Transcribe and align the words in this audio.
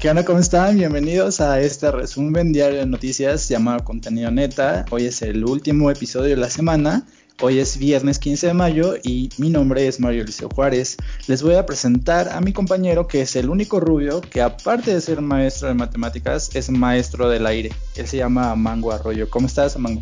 ¿Qué 0.00 0.08
onda? 0.08 0.24
¿Cómo 0.24 0.38
están? 0.38 0.78
Bienvenidos 0.78 1.42
a 1.42 1.60
este 1.60 1.90
resumen 1.90 2.54
diario 2.54 2.78
de 2.78 2.86
noticias 2.86 3.50
llamado 3.50 3.84
Contenido 3.84 4.30
Neta. 4.30 4.86
Hoy 4.88 5.04
es 5.04 5.20
el 5.20 5.44
último 5.44 5.90
episodio 5.90 6.30
de 6.30 6.40
la 6.40 6.48
semana. 6.48 7.04
Hoy 7.42 7.58
es 7.58 7.76
viernes 7.76 8.18
15 8.18 8.46
de 8.46 8.54
mayo 8.54 8.94
y 9.02 9.28
mi 9.36 9.50
nombre 9.50 9.86
es 9.86 10.00
Mario 10.00 10.24
Liceo 10.24 10.48
Juárez. 10.48 10.96
Les 11.26 11.42
voy 11.42 11.56
a 11.56 11.66
presentar 11.66 12.30
a 12.30 12.40
mi 12.40 12.54
compañero 12.54 13.06
que 13.06 13.20
es 13.20 13.36
el 13.36 13.50
único 13.50 13.78
rubio 13.78 14.22
que 14.22 14.40
aparte 14.40 14.94
de 14.94 15.02
ser 15.02 15.20
maestro 15.20 15.68
de 15.68 15.74
matemáticas 15.74 16.48
es 16.56 16.70
maestro 16.70 17.28
del 17.28 17.44
aire. 17.44 17.70
Él 17.94 18.06
se 18.06 18.16
llama 18.16 18.54
Mango 18.54 18.92
Arroyo. 18.92 19.28
¿Cómo 19.28 19.48
estás, 19.48 19.78
Mango? 19.78 20.00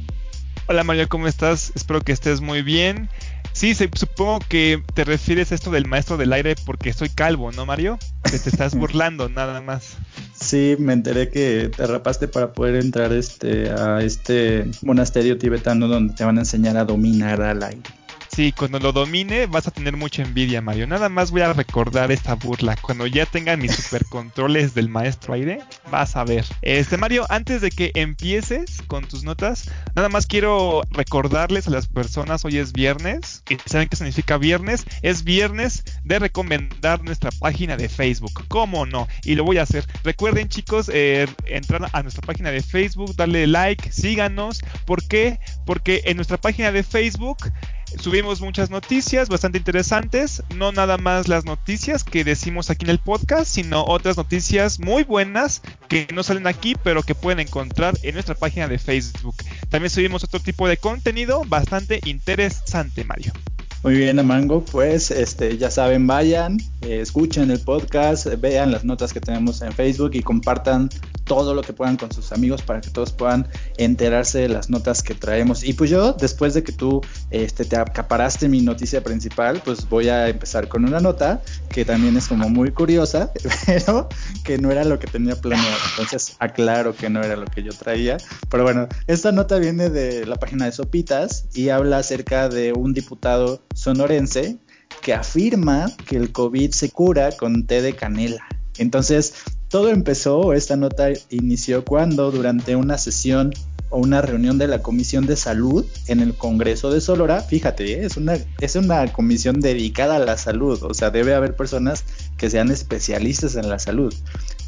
Hola 0.68 0.84
Mario, 0.84 1.08
¿cómo 1.08 1.26
estás? 1.26 1.72
Espero 1.74 2.02
que 2.02 2.12
estés 2.12 2.40
muy 2.40 2.60
bien. 2.60 3.08
Sí, 3.52 3.74
supongo 3.74 4.38
que 4.48 4.82
te 4.94 5.04
refieres 5.04 5.50
a 5.52 5.54
esto 5.54 5.70
del 5.70 5.86
maestro 5.86 6.16
del 6.16 6.32
aire 6.32 6.54
porque 6.64 6.92
soy 6.92 7.08
calvo, 7.08 7.50
¿no, 7.52 7.66
Mario? 7.66 7.98
Que 8.22 8.38
te 8.38 8.50
estás 8.50 8.74
burlando, 8.78 9.28
nada 9.28 9.60
más. 9.60 9.96
Sí, 10.40 10.76
me 10.78 10.92
enteré 10.92 11.30
que 11.30 11.70
te 11.74 11.86
rapaste 11.86 12.28
para 12.28 12.52
poder 12.52 12.76
entrar 12.76 13.12
este, 13.12 13.70
a 13.70 14.00
este 14.00 14.70
monasterio 14.82 15.38
tibetano 15.38 15.88
donde 15.88 16.14
te 16.14 16.24
van 16.24 16.38
a 16.38 16.42
enseñar 16.42 16.76
a 16.76 16.84
dominar 16.84 17.42
al 17.42 17.62
aire. 17.62 17.97
Sí, 18.38 18.52
cuando 18.52 18.78
lo 18.78 18.92
domine 18.92 19.46
vas 19.46 19.66
a 19.66 19.72
tener 19.72 19.96
mucha 19.96 20.22
envidia, 20.22 20.62
Mario. 20.62 20.86
Nada 20.86 21.08
más 21.08 21.32
voy 21.32 21.40
a 21.40 21.52
recordar 21.52 22.12
esta 22.12 22.36
burla. 22.36 22.76
Cuando 22.80 23.04
ya 23.08 23.26
tenga 23.26 23.56
mis 23.56 23.74
supercontroles 23.74 24.74
del 24.74 24.88
maestro 24.88 25.34
aire, 25.34 25.58
vas 25.90 26.14
a 26.14 26.22
ver. 26.22 26.44
Este, 26.62 26.96
Mario, 26.98 27.26
antes 27.30 27.62
de 27.62 27.72
que 27.72 27.90
empieces 27.96 28.80
con 28.86 29.04
tus 29.08 29.24
notas, 29.24 29.72
nada 29.96 30.08
más 30.08 30.28
quiero 30.28 30.82
recordarles 30.92 31.66
a 31.66 31.72
las 31.72 31.88
personas, 31.88 32.44
hoy 32.44 32.58
es 32.58 32.72
viernes, 32.72 33.42
y 33.50 33.56
saben 33.68 33.88
qué 33.88 33.96
significa 33.96 34.38
viernes, 34.38 34.84
es 35.02 35.24
viernes 35.24 35.82
de 36.04 36.20
recomendar 36.20 37.02
nuestra 37.02 37.32
página 37.40 37.76
de 37.76 37.88
Facebook. 37.88 38.44
¿Cómo 38.46 38.86
no? 38.86 39.08
Y 39.24 39.34
lo 39.34 39.42
voy 39.42 39.58
a 39.58 39.62
hacer. 39.62 39.84
Recuerden, 40.04 40.48
chicos, 40.48 40.88
eh, 40.94 41.26
entrar 41.46 41.90
a 41.92 42.02
nuestra 42.04 42.22
página 42.22 42.52
de 42.52 42.62
Facebook, 42.62 43.16
darle 43.16 43.48
like, 43.48 43.90
síganos. 43.90 44.60
¿Por 44.86 45.02
qué? 45.08 45.40
Porque 45.66 46.02
en 46.04 46.14
nuestra 46.14 46.36
página 46.36 46.70
de 46.70 46.84
Facebook 46.84 47.38
subimos 47.98 48.40
muchas 48.40 48.70
noticias 48.70 49.28
bastante 49.28 49.58
interesantes, 49.58 50.42
no 50.54 50.72
nada 50.72 50.98
más 50.98 51.28
las 51.28 51.44
noticias 51.44 52.04
que 52.04 52.24
decimos 52.24 52.70
aquí 52.70 52.84
en 52.84 52.90
el 52.90 52.98
podcast, 52.98 53.50
sino 53.50 53.84
otras 53.84 54.16
noticias 54.16 54.80
muy 54.80 55.04
buenas 55.04 55.62
que 55.88 56.06
no 56.12 56.22
salen 56.22 56.46
aquí, 56.46 56.74
pero 56.82 57.02
que 57.02 57.14
pueden 57.14 57.40
encontrar 57.40 57.96
en 58.02 58.14
nuestra 58.14 58.34
página 58.34 58.68
de 58.68 58.78
Facebook. 58.78 59.36
También 59.70 59.90
subimos 59.90 60.24
otro 60.24 60.40
tipo 60.40 60.68
de 60.68 60.76
contenido 60.76 61.44
bastante 61.46 62.00
interesante, 62.04 63.04
Mario. 63.04 63.32
Muy 63.84 63.94
bien, 63.94 64.18
Amango, 64.18 64.64
pues 64.64 65.12
este, 65.12 65.56
ya 65.56 65.70
saben, 65.70 66.04
vayan, 66.06 66.58
eh, 66.82 67.00
escuchen 67.00 67.48
el 67.52 67.60
podcast, 67.60 68.26
vean 68.40 68.72
las 68.72 68.84
notas 68.84 69.12
que 69.12 69.20
tenemos 69.20 69.62
en 69.62 69.72
Facebook 69.72 70.10
y 70.14 70.22
compartan 70.22 70.90
todo 71.28 71.54
lo 71.54 71.62
que 71.62 71.72
puedan 71.72 71.96
con 71.96 72.10
sus 72.10 72.32
amigos 72.32 72.62
para 72.62 72.80
que 72.80 72.90
todos 72.90 73.12
puedan 73.12 73.46
enterarse 73.76 74.40
de 74.40 74.48
las 74.48 74.70
notas 74.70 75.04
que 75.04 75.14
traemos. 75.14 75.62
Y 75.62 75.74
pues 75.74 75.90
yo, 75.90 76.14
después 76.14 76.54
de 76.54 76.64
que 76.64 76.72
tú 76.72 77.00
este, 77.30 77.64
te 77.64 77.76
acaparaste 77.76 78.48
mi 78.48 78.62
noticia 78.62 79.04
principal, 79.04 79.62
pues 79.64 79.88
voy 79.88 80.08
a 80.08 80.28
empezar 80.28 80.66
con 80.66 80.84
una 80.84 80.98
nota 80.98 81.42
que 81.68 81.84
también 81.84 82.16
es 82.16 82.26
como 82.26 82.48
muy 82.48 82.72
curiosa, 82.72 83.30
pero 83.66 84.08
que 84.42 84.58
no 84.58 84.72
era 84.72 84.82
lo 84.84 84.98
que 84.98 85.06
tenía 85.06 85.36
planeado. 85.36 85.76
Entonces 85.90 86.34
aclaro 86.40 86.96
que 86.96 87.08
no 87.10 87.22
era 87.22 87.36
lo 87.36 87.46
que 87.46 87.62
yo 87.62 87.72
traía. 87.72 88.16
Pero 88.50 88.64
bueno, 88.64 88.88
esta 89.06 89.30
nota 89.30 89.58
viene 89.58 89.90
de 89.90 90.26
la 90.26 90.36
página 90.36 90.64
de 90.64 90.72
Sopitas 90.72 91.46
y 91.54 91.68
habla 91.68 91.98
acerca 91.98 92.48
de 92.48 92.72
un 92.72 92.94
diputado 92.94 93.62
sonorense 93.74 94.58
que 95.02 95.12
afirma 95.12 95.90
que 96.06 96.16
el 96.16 96.32
COVID 96.32 96.70
se 96.72 96.90
cura 96.90 97.32
con 97.32 97.66
té 97.66 97.82
de 97.82 97.94
canela. 97.94 98.46
Entonces, 98.78 99.34
todo 99.68 99.90
empezó, 99.90 100.52
esta 100.52 100.76
nota 100.76 101.08
inició 101.30 101.84
cuando 101.84 102.30
durante 102.30 102.76
una 102.76 102.96
sesión 102.96 103.52
o 103.90 103.98
una 103.98 104.20
reunión 104.20 104.58
de 104.58 104.66
la 104.66 104.82
Comisión 104.82 105.26
de 105.26 105.36
Salud 105.36 105.84
en 106.06 106.20
el 106.20 106.34
Congreso 106.34 106.90
de 106.90 107.00
Solora, 107.00 107.40
fíjate, 107.40 107.92
¿eh? 107.92 108.04
es, 108.04 108.16
una, 108.16 108.36
es 108.60 108.76
una 108.76 109.10
comisión 109.12 109.60
dedicada 109.60 110.16
a 110.16 110.18
la 110.18 110.36
salud, 110.36 110.82
o 110.82 110.94
sea, 110.94 111.10
debe 111.10 111.34
haber 111.34 111.56
personas 111.56 112.04
que 112.36 112.50
sean 112.50 112.70
especialistas 112.70 113.56
en 113.56 113.68
la 113.68 113.78
salud. 113.78 114.14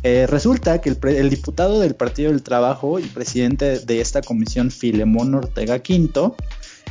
Eh, 0.03 0.27
resulta 0.27 0.81
que 0.81 0.89
el, 0.91 0.99
el, 1.09 1.29
diputado 1.29 1.81
del 1.81 1.95
Partido 1.95 2.31
del 2.31 2.43
Trabajo 2.43 2.99
y 2.99 3.03
presidente 3.05 3.81
de 3.81 4.01
esta 4.01 4.23
comisión, 4.23 4.71
Filemón 4.71 5.35
Ortega 5.35 5.81
Quinto, 5.81 6.37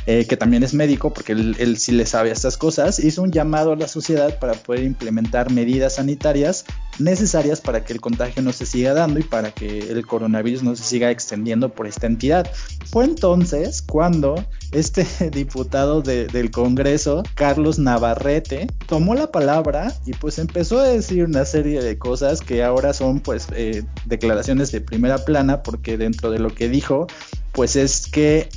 eh, 0.06 0.26
que 0.26 0.36
también 0.36 0.62
es 0.62 0.74
médico, 0.74 1.12
porque 1.12 1.32
él, 1.32 1.76
sí 1.78 1.92
le 1.92 2.06
sabe 2.06 2.30
a 2.30 2.32
estas 2.32 2.56
cosas, 2.56 2.98
hizo 2.98 3.22
un 3.22 3.32
llamado 3.32 3.72
a 3.72 3.76
la 3.76 3.88
sociedad 3.88 4.38
para 4.38 4.54
poder 4.54 4.84
implementar 4.84 5.50
medidas 5.50 5.96
sanitarias 5.96 6.64
necesarias 6.98 7.60
para 7.60 7.84
que 7.84 7.92
el 7.92 8.00
contagio 8.00 8.42
no 8.42 8.52
se 8.52 8.66
siga 8.66 8.92
dando 8.92 9.20
y 9.20 9.22
para 9.22 9.52
que 9.52 9.78
el 9.90 10.06
coronavirus 10.06 10.62
no 10.62 10.76
se 10.76 10.84
siga 10.84 11.10
extendiendo 11.10 11.70
por 11.70 11.86
esta 11.86 12.06
entidad. 12.06 12.50
Fue 12.90 13.04
entonces 13.04 13.82
cuando 13.82 14.44
este 14.72 15.06
diputado 15.32 16.02
del 16.02 16.50
Congreso, 16.50 17.22
Carlos 17.34 17.78
Navarrete, 17.78 18.66
tomó 18.86 19.14
la 19.14 19.30
palabra 19.30 19.94
y 20.06 20.12
pues 20.12 20.38
empezó 20.38 20.78
a 20.80 20.84
decir 20.84 21.24
una 21.24 21.44
serie 21.44 21.82
de 21.82 21.98
cosas 21.98 22.40
que 22.40 22.62
ahora 22.62 22.92
son 22.92 23.20
pues 23.20 23.46
eh, 23.54 23.84
declaraciones 24.06 24.72
de 24.72 24.80
primera 24.80 25.18
plana 25.18 25.62
porque 25.62 25.96
dentro 25.96 26.30
de 26.30 26.38
lo 26.38 26.54
que 26.54 26.68
dijo 26.68 27.06
pues 27.52 27.76
es 27.76 28.06
que 28.06 28.48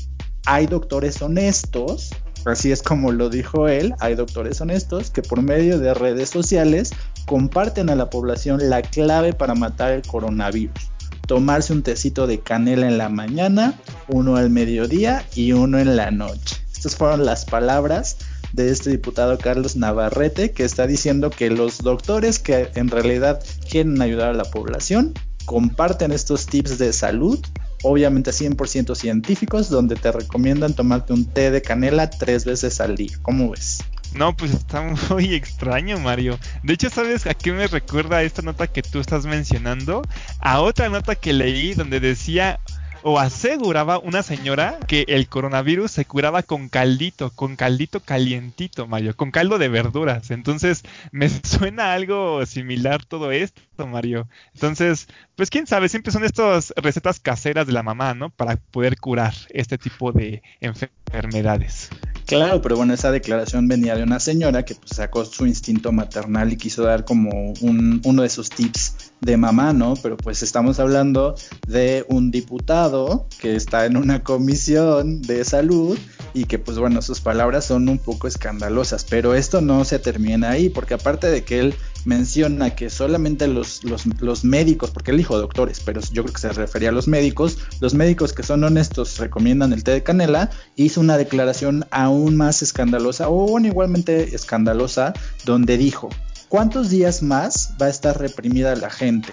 hay 0.45 0.67
doctores 0.67 1.21
honestos, 1.21 2.11
así 2.45 2.71
es 2.71 2.81
como 2.81 3.11
lo 3.11 3.29
dijo 3.29 3.67
él, 3.67 3.93
hay 3.99 4.15
doctores 4.15 4.59
honestos 4.61 5.11
que 5.11 5.21
por 5.21 5.41
medio 5.41 5.79
de 5.79 5.93
redes 5.93 6.29
sociales 6.29 6.91
comparten 7.25 7.89
a 7.89 7.95
la 7.95 8.09
población 8.09 8.69
la 8.69 8.81
clave 8.81 9.33
para 9.33 9.55
matar 9.55 9.91
el 9.91 10.01
coronavirus. 10.01 10.91
Tomarse 11.27 11.71
un 11.71 11.83
tecito 11.83 12.27
de 12.27 12.41
canela 12.41 12.87
en 12.87 12.97
la 12.97 13.07
mañana, 13.07 13.79
uno 14.09 14.35
al 14.35 14.49
mediodía 14.49 15.25
y 15.33 15.53
uno 15.53 15.79
en 15.79 15.95
la 15.95 16.11
noche. 16.11 16.57
Estas 16.73 16.97
fueron 16.97 17.25
las 17.25 17.45
palabras 17.45 18.17
de 18.51 18.69
este 18.69 18.89
diputado 18.89 19.37
Carlos 19.37 19.75
Navarrete 19.75 20.51
que 20.51 20.63
está 20.63 20.85
diciendo 20.85 21.29
que 21.29 21.49
los 21.49 21.79
doctores 21.79 22.39
que 22.39 22.69
en 22.75 22.89
realidad 22.89 23.41
quieren 23.69 24.01
ayudar 24.01 24.29
a 24.29 24.33
la 24.33 24.43
población 24.43 25.13
comparten 25.45 26.11
estos 26.11 26.45
tips 26.45 26.77
de 26.77 26.93
salud 26.93 27.39
obviamente 27.83 28.31
100% 28.31 28.95
científicos, 28.95 29.69
donde 29.69 29.95
te 29.95 30.11
recomiendan 30.11 30.73
tomarte 30.73 31.13
un 31.13 31.25
té 31.25 31.51
de 31.51 31.61
canela 31.61 32.09
tres 32.09 32.45
veces 32.45 32.81
al 32.81 32.95
día. 32.95 33.17
¿Cómo 33.21 33.51
ves? 33.51 33.83
No, 34.15 34.35
pues 34.35 34.51
está 34.51 34.81
muy 35.09 35.33
extraño, 35.33 35.99
Mario. 35.99 36.39
De 36.63 36.73
hecho, 36.73 36.89
¿sabes 36.89 37.27
a 37.27 37.33
qué 37.33 37.51
me 37.51 37.67
recuerda 37.67 38.23
esta 38.23 38.41
nota 38.41 38.67
que 38.67 38.81
tú 38.81 38.99
estás 38.99 39.25
mencionando? 39.25 40.01
A 40.39 40.61
otra 40.61 40.89
nota 40.89 41.15
que 41.15 41.33
leí 41.33 41.73
donde 41.73 41.99
decía 41.99 42.59
o 43.03 43.19
aseguraba 43.19 43.99
una 43.99 44.23
señora 44.23 44.79
que 44.87 45.05
el 45.07 45.27
coronavirus 45.27 45.91
se 45.91 46.05
curaba 46.05 46.43
con 46.43 46.69
caldito, 46.69 47.31
con 47.31 47.55
caldito 47.55 47.99
calientito, 47.99 48.87
Mario, 48.87 49.15
con 49.15 49.31
caldo 49.31 49.57
de 49.57 49.67
verduras. 49.67 50.31
Entonces, 50.31 50.83
me 51.11 51.29
suena 51.43 51.93
algo 51.93 52.45
similar 52.45 53.05
todo 53.05 53.31
esto, 53.31 53.87
Mario. 53.87 54.27
Entonces, 54.53 55.07
pues 55.35 55.49
quién 55.49 55.67
sabe, 55.67 55.89
siempre 55.89 56.11
son 56.11 56.23
estas 56.23 56.73
recetas 56.77 57.19
caseras 57.19 57.67
de 57.67 57.73
la 57.73 57.83
mamá, 57.83 58.13
¿no? 58.13 58.29
Para 58.29 58.55
poder 58.55 58.97
curar 58.97 59.33
este 59.49 59.77
tipo 59.77 60.11
de 60.11 60.41
enfermedades. 60.61 61.89
Claro, 62.25 62.61
pero 62.61 62.77
bueno, 62.77 62.93
esa 62.93 63.11
declaración 63.11 63.67
venía 63.67 63.95
de 63.95 64.03
una 64.03 64.19
señora 64.19 64.63
que 64.63 64.75
pues, 64.75 64.91
sacó 64.95 65.25
su 65.25 65.45
instinto 65.45 65.91
maternal 65.91 66.53
y 66.53 66.57
quiso 66.57 66.83
dar 66.83 67.03
como 67.03 67.53
un, 67.61 68.01
uno 68.05 68.21
de 68.21 68.29
sus 68.29 68.49
tips 68.49 69.13
de 69.19 69.37
mamá, 69.37 69.73
¿no? 69.73 69.95
Pero 70.01 70.17
pues 70.17 70.41
estamos 70.43 70.79
hablando 70.79 71.35
de 71.67 72.05
un 72.07 72.31
diputado 72.31 73.27
que 73.39 73.55
está 73.55 73.85
en 73.85 73.97
una 73.97 74.23
comisión 74.23 75.21
de 75.21 75.43
salud 75.43 75.97
y 76.33 76.45
que 76.45 76.59
pues 76.59 76.77
bueno, 76.77 77.01
sus 77.01 77.21
palabras 77.21 77.65
son 77.65 77.89
un 77.89 77.99
poco 77.99 78.27
escandalosas, 78.27 79.05
pero 79.09 79.33
esto 79.33 79.61
no 79.61 79.85
se 79.85 79.99
termina 79.99 80.49
ahí, 80.51 80.69
porque 80.69 80.95
aparte 80.95 81.29
de 81.29 81.43
que 81.43 81.59
él 81.59 81.75
menciona 82.05 82.75
que 82.75 82.89
solamente 82.89 83.47
los, 83.47 83.83
los, 83.83 84.05
los, 84.19 84.43
médicos, 84.43 84.91
porque 84.91 85.11
él 85.11 85.17
dijo 85.17 85.37
doctores, 85.37 85.79
pero 85.79 86.01
yo 86.11 86.23
creo 86.23 86.33
que 86.33 86.41
se 86.41 86.49
refería 86.51 86.89
a 86.89 86.91
los 86.91 87.07
médicos, 87.07 87.59
los 87.79 87.93
médicos 87.93 88.33
que 88.33 88.43
son 88.43 88.63
honestos 88.63 89.17
recomiendan 89.19 89.71
el 89.73 89.83
té 89.83 89.91
de 89.91 90.03
canela, 90.03 90.49
hizo 90.75 90.99
una 90.99 91.17
declaración 91.17 91.85
aún 91.91 92.35
más 92.35 92.61
escandalosa, 92.61 93.29
o 93.29 93.59
igualmente 93.59 94.35
escandalosa, 94.35 95.13
donde 95.45 95.77
dijo, 95.77 96.09
¿cuántos 96.49 96.89
días 96.89 97.21
más 97.21 97.73
va 97.81 97.87
a 97.87 97.89
estar 97.89 98.19
reprimida 98.19 98.75
la 98.75 98.89
gente? 98.89 99.31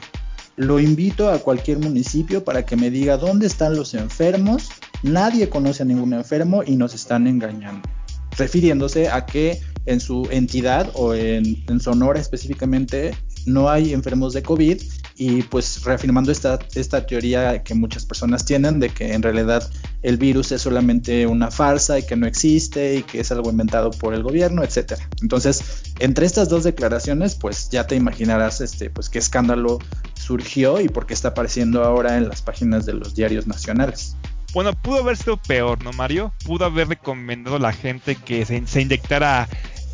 Lo 0.57 0.79
invito 0.79 1.31
a 1.31 1.39
cualquier 1.39 1.79
municipio 1.79 2.45
para 2.45 2.67
que 2.67 2.77
me 2.77 2.91
diga 2.91 3.17
dónde 3.17 3.47
están 3.47 3.77
los 3.77 3.95
enfermos. 3.95 4.69
Nadie 5.03 5.49
conoce 5.49 5.83
a 5.83 5.87
ningún 5.87 6.13
enfermo 6.13 6.63
y 6.65 6.77
nos 6.77 6.95
están 6.95 7.27
engañando. 7.27 7.89
Refiriéndose 8.37 9.09
a 9.09 9.27
que 9.27 9.61
en 9.87 10.01
su 10.01 10.29
entidad 10.31 10.91
o 10.95 11.15
en, 11.15 11.81
Sonora 11.81 12.21
específicamente 12.21 13.17
no 13.47 13.71
hay 13.71 13.95
enfermos 13.95 14.35
de 14.35 14.43
COVID 14.43 14.81
y 15.17 15.43
pues 15.43 15.83
reafirmando 15.85 16.31
esta, 16.31 16.59
esta 16.75 17.07
teoría 17.07 17.63
que 17.63 17.75
muchas 17.75 18.05
personas 18.05 18.45
tienen 18.45 18.79
de 18.79 18.91
que 18.91 19.13
en 19.13 19.23
realidad 19.23 19.69
el 20.03 20.17
virus 20.17 20.53
es 20.53 20.63
solamente 20.63 21.27
una 21.27 21.51
farsa 21.51 21.99
y 21.99 22.07
que 22.07 22.17
no 22.17 22.27
existe 22.27 22.97
y 22.97 23.03
que 23.03 23.21
es 23.21 23.33
algo 23.33 23.51
inventado 23.51 23.91
por 23.91 24.15
el 24.15 24.23
gobierno, 24.23 24.63
etcétera. 24.63 25.09
Entonces, 25.23 25.63
entre 25.99 26.27
estas 26.27 26.49
dos 26.49 26.65
declaraciones, 26.65 27.35
pues 27.35 27.69
ya 27.71 27.87
te 27.87 27.97
imaginarás 27.97 28.61
este, 28.61 28.91
pues 28.91 29.09
qué 29.09 29.19
escándalo 29.19 29.79
surgió 30.15 30.81
y 30.81 30.89
por 30.89 31.07
qué 31.07 31.15
está 31.15 31.29
apareciendo 31.29 31.85
ahora 31.85 32.17
en 32.17 32.29
las 32.29 32.43
páginas 32.43 32.87
de 32.87 32.95
los 32.95 33.15
diarios 33.15 33.47
nacionales. 33.47 34.17
Bueno, 34.53 34.73
pudo 34.73 35.01
haber 35.01 35.17
sido 35.17 35.37
peor, 35.37 35.83
¿no, 35.85 35.93
Mario? 35.93 36.33
Pudo 36.45 36.65
haber 36.65 36.89
recomendado 36.89 37.57
a 37.57 37.61
la 37.61 37.73
gente 37.73 38.17
que 38.17 38.45
se, 38.45 38.57
inyectara 38.81 39.49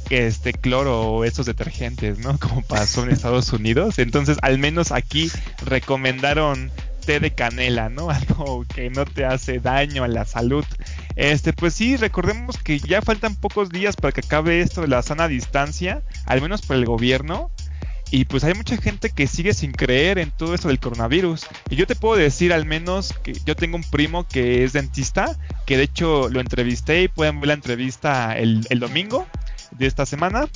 este 0.09 0.53
cloro 0.55 1.03
o 1.03 1.25
estos 1.25 1.47
detergentes, 1.47 2.19
¿no? 2.19 2.39
Como 2.41 2.63
pasó 2.63 3.05
en 3.05 3.11
Estados 3.11 3.53
Unidos. 3.53 3.99
Entonces, 3.99 4.39
al 4.43 4.59
menos 4.59 4.93
aquí 4.93 5.31
recomendaron 5.65 6.71
té 7.05 7.21
de 7.21 7.33
canela, 7.33 7.91
¿no? 7.91 8.11
Algo 8.11 8.65
que 8.75 8.91
no 8.91 9.05
te 9.05 9.25
hace 9.25 9.61
daño 9.61 10.05
a 10.05 10.09
la 10.09 10.25
salud. 10.25 10.65
Este, 11.17 11.53
pues 11.53 11.75
sí, 11.75 11.97
recordemos 11.97 12.59
que 12.59 12.79
ya 12.79 13.03
faltan 13.03 13.37
pocos 13.37 13.69
días 13.69 13.97
para 13.97 14.13
que 14.13 14.21
acabe 14.21 14.61
esto 14.61 14.83
de 14.83 14.89
la 14.89 15.03
sana 15.03 15.29
distancia, 15.29 16.03
al 16.25 16.41
menos 16.41 16.63
por 16.63 16.77
el 16.77 16.85
gobierno. 16.87 17.51
Y 18.11 18.25
pues 18.27 18.45
hay 18.45 18.55
mucha 18.55 18.77
gente 18.77 19.11
que 19.11 19.27
sigue 19.27 19.53
sin 19.53 19.73
creer 19.73 20.19
en 20.19 20.31
todo 20.31 20.55
eso 20.55 20.69
del 20.69 20.79
coronavirus. 20.79 21.47
Y 21.71 21.77
yo 21.77 21.87
te 21.87 21.97
puedo 21.97 22.17
decir 22.17 22.53
al 22.53 22.65
menos 22.65 23.13
que 23.25 23.33
yo 23.45 23.57
tengo 23.57 23.77
un 23.77 23.83
primo 23.83 24.27
que 24.27 24.65
es 24.65 24.73
dentista, 24.73 25.37
que 25.67 25.77
de 25.77 25.85
hecho 25.85 26.29
lo 26.29 26.41
entrevisté 26.41 27.03
y 27.03 27.09
pueden 27.09 27.41
ver 27.41 27.49
la 27.49 27.55
entrevista 27.55 28.37
el, 28.39 28.63
domingo 28.79 29.27
de 29.73 29.87
esta 29.87 30.07
semana. 30.07 30.49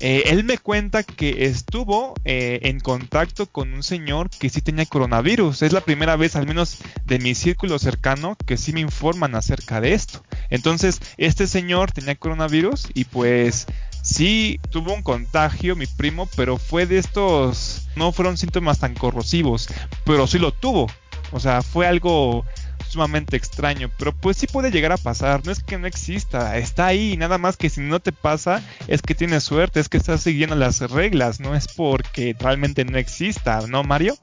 Eh, 0.00 0.24
él 0.26 0.44
me 0.44 0.56
cuenta 0.56 1.02
que 1.02 1.44
estuvo 1.44 2.14
eh, 2.24 2.60
en 2.62 2.80
contacto 2.80 3.46
con 3.46 3.74
un 3.74 3.82
señor 3.82 4.30
que 4.30 4.48
sí 4.48 4.62
tenía 4.62 4.86
coronavirus. 4.86 5.60
Es 5.60 5.72
la 5.72 5.82
primera 5.82 6.16
vez, 6.16 6.36
al 6.36 6.46
menos 6.46 6.78
de 7.04 7.18
mi 7.18 7.34
círculo 7.34 7.78
cercano, 7.78 8.36
que 8.46 8.56
sí 8.56 8.72
me 8.72 8.80
informan 8.80 9.34
acerca 9.34 9.82
de 9.82 9.92
esto. 9.92 10.24
Entonces, 10.48 11.00
este 11.18 11.46
señor 11.46 11.92
tenía 11.92 12.14
coronavirus 12.14 12.88
y 12.94 13.04
pues 13.04 13.66
sí 14.04 14.60
tuvo 14.70 14.92
un 14.92 15.02
contagio, 15.02 15.74
mi 15.74 15.86
primo, 15.86 16.28
pero 16.36 16.58
fue 16.58 16.86
de 16.86 16.98
estos, 16.98 17.88
no 17.96 18.12
fueron 18.12 18.36
síntomas 18.36 18.78
tan 18.78 18.94
corrosivos, 18.94 19.68
pero 20.04 20.26
sí 20.28 20.38
lo 20.38 20.52
tuvo. 20.52 20.86
O 21.32 21.40
sea, 21.40 21.62
fue 21.62 21.88
algo 21.88 22.44
sumamente 22.88 23.36
extraño, 23.36 23.90
pero 23.98 24.12
pues 24.12 24.36
sí 24.36 24.46
puede 24.46 24.70
llegar 24.70 24.92
a 24.92 24.98
pasar, 24.98 25.44
no 25.44 25.50
es 25.50 25.64
que 25.64 25.78
no 25.78 25.86
exista, 25.86 26.56
está 26.58 26.86
ahí, 26.86 27.16
nada 27.16 27.38
más 27.38 27.56
que 27.56 27.70
si 27.70 27.80
no 27.80 27.98
te 27.98 28.12
pasa 28.12 28.62
es 28.86 29.02
que 29.02 29.16
tienes 29.16 29.42
suerte, 29.42 29.80
es 29.80 29.88
que 29.88 29.96
estás 29.96 30.22
siguiendo 30.22 30.54
las 30.54 30.78
reglas, 30.90 31.40
no 31.40 31.56
es 31.56 31.66
porque 31.66 32.36
realmente 32.38 32.84
no 32.84 32.98
exista, 32.98 33.66
¿no, 33.66 33.82
Mario? 33.82 34.16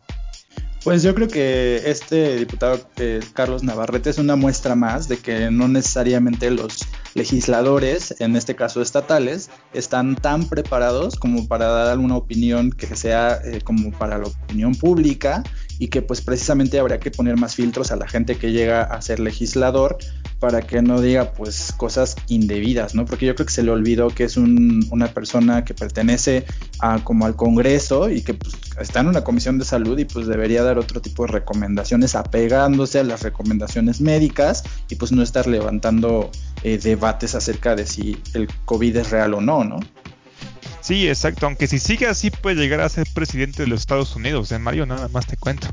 Pues 0.83 1.03
yo 1.03 1.13
creo 1.13 1.27
que 1.27 1.83
este 1.85 2.37
diputado 2.37 2.79
eh, 2.97 3.19
Carlos 3.33 3.61
Navarrete 3.61 4.09
es 4.09 4.17
una 4.17 4.35
muestra 4.35 4.73
más 4.73 5.07
de 5.07 5.17
que 5.17 5.51
no 5.51 5.67
necesariamente 5.67 6.49
los 6.49 6.87
legisladores, 7.13 8.15
en 8.19 8.35
este 8.35 8.55
caso 8.55 8.81
estatales, 8.81 9.51
están 9.73 10.15
tan 10.15 10.49
preparados 10.49 11.17
como 11.17 11.47
para 11.47 11.67
dar 11.67 11.87
alguna 11.89 12.15
opinión 12.15 12.71
que 12.71 12.95
sea 12.95 13.39
eh, 13.45 13.61
como 13.63 13.91
para 13.91 14.17
la 14.17 14.25
opinión 14.25 14.73
pública 14.73 15.43
y 15.81 15.87
que 15.87 16.03
pues 16.03 16.21
precisamente 16.21 16.77
habría 16.77 16.99
que 16.99 17.09
poner 17.09 17.37
más 17.37 17.55
filtros 17.55 17.91
a 17.91 17.95
la 17.95 18.07
gente 18.07 18.37
que 18.37 18.51
llega 18.51 18.83
a 18.83 19.01
ser 19.01 19.19
legislador 19.19 19.97
para 20.39 20.61
que 20.61 20.83
no 20.83 21.01
diga 21.01 21.33
pues 21.33 21.73
cosas 21.75 22.15
indebidas, 22.27 22.93
¿no? 22.93 23.03
Porque 23.05 23.25
yo 23.25 23.33
creo 23.33 23.47
que 23.47 23.51
se 23.51 23.63
le 23.63 23.71
olvidó 23.71 24.09
que 24.09 24.25
es 24.25 24.37
una 24.37 25.07
persona 25.07 25.65
que 25.65 25.73
pertenece 25.73 26.45
a 26.77 27.03
como 27.03 27.25
al 27.25 27.35
Congreso 27.35 28.11
y 28.11 28.21
que 28.21 28.35
pues, 28.35 28.53
está 28.79 28.99
en 28.99 29.07
una 29.07 29.23
comisión 29.23 29.57
de 29.57 29.65
salud 29.65 29.97
y 29.97 30.05
pues 30.05 30.27
debería 30.27 30.61
dar 30.61 30.77
otro 30.77 31.01
tipo 31.01 31.25
de 31.25 31.31
recomendaciones 31.31 32.13
apegándose 32.13 32.99
a 32.99 33.03
las 33.03 33.23
recomendaciones 33.23 34.01
médicas 34.01 34.63
y 34.87 34.97
pues 34.97 35.11
no 35.11 35.23
estar 35.23 35.47
levantando 35.47 36.29
eh, 36.61 36.77
debates 36.77 37.33
acerca 37.33 37.75
de 37.75 37.87
si 37.87 38.21
el 38.35 38.47
COVID 38.65 38.97
es 38.97 39.09
real 39.09 39.33
o 39.33 39.41
no, 39.41 39.63
¿no? 39.63 39.79
Sí, 40.81 41.07
exacto. 41.07 41.45
Aunque 41.45 41.67
si 41.67 41.79
sigue 41.79 42.07
así 42.07 42.31
puede 42.31 42.55
llegar 42.55 42.81
a 42.81 42.89
ser 42.89 43.07
presidente 43.13 43.63
de 43.63 43.69
los 43.69 43.81
Estados 43.81 44.15
Unidos, 44.15 44.51
¿eh, 44.51 44.59
Mario? 44.59 44.85
Nada 44.85 45.07
más 45.09 45.27
te 45.27 45.37
cuento. 45.37 45.67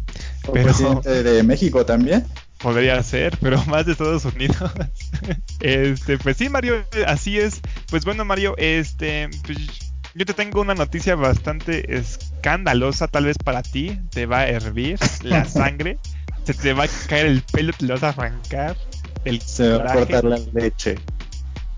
¿O 0.47 0.53
presidente 0.53 1.23
de 1.23 1.43
México 1.43 1.85
también? 1.85 2.27
Podría 2.59 3.03
ser, 3.03 3.39
pero 3.41 3.65
más 3.67 3.87
de 3.87 3.93
Estados 3.93 4.25
Unidos. 4.27 4.71
este, 5.61 6.19
pues 6.19 6.37
sí, 6.37 6.49
Mario, 6.49 6.85
así 7.07 7.39
es. 7.39 7.61
Pues 7.91 8.05
bueno, 8.05 8.25
Mario, 8.25 8.55
este, 8.59 9.31
pues 9.45 9.59
yo 10.15 10.27
te 10.27 10.35
tengo 10.35 10.61
una 10.61 10.75
noticia 10.75 11.15
bastante 11.15 11.97
escandalosa, 11.97 13.09
tal 13.09 13.25
vez 13.25 13.39
para 13.39 13.63
ti. 13.63 13.99
Te 14.11 14.27
va 14.27 14.41
a 14.41 14.49
hervir 14.49 14.99
la 15.23 15.45
sangre, 15.47 15.99
se 16.45 16.55
te 16.55 16.75
va 16.75 16.85
a 16.85 16.89
caer 17.09 17.27
el 17.27 17.43
pelo, 17.43 17.73
te 17.73 17.87
lo 17.87 17.95
vas 17.95 18.03
a 18.03 18.09
arrancar. 18.09 18.77
El 19.25 19.41
se 19.41 19.71
va 19.71 19.91
a 19.91 19.95
cortar 19.95 20.25
la 20.25 20.39
leche. 20.53 20.97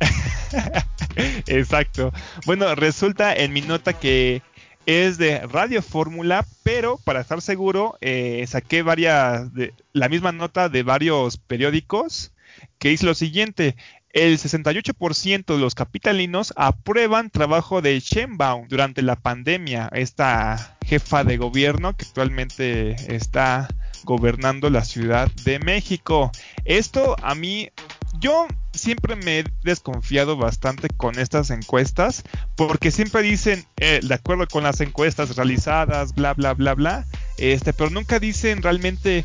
Exacto. 1.47 2.13
Bueno, 2.47 2.75
resulta 2.75 3.35
en 3.35 3.53
mi 3.53 3.61
nota 3.61 3.93
que 3.93 4.43
es 4.87 5.19
de 5.19 5.47
Radio 5.47 5.83
Fórmula, 5.83 6.47
pero 6.63 6.99
para 6.99 7.21
estar 7.21 7.41
seguro, 7.43 7.97
eh, 8.01 8.45
saqué 8.49 8.83
varias, 8.83 9.53
de, 9.55 9.75
la 9.93 10.09
misma 10.09 10.33
nota 10.33 10.69
de 10.69 10.83
varios 10.83 11.37
periódicos 11.37 12.33
que 12.79 12.91
dice 12.91 13.07
lo 13.07 13.15
siguiente. 13.15 13.77
El 14.13 14.39
68% 14.39 15.45
de 15.55 15.59
los 15.61 15.77
capitalinos 15.77 16.53
aprueban 16.57 17.31
trabajo 17.31 17.81
de 17.81 18.01
Sheinbaum 18.01 18.67
durante 18.67 19.03
la 19.03 19.15
pandemia, 19.15 19.89
esta 19.93 20.77
jefa 20.85 21.23
de 21.23 21.37
gobierno 21.37 21.97
que 21.97 22.07
actualmente 22.07 23.15
está 23.15 23.69
gobernando 24.03 24.69
la 24.69 24.85
Ciudad 24.85 25.31
de 25.45 25.61
México. 25.61 26.33
Esto 26.65 27.15
a 27.23 27.37
mí 27.37 27.71
yo 28.19 28.49
siempre 28.81 29.15
me 29.17 29.41
he 29.41 29.45
desconfiado 29.63 30.37
bastante 30.37 30.89
con 30.89 31.19
estas 31.19 31.51
encuestas 31.51 32.25
porque 32.57 32.91
siempre 32.91 33.23
dicen 33.23 33.65
eh, 33.77 34.01
de 34.03 34.15
acuerdo 34.15 34.47
con 34.49 34.63
las 34.63 34.81
encuestas 34.81 35.37
realizadas, 35.37 36.15
bla, 36.15 36.35
bla, 36.35 36.55
bla, 36.55 36.75
bla, 36.75 37.07
este, 37.37 37.73
pero 37.73 37.91
nunca 37.91 38.19
dicen 38.19 38.63
realmente 38.63 39.25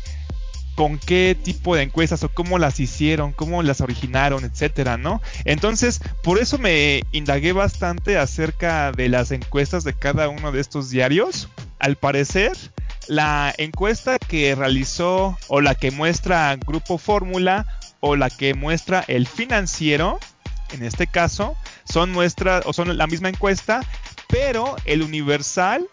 con 0.74 0.98
qué 0.98 1.36
tipo 1.42 1.74
de 1.74 1.84
encuestas 1.84 2.22
o 2.22 2.28
cómo 2.28 2.58
las 2.58 2.78
hicieron, 2.80 3.32
cómo 3.32 3.62
las 3.62 3.80
originaron, 3.80 4.44
etcétera, 4.44 4.98
¿no? 4.98 5.22
Entonces, 5.46 6.00
por 6.22 6.38
eso 6.38 6.58
me 6.58 7.02
indagué 7.12 7.52
bastante 7.52 8.18
acerca 8.18 8.92
de 8.92 9.08
las 9.08 9.30
encuestas 9.30 9.84
de 9.84 9.94
cada 9.94 10.28
uno 10.28 10.52
de 10.52 10.60
estos 10.60 10.90
diarios. 10.90 11.48
Al 11.78 11.96
parecer, 11.96 12.52
la 13.08 13.54
encuesta 13.56 14.18
que 14.18 14.54
realizó 14.54 15.38
o 15.48 15.62
la 15.62 15.74
que 15.74 15.90
muestra 15.90 16.54
Grupo 16.56 16.98
Fórmula 16.98 17.66
o 18.06 18.16
la 18.16 18.30
que 18.30 18.54
muestra 18.54 19.04
el 19.08 19.26
financiero, 19.26 20.18
en 20.72 20.82
este 20.82 21.06
caso, 21.06 21.56
son 21.84 22.12
muestras 22.12 22.64
o 22.66 22.72
son 22.72 22.96
la 22.96 23.06
misma 23.06 23.28
encuesta, 23.28 23.84
pero 24.28 24.76
el 24.84 25.02
Universal 25.02 25.88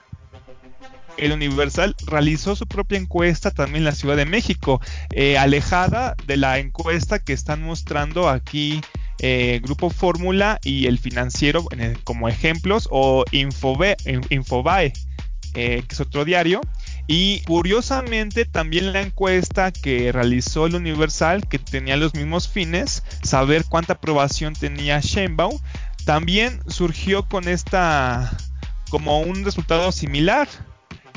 el 1.18 1.31
Universal 1.31 1.95
realizó 2.07 2.56
su 2.56 2.65
propia 2.65 2.98
encuesta 2.98 3.51
también 3.51 3.77
en 3.77 3.86
la 3.86 3.92
Ciudad 3.92 4.18
de 4.18 4.25
México, 4.25 4.82
eh, 5.12 5.38
alejada 5.38 6.15
de 6.25 6.38
la 6.38 6.58
encuesta 6.58 7.20
que 7.20 7.34
están 7.34 7.62
mostrando 7.62 8.29
aquí 8.29 8.82
eh, 9.20 9.62
Grupo 9.63 9.91
Fórmula 9.91 10.60
y 10.63 10.88
el 10.88 10.98
financiero 10.98 11.65
como 12.03 12.29
ejemplos, 12.29 12.88
o 12.91 13.25
Infobae, 13.32 13.96
eh, 15.53 15.84
que 15.88 15.88
es 15.89 16.00
otro 16.00 16.25
diario. 16.25 16.62
Y 17.07 17.41
curiosamente 17.41 18.45
también 18.45 18.93
la 18.93 19.01
encuesta 19.01 19.72
que 19.72 20.12
realizó 20.12 20.67
el 20.67 20.75
Universal, 20.75 21.48
que 21.48 21.60
tenía 21.60 21.98
los 21.98 22.13
mismos 22.13 22.48
fines, 22.48 23.03
saber 23.24 23.65
cuánta 23.67 23.93
aprobación 23.93 24.53
tenía 24.53 25.01
Sheinbaum, 25.01 25.60
también 26.05 26.62
surgió 26.67 27.27
con 27.27 27.48
esta 27.48 28.38
como 28.89 29.19
un 29.19 29.43
resultado 29.43 29.91
similar. 29.91 30.48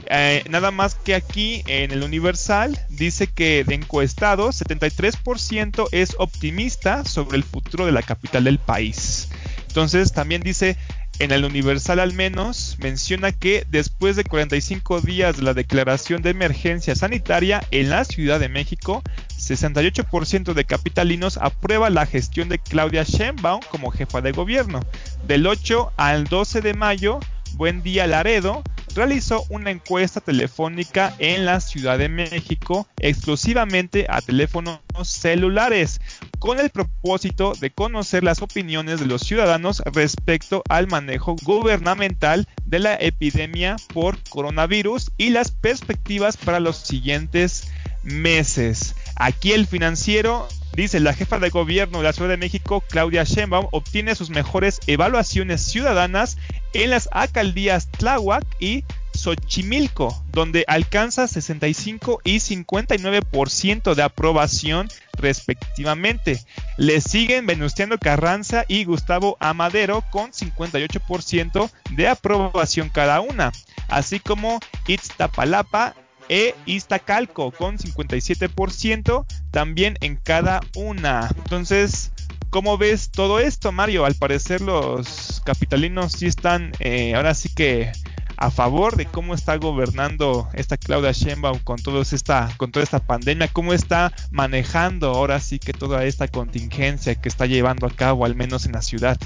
Eh, 0.09 0.45
nada 0.49 0.71
más 0.71 0.95
que 0.95 1.15
aquí 1.15 1.63
en 1.67 1.91
el 1.91 2.03
Universal 2.03 2.79
dice 2.89 3.27
que 3.27 3.65
de 3.65 3.75
encuestados 3.75 4.63
73% 4.63 5.89
es 5.91 6.15
optimista 6.19 7.05
sobre 7.05 7.37
el 7.37 7.45
futuro 7.45 7.87
de 7.87 7.93
la 7.93 8.03
capital 8.03 8.45
del 8.45 8.59
país. 8.59 9.29
Entonces 9.67 10.13
también 10.13 10.43
dice 10.43 10.77
en 11.19 11.33
el 11.33 11.45
Universal 11.45 11.99
al 11.99 12.13
menos 12.13 12.77
menciona 12.79 13.33
que 13.33 13.67
después 13.71 14.17
de 14.17 14.25
45 14.25 15.01
días 15.01 15.37
de 15.37 15.43
la 15.43 15.55
declaración 15.55 16.23
de 16.23 16.31
emergencia 16.31 16.95
sanitaria 16.95 17.63
en 17.71 17.91
la 17.91 18.05
Ciudad 18.05 18.39
de 18.39 18.49
México, 18.49 19.03
68% 19.39 20.53
de 20.53 20.65
capitalinos 20.65 21.39
aprueba 21.39 21.91
la 21.91 22.07
gestión 22.07 22.49
de 22.49 22.59
Claudia 22.59 23.05
Sheinbaum 23.05 23.61
como 23.71 23.91
jefa 23.91 24.21
de 24.21 24.33
gobierno. 24.33 24.81
Del 25.27 25.47
8 25.47 25.93
al 25.97 26.25
12 26.25 26.61
de 26.61 26.75
mayo, 26.75 27.21
Buen 27.55 27.83
Día 27.83 28.07
Laredo 28.07 28.63
realizó 28.97 29.45
una 29.51 29.71
encuesta 29.71 30.21
telefónica 30.21 31.15
en 31.19 31.45
la 31.45 31.61
Ciudad 31.61 31.99
de 31.99 32.09
México 32.09 32.89
exclusivamente 32.99 34.07
a 34.09 34.21
teléfonos 34.23 34.81
celulares 35.05 36.01
con 36.39 36.59
el 36.59 36.71
propósito 36.71 37.53
de 37.61 37.71
conocer 37.71 38.25
las 38.25 38.43
opiniones 38.43 38.99
de 38.99 39.07
los 39.07 39.23
ciudadanos 39.23 39.83
respecto 39.93 40.63
al 40.69 40.89
manejo 40.89 41.37
gubernamental 41.43 42.49
de 42.65 42.79
la 42.79 42.95
epidemia 42.97 43.77
por 43.93 44.19
coronavirus 44.31 45.13
y 45.17 45.31
las 45.31 45.51
perspectivas 45.51 46.37
para 46.37 46.59
los 46.59 46.77
siguientes 46.79 47.69
meses. 48.03 48.95
Aquí 49.17 49.53
el 49.53 49.67
financiero 49.67 50.49
Dice, 50.77 51.01
la 51.01 51.15
jefa 51.15 51.39
de 51.39 51.49
gobierno 51.49 51.99
de 51.99 52.05
la 52.05 52.13
Ciudad 52.13 52.29
de 52.29 52.37
México, 52.37 52.85
Claudia 52.87 53.25
Sheinbaum, 53.25 53.69
obtiene 53.73 54.15
sus 54.15 54.29
mejores 54.29 54.79
evaluaciones 54.87 55.63
ciudadanas 55.63 56.37
en 56.75 56.91
las 56.91 57.09
alcaldías 57.13 57.91
Tláhuac 57.93 58.45
y 58.61 58.85
Xochimilco, 59.15 60.23
donde 60.33 60.67
alcanza 60.69 61.29
65 61.29 62.21
y 62.25 62.41
59% 62.41 63.95
de 63.95 64.03
aprobación 64.03 64.89
respectivamente. 65.15 66.45
Le 66.77 67.01
siguen 67.01 67.47
Venustiano 67.47 67.97
Carranza 67.97 68.67
y 68.69 68.85
Gustavo 68.85 69.39
Amadero 69.41 70.05
con 70.11 70.33
58% 70.33 71.71
de 71.93 72.07
aprobación 72.07 72.91
cada 72.91 73.23
una, 73.23 73.51
así 73.89 74.21
como 74.21 74.61
Iztapalapa 74.87 75.95
e 76.29 76.55
Iztacalco 76.67 77.51
con 77.51 77.79
57% 77.79 79.27
también 79.51 79.97
en 80.01 80.17
cada 80.17 80.61
una. 80.75 81.31
Entonces, 81.37 82.13
¿cómo 82.51 82.79
ves 82.79 83.11
todo 83.11 83.39
esto, 83.39 83.73
Mario? 83.73 84.05
Al 84.05 84.15
parecer 84.15 84.61
los 84.61 85.41
capitalinos 85.45 86.13
sí 86.13 86.27
están 86.27 86.73
eh, 86.81 87.15
ahora 87.15 87.35
sí 87.35 87.49
que 87.55 87.93
a 88.37 88.51
favor 88.51 88.97
de 88.97 89.07
cómo 89.07 89.35
está 89.35 89.57
gobernando 89.57 90.49
esta 90.53 90.77
Claudia 90.77 91.13
Sheinbaum 91.13 91.59
con, 91.61 91.79
todo 91.79 92.03
esta, 92.03 92.51
con 92.59 92.71
toda 92.71 92.85
esta 92.85 93.01
pandemia, 93.01 93.49
cómo 93.49 93.73
está 93.73 94.13
manejando 94.31 95.09
ahora 95.09 95.41
sí 95.41 95.59
que 95.59 95.73
toda 95.73 96.05
esta 96.05 96.29
contingencia 96.29 97.15
que 97.15 97.29
está 97.29 97.47
llevando 97.47 97.87
a 97.87 97.91
cabo, 97.91 98.25
al 98.25 98.35
menos 98.35 98.67
en 98.67 98.73
la 98.73 98.83
ciudad. 98.83 99.17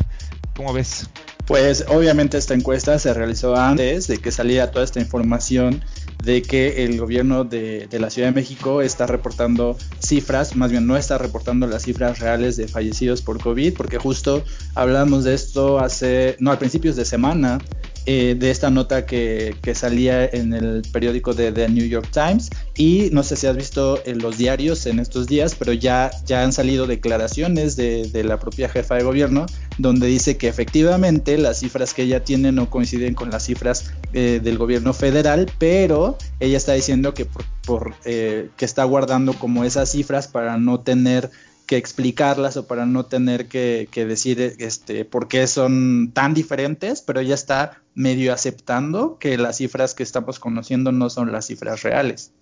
¿Cómo 0.54 0.72
ves? 0.72 1.10
Pues 1.50 1.84
obviamente 1.88 2.38
esta 2.38 2.54
encuesta 2.54 2.96
se 3.00 3.12
realizó 3.12 3.56
antes 3.56 4.06
de 4.06 4.18
que 4.18 4.30
saliera 4.30 4.70
toda 4.70 4.84
esta 4.84 5.00
información 5.00 5.82
de 6.22 6.42
que 6.42 6.84
el 6.84 6.96
gobierno 6.96 7.42
de, 7.42 7.88
de, 7.88 7.98
la 7.98 8.08
Ciudad 8.08 8.28
de 8.28 8.34
México 8.34 8.82
está 8.82 9.08
reportando 9.08 9.76
cifras, 9.98 10.54
más 10.54 10.70
bien 10.70 10.86
no 10.86 10.96
está 10.96 11.18
reportando 11.18 11.66
las 11.66 11.82
cifras 11.82 12.20
reales 12.20 12.56
de 12.56 12.68
fallecidos 12.68 13.20
por 13.20 13.40
COVID, 13.40 13.74
porque 13.74 13.98
justo 13.98 14.44
hablamos 14.76 15.24
de 15.24 15.34
esto 15.34 15.80
hace, 15.80 16.36
no, 16.38 16.52
al 16.52 16.58
principios 16.58 16.94
de 16.94 17.04
semana, 17.04 17.58
eh, 18.06 18.34
de 18.38 18.50
esta 18.50 18.70
nota 18.70 19.06
que, 19.06 19.54
que, 19.62 19.74
salía 19.74 20.24
en 20.24 20.52
el 20.52 20.82
periódico 20.92 21.34
de 21.34 21.52
The 21.52 21.68
New 21.68 21.86
York 21.86 22.10
Times. 22.12 22.50
Y 22.76 23.10
no 23.12 23.22
sé 23.22 23.36
si 23.36 23.46
has 23.46 23.56
visto 23.56 24.00
en 24.04 24.18
los 24.18 24.38
diarios 24.38 24.86
en 24.86 24.98
estos 24.98 25.26
días, 25.26 25.54
pero 25.58 25.72
ya, 25.72 26.10
ya 26.26 26.42
han 26.42 26.52
salido 26.52 26.86
declaraciones 26.86 27.76
de, 27.76 28.08
de 28.08 28.24
la 28.24 28.38
propia 28.38 28.68
jefa 28.68 28.96
de 28.96 29.02
gobierno 29.02 29.46
donde 29.80 30.06
dice 30.06 30.36
que 30.36 30.48
efectivamente 30.48 31.38
las 31.38 31.60
cifras 31.60 31.94
que 31.94 32.02
ella 32.02 32.22
tiene 32.24 32.52
no 32.52 32.68
coinciden 32.68 33.14
con 33.14 33.30
las 33.30 33.44
cifras 33.44 33.92
eh, 34.12 34.40
del 34.42 34.58
gobierno 34.58 34.92
federal, 34.92 35.50
pero 35.58 36.18
ella 36.38 36.56
está 36.56 36.72
diciendo 36.74 37.14
que, 37.14 37.24
por, 37.24 37.44
por 37.64 37.94
eh, 38.04 38.50
que 38.56 38.64
está 38.64 38.84
guardando 38.84 39.32
como 39.32 39.64
esas 39.64 39.90
cifras 39.90 40.28
para 40.28 40.58
no 40.58 40.80
tener 40.80 41.30
que 41.70 41.76
explicarlas 41.76 42.56
o 42.56 42.66
para 42.66 42.84
no 42.84 43.06
tener 43.06 43.46
que, 43.46 43.86
que, 43.92 44.04
decir 44.04 44.56
este, 44.58 45.04
por 45.04 45.28
qué 45.28 45.46
son 45.46 46.10
tan 46.12 46.34
diferentes, 46.34 47.00
pero 47.00 47.20
ella 47.20 47.36
está 47.36 47.80
medio 47.94 48.32
aceptando 48.32 49.18
que 49.20 49.38
las 49.38 49.58
cifras 49.58 49.94
que 49.94 50.02
estamos 50.02 50.40
conociendo 50.40 50.90
no 50.90 51.08
son 51.10 51.30
las 51.30 51.46
cifras 51.46 51.84
reales. 51.84 52.32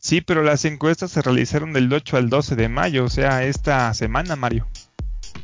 Sí, 0.00 0.22
pero 0.22 0.42
las 0.42 0.64
encuestas 0.64 1.12
se 1.12 1.22
realizaron 1.22 1.72
del 1.72 1.92
8 1.92 2.16
al 2.16 2.28
12 2.28 2.56
de 2.56 2.68
mayo, 2.68 3.04
o 3.04 3.08
sea, 3.08 3.44
esta 3.44 3.94
semana, 3.94 4.34
Mario. 4.34 4.66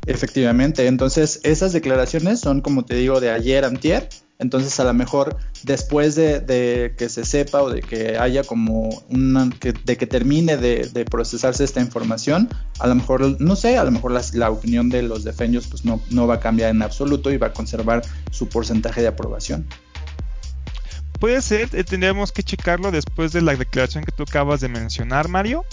Efectivamente, 0.07 0.89
entonces 0.89 1.39
esas 1.45 1.73
declaraciones 1.73 2.41
son, 2.41 2.63
como 2.63 2.85
te 2.85 2.97
digo, 2.97 3.21
de 3.21 3.31
ayer, 3.31 3.65
antier, 3.65 4.09
entonces 4.43 4.79
a 4.81 4.85
lo 4.85 4.93
mejor 4.93 5.37
después 5.63 6.17
de, 6.17 6.95
que 6.99 7.09
se 7.09 7.25
sepa 7.25 7.63
o 7.63 7.71
de 7.71 7.81
que 7.81 8.19
haya 8.19 8.43
como 8.43 8.91
una, 9.09 9.49
que, 9.49 9.73
de 9.73 9.97
que 9.97 10.07
termine 10.07 10.57
de, 10.57 11.07
procesarse 11.11 11.65
esta 11.65 11.81
información, 11.81 12.49
a 12.79 12.87
lo 12.89 12.95
mejor, 12.97 13.41
no 13.41 13.57
sé, 13.57 13.79
a 13.79 13.85
lo 13.85 13.93
mejor 13.93 14.13
la, 14.35 14.51
opinión 14.51 14.89
de 14.89 15.03
los 15.03 15.25
defenios 15.25 15.69
pues 15.69 15.85
no, 15.85 16.03
no 16.11 16.27
va 16.27 16.35
a 16.35 16.41
cambiar 16.41 16.71
en 16.71 16.83
absoluto 16.83 17.31
y 17.31 17.37
va 17.37 17.49
a 17.49 17.53
conservar 17.53 18.03
su 18.31 18.49
porcentaje 18.49 19.01
de 19.01 19.09
aprobación. 19.09 19.67
Puede 21.21 21.41
ser, 21.41 21.69
eh, 21.73 21.85
tendríamos 21.85 22.33
que 22.33 22.43
checarlo 22.43 22.91
después 22.91 23.33
de 23.33 23.43
la 23.43 23.55
declaración 23.55 24.03
que 24.03 24.11
tú 24.11 24.25
acabas 24.25 24.61
de 24.61 24.69
mencionar, 24.69 25.29
Mario 25.29 25.65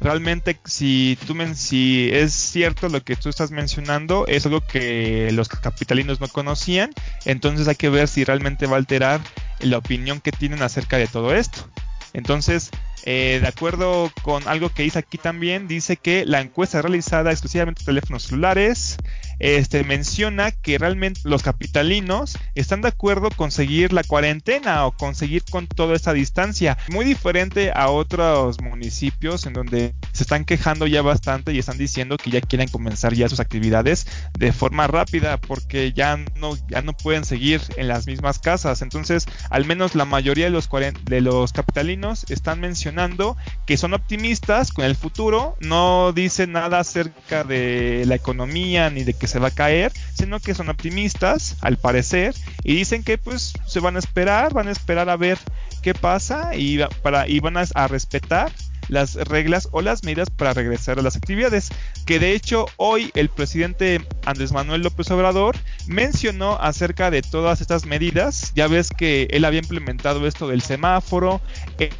realmente 0.00 0.58
si 0.64 1.18
tú 1.26 1.34
men 1.34 1.54
si 1.54 2.10
es 2.12 2.32
cierto 2.32 2.88
lo 2.88 3.02
que 3.02 3.16
tú 3.16 3.28
estás 3.28 3.50
mencionando 3.50 4.26
es 4.26 4.44
algo 4.46 4.60
que 4.60 5.30
los 5.32 5.48
capitalinos 5.48 6.20
no 6.20 6.28
conocían 6.28 6.90
entonces 7.24 7.68
hay 7.68 7.76
que 7.76 7.88
ver 7.88 8.08
si 8.08 8.24
realmente 8.24 8.66
va 8.66 8.74
a 8.74 8.78
alterar 8.78 9.20
la 9.60 9.78
opinión 9.78 10.20
que 10.20 10.32
tienen 10.32 10.62
acerca 10.62 10.98
de 10.98 11.06
todo 11.06 11.34
esto. 11.34 11.68
Entonces 12.12 12.70
eh, 13.06 13.38
de 13.42 13.48
acuerdo 13.48 14.10
con 14.22 14.48
algo 14.48 14.70
que 14.70 14.82
dice 14.82 14.98
aquí 14.98 15.18
también, 15.18 15.68
dice 15.68 15.98
que 15.98 16.24
la 16.24 16.40
encuesta 16.40 16.80
realizada 16.80 17.30
exclusivamente 17.30 17.82
en 17.82 17.86
teléfonos 17.86 18.22
celulares 18.22 18.96
este, 19.38 19.84
menciona 19.84 20.50
que 20.50 20.78
realmente 20.78 21.20
los 21.24 21.42
capitalinos 21.42 22.38
están 22.54 22.80
de 22.82 22.88
acuerdo 22.88 23.30
con 23.30 23.50
seguir 23.50 23.92
la 23.92 24.04
cuarentena 24.04 24.86
o 24.86 24.92
conseguir 24.92 25.44
con 25.50 25.66
toda 25.66 25.96
esta 25.96 26.12
distancia. 26.12 26.78
Muy 26.88 27.04
diferente 27.04 27.72
a 27.74 27.88
otros 27.88 28.60
municipios 28.60 29.46
en 29.46 29.52
donde 29.52 29.94
se 30.12 30.22
están 30.22 30.44
quejando 30.44 30.86
ya 30.86 31.02
bastante 31.02 31.52
y 31.52 31.58
están 31.58 31.78
diciendo 31.78 32.16
que 32.16 32.30
ya 32.30 32.40
quieren 32.40 32.68
comenzar 32.68 33.14
ya 33.14 33.28
sus 33.28 33.40
actividades 33.40 34.06
de 34.38 34.52
forma 34.52 34.86
rápida 34.86 35.38
porque 35.38 35.92
ya 35.92 36.16
no, 36.36 36.56
ya 36.68 36.82
no 36.82 36.96
pueden 36.96 37.24
seguir 37.24 37.60
en 37.76 37.88
las 37.88 38.06
mismas 38.06 38.38
casas. 38.38 38.82
Entonces, 38.82 39.26
al 39.50 39.64
menos 39.64 39.94
la 39.94 40.04
mayoría 40.04 40.46
de 40.46 40.50
los, 40.50 40.68
de 41.04 41.20
los 41.20 41.52
capitalinos 41.52 42.26
están 42.28 42.60
mencionando 42.60 43.36
que 43.66 43.76
son 43.76 43.94
optimistas 43.94 44.72
con 44.72 44.84
el 44.84 44.96
futuro, 44.96 45.56
no 45.60 46.12
dicen 46.12 46.52
nada 46.52 46.80
acerca 46.80 47.44
de 47.44 48.04
la 48.06 48.14
economía 48.14 48.90
ni 48.90 49.04
de 49.04 49.14
que 49.14 49.23
se 49.26 49.38
va 49.38 49.48
a 49.48 49.54
caer, 49.54 49.92
sino 50.14 50.40
que 50.40 50.54
son 50.54 50.68
optimistas, 50.68 51.56
al 51.60 51.76
parecer, 51.76 52.34
y 52.62 52.74
dicen 52.76 53.02
que 53.02 53.18
pues 53.18 53.52
se 53.66 53.80
van 53.80 53.96
a 53.96 53.98
esperar, 53.98 54.52
van 54.52 54.68
a 54.68 54.72
esperar 54.72 55.08
a 55.08 55.16
ver 55.16 55.38
qué 55.82 55.94
pasa 55.94 56.54
y, 56.54 56.78
para, 57.02 57.28
y 57.28 57.40
van 57.40 57.56
a, 57.56 57.64
a 57.74 57.88
respetar 57.88 58.52
las 58.88 59.14
reglas 59.14 59.68
o 59.72 59.82
las 59.82 60.04
medidas 60.04 60.30
para 60.30 60.54
regresar 60.54 60.98
a 60.98 61.02
las 61.02 61.16
actividades. 61.16 61.70
Que 62.06 62.18
de 62.18 62.32
hecho 62.32 62.66
hoy 62.76 63.10
el 63.14 63.28
presidente 63.28 64.06
Andrés 64.24 64.52
Manuel 64.52 64.82
López 64.82 65.10
Obrador 65.10 65.56
mencionó 65.86 66.58
acerca 66.60 67.10
de 67.10 67.22
todas 67.22 67.60
estas 67.60 67.86
medidas. 67.86 68.52
Ya 68.54 68.66
ves 68.66 68.90
que 68.90 69.28
él 69.30 69.44
había 69.44 69.60
implementado 69.60 70.26
esto 70.26 70.48
del 70.48 70.62
semáforo. 70.62 71.40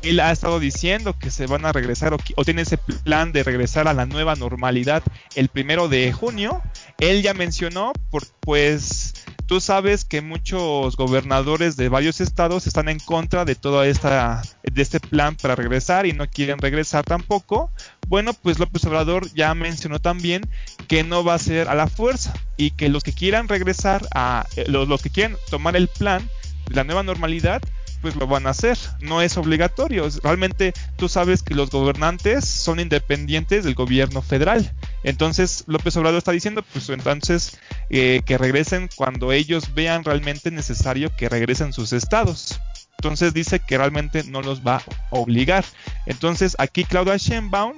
Él 0.03 0.21
ha 0.21 0.33
estado 0.33 0.61
diciendo 0.61 1.19
que 1.19 1.31
se 1.31 1.47
van 1.47 1.65
a 1.65 1.73
regresar 1.73 2.15
o, 2.15 2.45
tiene 2.45 2.63
ese 2.63 2.79
plan 2.79 3.33
de 3.33 3.43
regresar 3.43 3.89
a 3.89 3.95
la 3.95 4.07
nueva 4.07 4.35
normalidad 4.35 5.03
el 5.35 5.49
primero 5.49 5.89
de 5.89 6.13
junio. 6.13 6.63
Él 6.99 7.23
ya 7.23 7.35
mencionó, 7.35 7.93
pues 8.41 9.15
Tú 9.55 9.61
sabes 9.61 10.05
que 10.05 10.21
muchos 10.21 10.97
gobernadores 10.97 11.77
de 11.77 11.89
varios 11.89 12.21
estados 12.21 12.67
están 12.67 12.89
en 12.89 12.99
contra 12.99 13.45
de 13.45 13.55
toda 13.55 13.87
esta 13.87 14.43
de 14.65 14.83
este 14.83 14.99
plan 14.99 15.37
para 15.37 15.55
regresar 15.55 16.07
y 16.07 16.13
no 16.13 16.29
quieren 16.29 16.59
regresar 16.59 17.05
tampoco. 17.05 17.71
Bueno, 18.09 18.35
pues 18.35 18.59
López 18.59 18.85
Obrador 18.85 19.33
ya 19.33 19.55
mencionó 19.55 20.01
también 20.01 20.43
que 20.89 21.05
no 21.05 21.23
va 21.23 21.35
a 21.35 21.39
ser 21.39 21.69
a 21.69 21.77
la 21.77 21.87
fuerza 21.87 22.35
y 22.57 22.73
que 22.73 22.89
los 22.89 23.05
que 23.05 23.13
quieran 23.13 23.47
regresar 23.47 24.05
a 24.13 24.45
eh, 24.57 24.65
los, 24.67 24.89
los 24.89 25.01
que 25.01 25.11
quieran 25.11 25.37
tomar 25.51 25.77
el 25.77 25.87
plan 25.87 26.29
de 26.69 26.75
la 26.75 26.83
nueva 26.83 27.05
normalidad 27.05 27.63
pues 28.05 28.17
lo 28.17 28.27
van 28.27 28.47
a 28.47 28.51
hacer. 28.51 28.77
No 29.01 29.23
es 29.23 29.39
obligatorio. 29.39 30.07
Realmente 30.23 30.75
tú 30.99 31.09
sabes 31.09 31.43
que 31.43 31.55
los 31.55 31.71
gobernantes 31.71 32.45
son 32.45 32.79
independientes 32.79 33.65
del 33.65 33.75
gobierno 33.75 34.21
federal. 34.21 34.75
Entonces 35.05 35.65
López 35.67 35.97
Obrador 35.97 36.19
está 36.19 36.33
diciendo, 36.33 36.63
pues 36.71 36.91
entonces 36.91 37.59
eh, 37.89 38.21
que 38.27 38.37
regresen 38.37 38.91
cuando 38.95 39.33
ellos 39.33 39.73
vean 39.73 40.05
realmente 40.05 40.51
necesario 40.51 41.17
que 41.17 41.31
regresen 41.31 41.73
sus 41.73 41.95
estados. 41.95 42.61
Entonces 42.99 43.33
dice 43.33 43.59
que 43.59 43.79
realmente 43.79 44.23
no 44.25 44.43
los 44.43 44.61
va 44.61 44.77
a 44.77 44.83
obligar. 45.09 45.65
Entonces 46.05 46.57
aquí 46.59 46.85
Claudia 46.85 47.17
Sheinbaum 47.17 47.75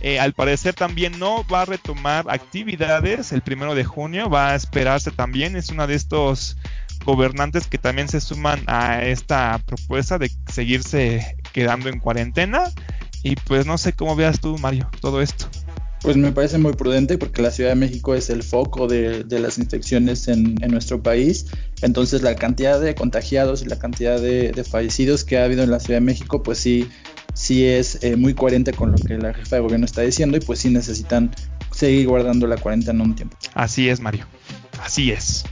eh, 0.00 0.18
al 0.18 0.32
parecer 0.32 0.74
también 0.74 1.18
no 1.18 1.46
va 1.46 1.62
a 1.62 1.66
retomar 1.66 2.24
actividades 2.28 3.32
el 3.32 3.42
primero 3.42 3.74
de 3.74 3.84
junio, 3.84 4.30
va 4.30 4.48
a 4.48 4.54
esperarse 4.54 5.10
también, 5.10 5.56
es 5.56 5.68
una 5.68 5.86
de 5.86 5.94
estos 5.94 6.56
gobernantes 7.04 7.66
que 7.66 7.78
también 7.78 8.08
se 8.08 8.20
suman 8.20 8.62
a 8.66 9.04
esta 9.04 9.58
propuesta 9.64 10.18
de 10.18 10.30
seguirse 10.52 11.36
quedando 11.52 11.88
en 11.88 11.98
cuarentena. 11.98 12.64
Y 13.22 13.36
pues 13.36 13.66
no 13.66 13.76
sé 13.78 13.92
cómo 13.92 14.16
veas 14.16 14.40
tú, 14.40 14.56
Mario, 14.58 14.88
todo 15.00 15.20
esto. 15.20 15.46
Pues 16.02 16.16
me 16.16 16.32
parece 16.32 16.56
muy 16.56 16.72
prudente 16.72 17.18
porque 17.18 17.42
la 17.42 17.50
Ciudad 17.50 17.70
de 17.70 17.76
México 17.76 18.14
es 18.14 18.30
el 18.30 18.42
foco 18.42 18.86
de, 18.86 19.22
de 19.22 19.38
las 19.38 19.58
infecciones 19.58 20.28
en, 20.28 20.56
en, 20.62 20.70
nuestro 20.70 21.02
país. 21.02 21.46
Entonces 21.82 22.22
la 22.22 22.34
cantidad 22.36 22.80
de 22.80 22.94
contagiados 22.94 23.60
y 23.60 23.66
la 23.66 23.78
cantidad 23.78 24.18
de, 24.18 24.52
de 24.52 24.64
fallecidos 24.64 25.24
que 25.24 25.36
ha 25.36 25.44
habido 25.44 25.62
en 25.62 25.70
la 25.70 25.78
Ciudad 25.78 26.00
de 26.00 26.06
México, 26.06 26.42
pues 26.42 26.58
sí, 26.58 26.88
sí 27.34 27.66
es 27.66 28.02
eh, 28.02 28.16
muy 28.16 28.32
coherente 28.32 28.72
con 28.72 28.92
lo 28.92 28.98
que 28.98 29.18
la 29.18 29.34
jefa 29.34 29.56
de 29.56 29.62
gobierno 29.62 29.84
está 29.84 30.00
diciendo 30.00 30.38
y 30.38 30.40
pues 30.40 30.60
sí 30.60 30.70
necesitan 30.70 31.30
seguir 31.70 32.08
guardando 32.08 32.46
la 32.46 32.56
cuarentena 32.56 33.04
un 33.04 33.14
tiempo. 33.14 33.36
Así 33.52 33.90
es, 33.90 34.00
Mario. 34.00 34.26
Así 34.82 35.12
es. 35.12 35.44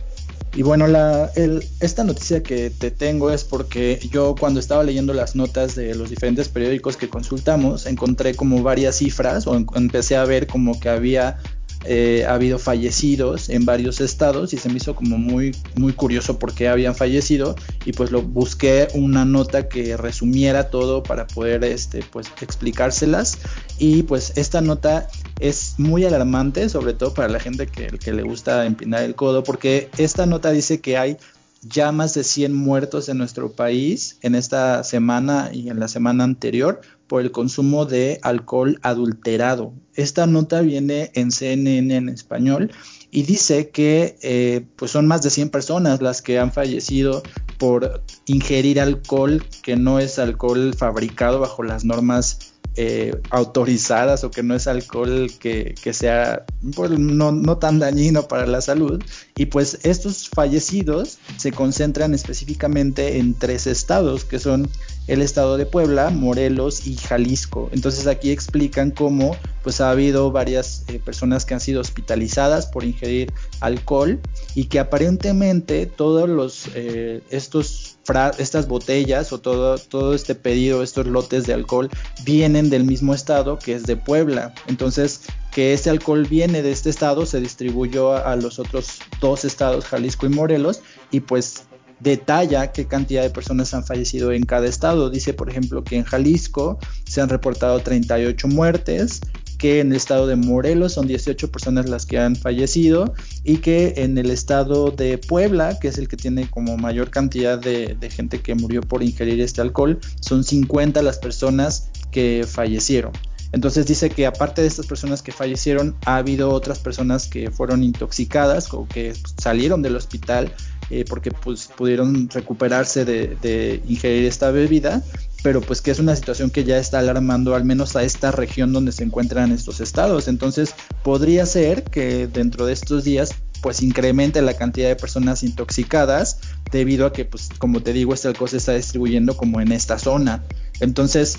Y 0.59 0.63
bueno, 0.65 0.89
la, 0.89 1.31
el, 1.37 1.65
esta 1.79 2.03
noticia 2.03 2.43
que 2.43 2.71
te 2.71 2.91
tengo 2.91 3.31
es 3.31 3.45
porque 3.45 4.01
yo 4.11 4.35
cuando 4.35 4.59
estaba 4.59 4.83
leyendo 4.83 5.15
las 5.15 5.37
notas 5.37 5.77
de 5.77 5.95
los 5.95 6.11
diferentes 6.11 6.49
periódicos 6.49 6.97
que 6.97 7.09
consultamos, 7.09 7.87
encontré 7.87 8.35
como 8.35 8.61
varias 8.65 8.97
cifras 8.97 9.47
o 9.47 9.55
empecé 9.77 10.17
a 10.17 10.25
ver 10.25 10.49
como 10.49 10.81
que 10.81 10.89
había 10.89 11.39
eh, 11.85 12.25
ha 12.29 12.35
habido 12.35 12.59
fallecidos 12.59 13.49
en 13.49 13.65
varios 13.65 14.01
estados 14.01 14.53
y 14.53 14.59
se 14.59 14.69
me 14.69 14.77
hizo 14.77 14.95
como 14.95 15.17
muy, 15.17 15.55
muy 15.77 15.93
curioso 15.93 16.39
por 16.39 16.53
qué 16.53 16.69
habían 16.69 16.95
fallecido 16.95 17.55
y 17.85 17.93
pues 17.93 18.11
lo 18.11 18.23
busqué 18.23 18.89
una 18.95 19.25
nota 19.25 19.69
que 19.69 19.97
resumiera 19.97 20.71
todo 20.71 21.03
para 21.03 21.27
poder 21.27 21.65
este, 21.65 22.05
pues, 22.11 22.33
explicárselas. 22.41 23.39
Y 23.79 24.03
pues 24.03 24.33
esta 24.37 24.61
nota 24.61 25.09
es 25.39 25.75
muy 25.79 26.05
alarmante, 26.05 26.69
sobre 26.69 26.95
todo 26.95 27.15
para 27.15 27.29
la 27.29 27.39
gente 27.39 27.69
que, 27.69 27.87
que 27.87 28.13
le 28.13 28.23
gusta 28.23 28.67
empinar 28.67 29.05
el 29.05 29.15
codo, 29.15 29.45
porque 29.45 29.89
esta 29.99 30.27
nota 30.27 30.51
dice 30.51 30.81
que 30.81 30.99
hay 30.99 31.17
ya 31.63 31.93
más 31.93 32.15
de 32.15 32.25
100 32.25 32.55
muertos 32.55 33.09
en 33.09 33.19
nuestro 33.19 33.53
país 33.53 34.19
en 34.23 34.35
esta 34.35 34.85
semana 34.85 35.51
y 35.53 35.71
en 35.71 35.81
la 35.81 35.89
semana 35.89 36.25
anterior 36.25 36.81
por 37.09 37.23
el 37.23 37.33
consumo 37.33 37.87
de 37.87 38.19
alcohol 38.23 38.79
adulterado. 38.83 39.73
Esta 39.95 40.27
nota 40.27 40.61
viene 40.61 41.11
en 41.15 41.33
CNN 41.33 41.97
en 41.97 42.09
español 42.09 42.71
y 43.11 43.23
dice 43.23 43.71
que 43.71 44.17
eh, 44.23 44.67
pues 44.77 44.91
son 44.91 45.07
más 45.07 45.23
de 45.23 45.31
100 45.31 45.51
personas 45.51 46.03
las 46.03 46.23
que 46.23 46.39
han 46.39 46.53
fallecido 46.53 47.23
por 47.57 48.03
ingerir 48.27 48.81
alcohol 48.81 49.45
que 49.63 49.77
no 49.77 49.99
es 49.99 50.19
alcohol 50.19 50.75
fabricado 50.77 51.41
bajo 51.41 51.63
las 51.63 51.85
normas 51.85 52.55
eh, 52.81 53.21
autorizadas 53.31 54.23
o 54.23 54.31
que 54.31 54.45
no 54.45 54.55
es 54.55 54.69
alcohol 54.69 55.29
que, 55.41 55.75
sea 55.93 56.45
pues, 56.77 56.93
no, 56.93 57.33
no, 57.33 57.59
tan 57.59 57.81
dañino 57.81 58.29
para 58.29 58.47
la 58.47 58.61
salud. 58.61 59.03
Y 59.35 59.47
pues 59.47 59.81
estos 59.83 60.29
fallecidos 60.29 61.19
se 61.39 61.51
concentran 61.51 62.15
específicamente 62.15 63.19
en 63.19 63.35
tres 63.35 63.67
estados, 63.67 64.25
que 64.25 64.39
son 64.39 64.71
el 65.09 65.23
estado 65.23 65.57
de 65.57 65.67
Puebla, 65.67 66.11
Morelos 66.11 66.87
y 66.87 66.97
Jalisco. 66.97 67.71
Entonces 67.73 68.07
aquí 68.07 68.31
explican 68.31 68.91
cómo 68.91 69.37
pues 69.63 69.81
ha 69.81 69.91
habido 69.91 70.31
varias 70.31 70.85
eh, 70.89 71.01
personas 71.05 71.45
que 71.45 71.55
han 71.55 71.61
sido 71.61 71.81
hospitalizadas 71.81 72.67
por 72.67 72.85
ingerir 72.85 73.33
alcohol 73.61 74.21
y 74.55 74.67
que 74.67 74.79
aparentemente 74.79 75.87
todos 75.87 76.29
los 76.29 76.69
eh, 76.75 77.23
estos 77.31 77.97
estas 78.39 78.69
botellas 78.69 79.33
o 79.35 79.39
todo, 79.39 79.77
todo 79.77 80.15
este 80.15 80.35
pedido, 80.35 80.83
estos 80.83 81.07
lotes 81.07 81.47
de 81.47 81.53
alcohol 81.53 81.91
vienen 82.25 82.71
del 82.71 82.85
mismo 82.85 83.13
estado 83.13 83.59
que 83.59 83.75
es 83.75 83.83
de 83.85 83.97
Puebla. 83.97 84.55
Entonces, 84.67 85.23
que 85.53 85.75
este 85.75 85.91
alcohol 85.91 86.27
viene 86.27 86.63
de 86.63 86.71
este 86.71 86.89
estado, 86.89 87.27
se 87.27 87.41
distribuyó 87.41 88.13
a, 88.13 88.33
a 88.33 88.37
los 88.37 88.59
otros 88.59 89.01
dos 89.21 89.45
estados, 89.45 89.85
Jalisco 89.85 90.25
y 90.25 90.31
Morelos, 90.31 90.81
y 91.11 91.21
pues 91.21 91.65
detalla 92.01 92.73
qué 92.73 92.87
cantidad 92.87 93.23
de 93.23 93.31
personas 93.31 93.75
han 93.75 93.85
fallecido 93.85 94.33
en 94.33 94.45
cada 94.45 94.67
estado. 94.67 95.11
Dice, 95.11 95.35
por 95.35 95.51
ejemplo, 95.51 95.85
que 95.85 95.97
en 95.97 96.05
Jalisco 96.05 96.79
se 97.05 97.21
han 97.21 97.29
reportado 97.29 97.81
38 97.81 98.49
muertes, 98.49 99.21
que 99.59 99.81
en 99.81 99.91
el 99.91 99.97
estado 99.97 100.27
de 100.27 100.37
Morelos 100.37 100.93
son 100.93 101.09
18 101.09 101.51
personas 101.51 101.89
las 101.89 102.07
que 102.07 102.19
han 102.19 102.37
fallecido 102.37 103.13
y 103.43 103.57
que 103.57 103.95
en 103.97 104.17
el 104.17 104.31
estado 104.31 104.93
de 104.93 105.19
Puebla, 105.19 105.79
que 105.81 105.89
es 105.89 105.99
el 105.99 106.07
que 106.07 106.17
tiene 106.17 106.49
como 106.49 106.77
mayor 106.77 107.11
cantidad 107.11 107.59
de, 107.59 107.97
de 107.99 108.11
gente 108.11 108.41
que 108.41 108.55
murió 108.55 108.83
por 108.83 109.03
ingerir 109.03 109.41
este 109.41 109.61
alcohol, 109.61 109.99
son 110.21 110.45
50 110.45 111.03
las 111.03 111.19
personas 111.19 111.91
que 112.13 112.47
fallecieron. 112.49 113.13
Entonces 113.51 113.87
dice 113.87 114.11
que 114.11 114.27
aparte 114.27 114.61
de 114.61 114.69
estas 114.69 114.87
personas 114.87 115.23
que 115.23 115.33
fallecieron, 115.33 115.97
ha 116.05 116.17
habido 116.17 116.51
otras 116.51 116.79
personas 116.79 117.27
que 117.27 117.51
fueron 117.51 117.83
intoxicadas 117.83 118.73
o 118.75 118.87
que 118.87 119.15
salieron 119.39 119.81
del 119.81 119.97
hospital 119.97 120.53
eh, 120.91 121.05
porque 121.09 121.31
pues, 121.31 121.67
pudieron 121.67 122.29
recuperarse 122.31 123.05
de, 123.05 123.83
ingerir 123.89 124.27
esta 124.27 124.51
bebida, 124.51 125.03
pero 125.43 125.61
pues 125.61 125.83
que 125.83 125.91
es 125.91 125.99
una 125.99 126.17
situación 126.17 126.51
que 126.51 126.65
ya 126.65 126.79
está 126.79 126.99
alarmando 126.99 127.55
al 127.55 127.65
menos 127.65 127.95
a 127.95 128.03
esta 128.03 128.31
región 128.31 128.73
donde 128.73 128.93
se 128.93 129.05
encuentran 129.05 129.53
estos 129.53 129.81
estados. 129.81 130.29
Entonces 130.29 130.75
podría 131.03 131.47
ser 131.47 131.85
que 131.85 132.27
dentro 132.27 132.67
de 132.67 132.73
estos 132.73 133.05
días 133.05 133.31
pues 133.61 133.83
incremente 133.83 134.41
la 134.41 134.55
cantidad 134.55 134.89
de 134.89 134.97
personas 134.97 135.43
intoxicadas 135.43 136.39
debido 136.71 137.07
a 137.07 137.13
que 137.13 137.25
pues 137.25 137.49
como 137.59 137.81
te 137.83 137.93
digo 137.93 138.15
este 138.15 138.29
alcohol 138.29 138.49
se 138.49 138.59
está 138.59 138.73
distribuyendo 138.75 139.37
como 139.37 139.61
en 139.61 139.73
esta 139.73 139.99
zona. 139.99 140.45
Entonces 140.81 141.39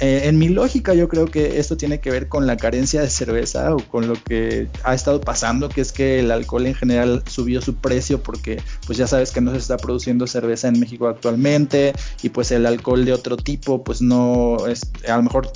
eh, 0.00 0.22
en 0.24 0.38
mi 0.38 0.48
lógica 0.48 0.94
yo 0.94 1.08
creo 1.08 1.26
que 1.26 1.58
esto 1.58 1.76
tiene 1.76 2.00
que 2.00 2.10
ver 2.10 2.28
con 2.28 2.46
la 2.46 2.56
carencia 2.56 3.00
de 3.00 3.10
cerveza 3.10 3.74
o 3.74 3.78
con 3.78 4.06
lo 4.06 4.14
que 4.14 4.68
ha 4.84 4.94
estado 4.94 5.20
pasando, 5.20 5.68
que 5.68 5.80
es 5.80 5.92
que 5.92 6.20
el 6.20 6.30
alcohol 6.30 6.66
en 6.66 6.74
general 6.74 7.22
subió 7.26 7.60
su 7.60 7.74
precio 7.76 8.22
porque 8.22 8.62
pues 8.86 8.96
ya 8.96 9.08
sabes 9.08 9.32
que 9.32 9.40
no 9.40 9.50
se 9.50 9.58
está 9.58 9.76
produciendo 9.76 10.26
cerveza 10.26 10.68
en 10.68 10.78
México 10.78 11.08
actualmente 11.08 11.94
y 12.22 12.28
pues 12.28 12.52
el 12.52 12.66
alcohol 12.66 13.04
de 13.04 13.12
otro 13.12 13.36
tipo 13.36 13.82
pues 13.82 14.00
no 14.00 14.66
es 14.68 14.82
a 15.08 15.16
lo 15.16 15.24
mejor 15.24 15.50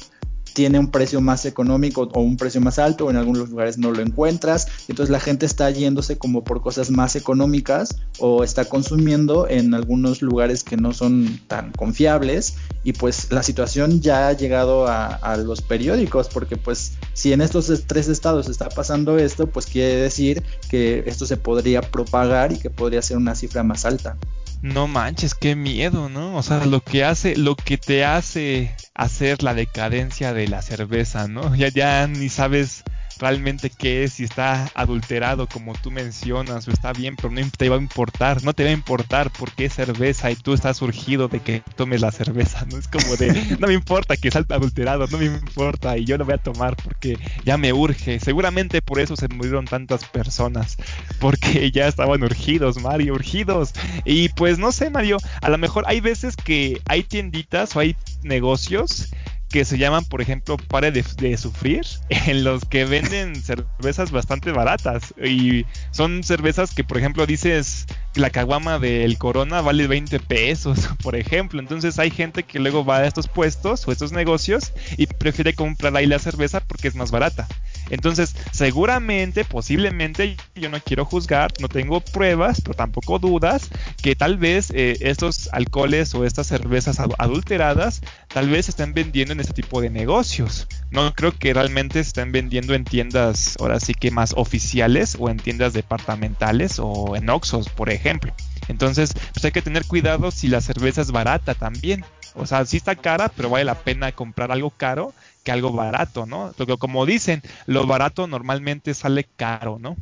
tiene 0.55 0.79
un 0.79 0.91
precio 0.91 1.21
más 1.21 1.45
económico 1.47 2.09
o 2.13 2.21
un 2.21 2.37
precio 2.37 2.61
más 2.61 2.79
alto, 2.79 3.07
o 3.07 3.11
en 3.11 3.17
algunos 3.17 3.51
lugares 3.51 3.79
no 3.79 3.91
lo 3.91 4.01
encuentras, 4.01 4.67
entonces 4.89 5.11
la 5.11 5.21
gente 5.21 5.47
está 5.47 5.71
yéndose 5.71 6.19
como 6.19 6.45
por 6.45 6.63
cosas 6.63 6.91
más 6.91 7.17
económicas 7.17 7.97
o 8.19 8.45
está 8.45 8.65
consumiendo 8.65 9.49
en 9.49 9.75
algunos 9.75 10.23
lugares 10.23 10.65
que 10.65 10.77
no 10.77 10.93
son 10.93 11.41
tan 11.47 11.73
confiables 11.73 12.57
y 12.85 12.93
pues 12.93 13.31
la 13.31 13.43
situación 13.43 14.01
ya 14.01 14.29
ha 14.29 14.33
llegado 14.33 14.87
a, 14.87 15.07
a 15.07 15.37
los 15.37 15.63
periódicos 15.63 16.29
porque 16.29 16.57
pues 16.57 16.93
si 17.15 17.33
en 17.33 17.41
estos 17.41 17.73
tres 17.87 18.09
estados 18.09 18.49
está 18.49 18.69
pasando 18.69 19.19
esto, 19.19 19.47
pues 19.47 19.67
quiere 19.67 19.97
decir 19.97 20.43
que 20.69 21.05
esto 21.07 21.27
se 21.27 21.37
podría 21.37 21.83
propagar 21.83 22.53
y 22.53 22.59
que 22.59 22.71
podría 22.71 23.03
ser 23.03 23.17
una 23.17 23.35
cifra 23.35 23.63
más 23.63 23.85
alta. 23.85 24.17
No 24.63 24.87
manches, 24.87 25.35
qué 25.35 25.57
miedo, 25.57 26.09
¿no? 26.09 26.37
O 26.37 26.43
sea, 26.43 26.65
lo 26.67 26.81
que 26.81 27.05
hace, 27.05 27.35
lo 27.35 27.57
que 27.57 27.79
te 27.79 28.05
hace 28.05 28.73
hacer 28.95 29.43
la 29.43 29.55
decadencia 29.55 30.35
de 30.35 30.49
la 30.49 30.63
cerveza, 30.63 31.29
¿no? 31.29 31.55
Ya, 31.63 31.69
ya 31.69 32.07
ni 32.09 32.29
sabes 32.29 32.83
realmente 33.19 33.71
qué 33.71 34.03
es, 34.03 34.15
si 34.15 34.25
está 34.25 34.69
adulterado 34.75 35.47
como 35.47 35.75
tú 35.75 35.93
mencionas 35.93 36.67
o 36.67 36.73
está 36.73 36.93
bien, 36.93 37.15
pero 37.15 37.31
no 37.31 37.41
te 37.57 37.69
va 37.69 37.77
a 37.77 37.79
importar, 37.79 38.43
no 38.43 38.53
te 38.53 38.65
va 38.65 38.71
a 38.71 38.73
importar 38.73 39.31
porque 39.39 39.67
es 39.67 39.75
cerveza 39.75 40.31
y 40.31 40.35
tú 40.35 40.55
estás 40.55 40.79
surgido 40.79 41.29
de 41.29 41.39
que 41.39 41.63
tomes 41.77 42.01
la 42.01 42.11
cerveza, 42.11 42.67
no 42.71 42.79
es 42.79 42.89
como 42.89 43.17
de, 43.17 43.33
no 43.61 43.69
me 43.69 43.75
importa 43.75 44.17
que 44.17 44.31
sea 44.31 44.45
adulterado, 44.49 45.07
no 45.07 45.19
me 45.19 45.27
importa 45.27 45.97
y 45.97 46.05
yo 46.05 46.19
lo 46.19 46.25
voy 46.25 46.35
a 46.35 46.39
tomar 46.39 46.75
porque 46.77 47.17
ya 47.45 47.57
me 47.57 47.73
urge, 47.73 48.19
seguramente 48.19 48.83
por 48.83 48.99
eso 48.99 49.15
se 49.15 49.29
murieron 49.29 49.67
tantas 49.67 50.05
personas, 50.05 50.77
porque 51.21 51.71
ya 51.73 51.87
estaban 51.87 52.25
urgidos, 52.25 52.83
Mario, 52.83 53.15
urgidos, 53.15 53.73
y 54.05 54.31
pues 54.31 54.59
no 54.59 54.73
sé, 54.73 54.91
Mario, 54.91 55.19
a 55.41 55.49
lo 55.49 55.59
mejor 55.59 55.85
hay 55.87 56.01
veces 56.01 56.35
que 56.35 56.81
hay 56.89 57.05
tienditas 57.05 57.77
o 57.77 57.81
hay 57.81 57.97
negocios 58.23 59.11
que 59.53 59.65
se 59.67 59.77
llaman, 59.79 60.05
por 60.07 60.23
ejemplo, 60.23 60.57
Pare 60.57 60.91
de, 60.91 61.37
Sufrir, 61.37 61.85
en 62.09 62.43
los 62.43 62.65
que 62.65 62.85
venden 62.87 63.37
cervezas 63.43 64.11
bastante 64.11 64.51
baratas. 64.51 65.15
Y 65.23 65.67
son 65.93 66.25
cervezas 66.25 66.75
que, 66.75 66.83
por 66.83 66.99
ejemplo, 66.99 67.27
dices 67.27 67.87
la 68.15 68.31
caguama 68.31 68.79
del 68.79 69.19
Corona 69.19 69.61
vale 69.61 69.87
20 69.87 70.19
pesos, 70.21 70.89
por 71.03 71.15
ejemplo. 71.15 71.61
Entonces 71.61 71.99
hay 71.99 72.11
gente 72.11 72.43
que 72.43 72.59
luego 72.59 72.85
va 72.85 72.99
a 72.99 73.07
estos 73.07 73.29
puestos 73.29 73.87
o 73.87 73.93
estos 73.93 74.11
negocios 74.11 74.73
y 74.97 75.07
prefiere 75.07 75.55
comprar 75.55 75.95
ahí 75.97 76.07
la 76.07 76.19
cerveza 76.19 76.61
porque 76.61 76.89
es 76.89 76.97
más 76.97 77.11
barata. 77.11 77.47
Entonces, 77.91 78.35
seguramente, 78.53 79.45
posiblemente, 79.45 80.37
yo 80.55 80.69
no 80.69 80.81
quiero 80.81 81.05
juzgar, 81.05 81.53
no 81.61 81.69
tengo 81.69 82.01
pruebas, 82.01 82.61
pero 82.61 82.75
tampoco 82.75 83.19
dudas, 83.19 83.69
que 84.03 84.17
tal 84.17 84.39
vez 84.39 84.71
eh, 84.75 84.97
estos 85.01 85.49
alcoholes 85.53 86.15
o 86.15 86.25
estas 86.25 86.47
cervezas 86.47 86.99
adulteradas, 87.19 88.01
tal 88.29 88.49
vez 88.49 88.67
se 88.67 88.71
estén 88.71 88.95
vendiendo 88.95 89.33
en 89.33 89.41
este 89.41 89.53
tipo 89.53 89.81
de 89.81 89.91
negocios. 89.91 90.67
No 90.91 91.13
creo 91.15 91.33
que 91.33 91.55
realmente 91.55 92.03
se 92.03 92.09
estén 92.09 92.33
vendiendo 92.33 92.75
en 92.75 92.85
tiendas, 92.85 93.57
ahora 93.61 93.81
sí 93.81 93.95
que 93.95 94.11
más 94.11 94.35
oficiales, 94.37 95.17
o 95.19 95.29
en 95.29 95.39
tiendas 95.39 95.73
departamentales, 95.73 96.79
o 96.79 97.17
en 97.17 97.29
Oxxos, 97.29 97.69
por 97.69 97.91
ejemplo. 97.91 98.35
Entonces, 98.69 99.15
pues 99.33 99.45
hay 99.45 99.53
que 99.53 99.63
tener 99.63 99.85
cuidado 99.87 100.31
si 100.31 100.49
la 100.49 100.61
cerveza 100.61 101.03
es 101.03 101.11
barata 101.11 101.55
también. 101.55 102.05
O 102.35 102.47
sea, 102.47 102.65
sí 102.65 102.79
está 102.79 102.95
cara, 102.95 103.29
pero 103.29 103.51
vale 103.51 103.65
la 103.65 103.75
pena 103.75 104.13
comprar 104.13 104.53
algo 104.53 104.71
caro 104.71 105.13
que 105.43 105.53
algo 105.53 105.73
barato, 105.73 106.27
¿no? 106.27 106.53
Porque 106.57 106.77
como 106.77 107.07
dicen, 107.07 107.43
lo 107.67 107.87
barato 107.87 108.27
normalmente 108.27 108.95
sale 108.95 109.27
caro, 109.37 109.79
¿no? 109.81 109.97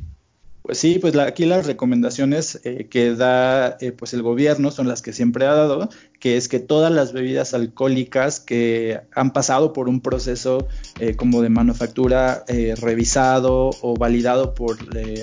Pues 0.63 0.79
sí, 0.79 0.99
pues 1.01 1.17
aquí 1.17 1.47
las 1.47 1.67
recomendaciones 1.67 2.61
eh, 2.65 2.87
que 2.91 3.15
da 3.15 3.79
eh, 3.81 3.93
pues 3.93 4.13
el 4.13 4.23
gobierno 4.23 4.71
son 4.71 4.89
las 4.89 5.01
que 5.01 5.13
siempre 5.13 5.47
ha 5.47 5.55
dado, 5.55 5.89
que 6.19 6.37
es 6.37 6.49
que 6.49 6.61
todas 6.61 6.93
las 6.93 7.13
bebidas 7.13 7.55
alcohólicas 7.55 8.41
que 8.41 9.01
han 9.15 9.33
pasado 9.33 9.73
por 9.73 9.89
un 9.89 10.01
proceso 10.01 10.69
eh, 11.01 11.17
como 11.17 11.41
de 11.41 11.49
manufactura 11.49 12.45
revisado 12.77 13.71
o 13.81 13.97
validado 13.97 14.55
por 14.55 14.77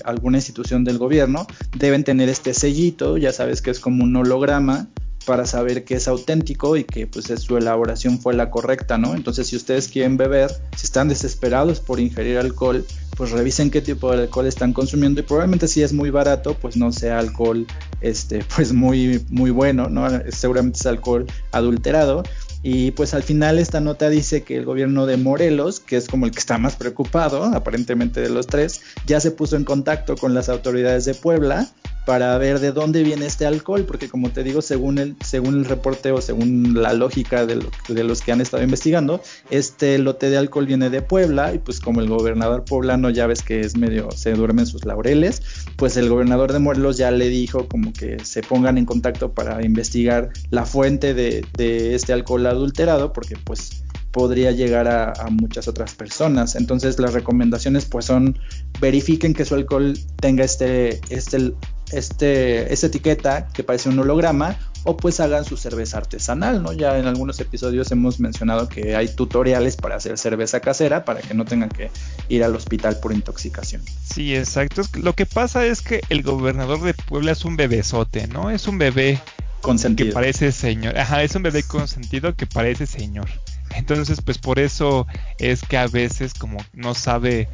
alguna 0.04 0.40
institución 0.40 0.84
del 0.84 0.98
gobierno 0.98 1.46
deben 1.78 2.04
tener 2.04 2.30
este 2.30 2.54
sellito, 2.54 3.18
ya 3.18 3.32
sabes 3.32 3.62
que 3.62 3.70
es 3.70 3.80
como 3.80 4.04
un 4.04 4.16
holograma 4.16 4.88
para 5.28 5.46
saber 5.46 5.84
que 5.84 5.96
es 5.96 6.08
auténtico 6.08 6.78
y 6.78 6.86
que 6.86 7.06
pues 7.06 7.26
su 7.26 7.58
elaboración 7.58 8.18
fue 8.18 8.34
la 8.34 8.50
correcta, 8.50 8.98
¿no? 8.98 9.14
Entonces 9.14 9.48
si 9.48 9.58
ustedes 9.58 9.90
quieren 9.90 10.16
beber, 10.16 10.50
si 10.78 10.86
están 10.86 11.10
desesperados 11.10 11.82
por 11.82 12.00
ingerir 12.00 12.38
alcohol, 12.38 12.86
pues 13.18 13.32
revisen 13.32 13.70
qué 13.70 13.82
tipo 13.82 14.10
de 14.10 14.24
alcohol 14.24 14.48
están 14.48 14.72
consumiendo 14.72 15.20
y 15.20 15.24
probablemente 15.24 15.68
si 15.68 15.84
es 15.84 15.92
muy 15.92 16.12
barato, 16.12 16.54
pues 16.54 16.78
no 16.78 16.94
sea 16.94 17.20
alcohol 17.20 17.68
este 18.00 18.40
pues 18.56 18.72
muy 18.72 19.22
muy 19.30 19.52
bueno, 19.52 19.90
¿no? 19.90 20.08
Seguramente 20.30 20.80
es 20.80 20.86
alcohol 20.86 21.26
adulterado 21.52 22.24
Y 22.64 22.92
pues 22.92 23.14
al 23.14 23.24
final 23.24 23.60
esta 23.60 23.82
nota 23.82 24.10
dice 24.10 24.44
que 24.44 24.56
el 24.56 24.64
gobierno 24.64 25.06
de 25.06 25.18
Morelos, 25.18 25.82
que 25.82 25.98
es 25.98 26.08
como 26.08 26.26
el 26.26 26.32
que 26.32 26.40
está 26.40 26.58
más 26.58 26.78
preocupado, 26.78 27.44
aparentemente 27.44 28.22
de 28.22 28.30
los 28.30 28.48
tres, 28.48 28.82
ya 29.06 29.20
se 29.20 29.32
puso 29.32 29.58
en 29.58 29.66
contacto 29.66 30.16
con 30.16 30.34
las 30.34 30.48
autoridades 30.48 31.04
de 31.04 31.16
Puebla 31.16 31.70
para 32.08 32.38
ver 32.38 32.62
de 32.62 32.72
dónde 32.72 33.04
viene 33.04 33.26
este 33.26 33.46
alcohol, 33.46 33.84
porque 33.84 34.08
como 34.08 34.30
te 34.30 34.42
digo, 34.42 34.62
según 34.62 34.98
el, 34.98 35.18
según 35.26 35.56
el 35.56 35.66
reporte 35.66 36.14
o 36.14 36.22
según 36.22 36.82
la 36.82 36.94
lógica 36.94 37.46
de, 37.46 37.62
los 38.02 38.22
que 38.22 38.32
han 38.32 38.40
estado 38.40 38.64
investigando, 38.64 39.22
este 39.50 39.98
lote 39.98 40.30
de 40.30 40.38
alcohol 40.38 40.66
viene 40.66 40.90
de 40.90 41.02
Puebla 41.02 41.54
y 41.54 41.58
pues 41.58 41.82
como 41.82 42.00
el 42.00 42.08
gobernador 42.08 42.64
poblano 42.64 43.10
ya 43.10 43.28
ves 43.28 43.44
que 43.44 43.60
es 43.60 43.76
medio, 43.76 44.10
se 44.12 44.32
duerme 44.32 44.62
en 44.62 44.68
sus 44.68 44.86
laureles, 44.86 45.42
pues 45.76 45.98
el 45.98 46.08
gobernador 46.08 46.54
de 46.54 46.60
Morelos 46.60 46.96
ya 46.96 47.12
le 47.12 47.28
dijo 47.28 47.68
como 47.68 47.92
que 47.92 48.24
se 48.24 48.42
pongan 48.42 48.78
en 48.78 48.86
contacto 48.86 49.34
para 49.34 49.66
investigar 49.66 50.30
la 50.50 50.66
fuente 50.66 51.14
de, 51.14 51.46
de 51.58 51.94
este 51.94 52.14
alcohol 52.14 52.46
adulterado, 52.46 53.12
porque 53.12 53.36
pues 53.36 53.84
podría 54.12 54.52
llegar 54.52 54.88
a, 54.88 55.12
a, 55.12 55.30
muchas 55.30 55.68
otras 55.68 55.94
personas. 55.94 56.56
Entonces 56.56 57.00
las 57.00 57.14
recomendaciones 57.14 57.84
pues 57.84 58.06
son 58.06 58.40
verifiquen 58.80 59.34
que 59.34 59.44
su 59.44 59.56
alcohol 59.56 59.94
tenga 60.22 60.46
este, 60.46 61.02
este 61.10 61.52
este, 61.92 62.74
esta 62.74 62.88
etiqueta 62.88 63.48
que 63.54 63.64
parece 63.64 63.90
un 63.90 64.00
holograma 64.00 64.58
o 64.84 64.96
pues 64.96 65.20
hagan 65.20 65.44
su 65.44 65.58
cerveza 65.58 65.98
artesanal, 65.98 66.64
¿no? 66.64 66.72
Ya 66.72 66.98
en 66.98 67.08
algunos 67.08 67.40
episodios 67.40 67.92
hemos 67.92 68.20
mencionado 68.20 68.70
que 68.70 68.96
hay 68.96 69.10
tutoriales 69.10 69.76
para 69.76 69.96
hacer 69.96 70.18
cerveza 70.18 70.62
casera 70.62 71.04
para 71.04 71.22
que 71.22 71.34
no 71.34 71.44
tengan 71.46 71.70
que 71.70 71.92
ir 72.30 72.44
al 72.44 72.56
hospital 72.56 72.98
por 73.02 73.14
intoxicación. 73.14 73.82
Sí, 74.04 74.36
exacto. 74.36 74.84
Lo 75.02 75.14
que 75.14 75.26
pasa 75.26 75.66
es 75.66 75.82
que 75.82 76.02
el 76.10 76.24
gobernador 76.24 76.82
de 76.82 76.94
Puebla 76.94 77.34
es 77.34 77.44
un 77.44 77.58
bebesote, 77.58 78.28
¿no? 78.28 78.50
Es 78.50 78.68
un 78.68 78.78
bebé 78.78 79.20
consentido. 79.62 80.08
que 80.08 80.14
parece 80.14 80.52
señor. 80.52 80.98
Ajá, 80.98 81.24
es 81.24 81.36
un 81.36 81.44
bebé 81.44 81.64
consentido 81.64 82.34
que 82.34 82.48
parece 82.48 82.86
señor. 82.86 83.28
Entonces, 83.76 84.22
pues 84.22 84.38
por 84.38 84.60
eso 84.60 85.06
es 85.40 85.62
que 85.64 85.78
a 85.78 85.88
veces 85.88 86.34
como 86.34 86.58
no 86.74 86.94
sabe 86.94 87.50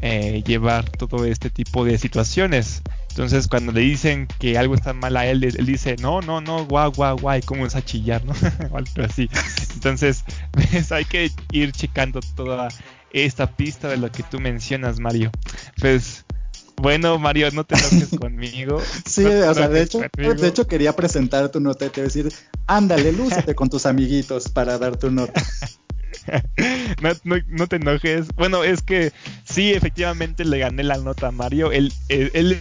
eh, 0.00 0.42
llevar 0.44 0.88
todo 0.90 1.24
este 1.24 1.50
tipo 1.50 1.84
de 1.84 1.98
situaciones. 1.98 2.82
Entonces, 3.12 3.46
cuando 3.46 3.72
le 3.72 3.82
dicen 3.82 4.26
que 4.38 4.56
algo 4.56 4.74
está 4.74 4.94
mal 4.94 5.18
a 5.18 5.26
él, 5.26 5.44
él 5.44 5.66
dice, 5.66 5.96
no, 6.00 6.22
no, 6.22 6.40
no, 6.40 6.64
guau, 6.64 6.90
guau, 6.92 7.18
guau, 7.18 7.38
y 7.38 7.62
es 7.62 7.76
a 7.76 7.84
chillar, 7.84 8.24
¿no? 8.24 8.32
algo 8.74 9.02
así. 9.06 9.28
Entonces, 9.74 10.24
pues, 10.52 10.90
hay 10.92 11.04
que 11.04 11.30
ir 11.52 11.72
checando 11.72 12.20
toda 12.34 12.68
esta 13.10 13.54
pista 13.54 13.88
de 13.88 13.98
lo 13.98 14.10
que 14.10 14.22
tú 14.22 14.40
mencionas, 14.40 14.98
Mario. 14.98 15.30
Pues, 15.78 16.24
bueno, 16.76 17.18
Mario, 17.18 17.50
no 17.52 17.64
te 17.64 17.74
enojes 17.74 18.08
conmigo. 18.18 18.80
Sí, 19.04 19.26
o 19.26 19.52
sea, 19.52 19.68
de 19.68 19.82
hecho, 19.82 20.00
de 20.16 20.48
hecho 20.48 20.66
quería 20.66 20.96
presentar 20.96 21.50
tu 21.50 21.60
nota 21.60 21.84
y 21.84 21.90
te 21.90 22.00
decir, 22.00 22.32
ándale, 22.66 23.12
lúcete 23.12 23.54
con 23.54 23.68
tus 23.68 23.84
amiguitos 23.84 24.48
para 24.48 24.78
dar 24.78 24.96
tu 24.96 25.10
nota. 25.10 25.42
no, 27.24 27.36
no, 27.46 27.66
te 27.66 27.76
enojes. 27.76 28.28
Bueno, 28.36 28.64
es 28.64 28.82
que 28.82 29.12
sí, 29.44 29.72
efectivamente 29.72 30.46
le 30.46 30.58
gané 30.58 30.82
la 30.82 30.96
nota 30.96 31.28
a 31.28 31.30
Mario. 31.30 31.72
Él, 31.72 31.92
él, 32.08 32.58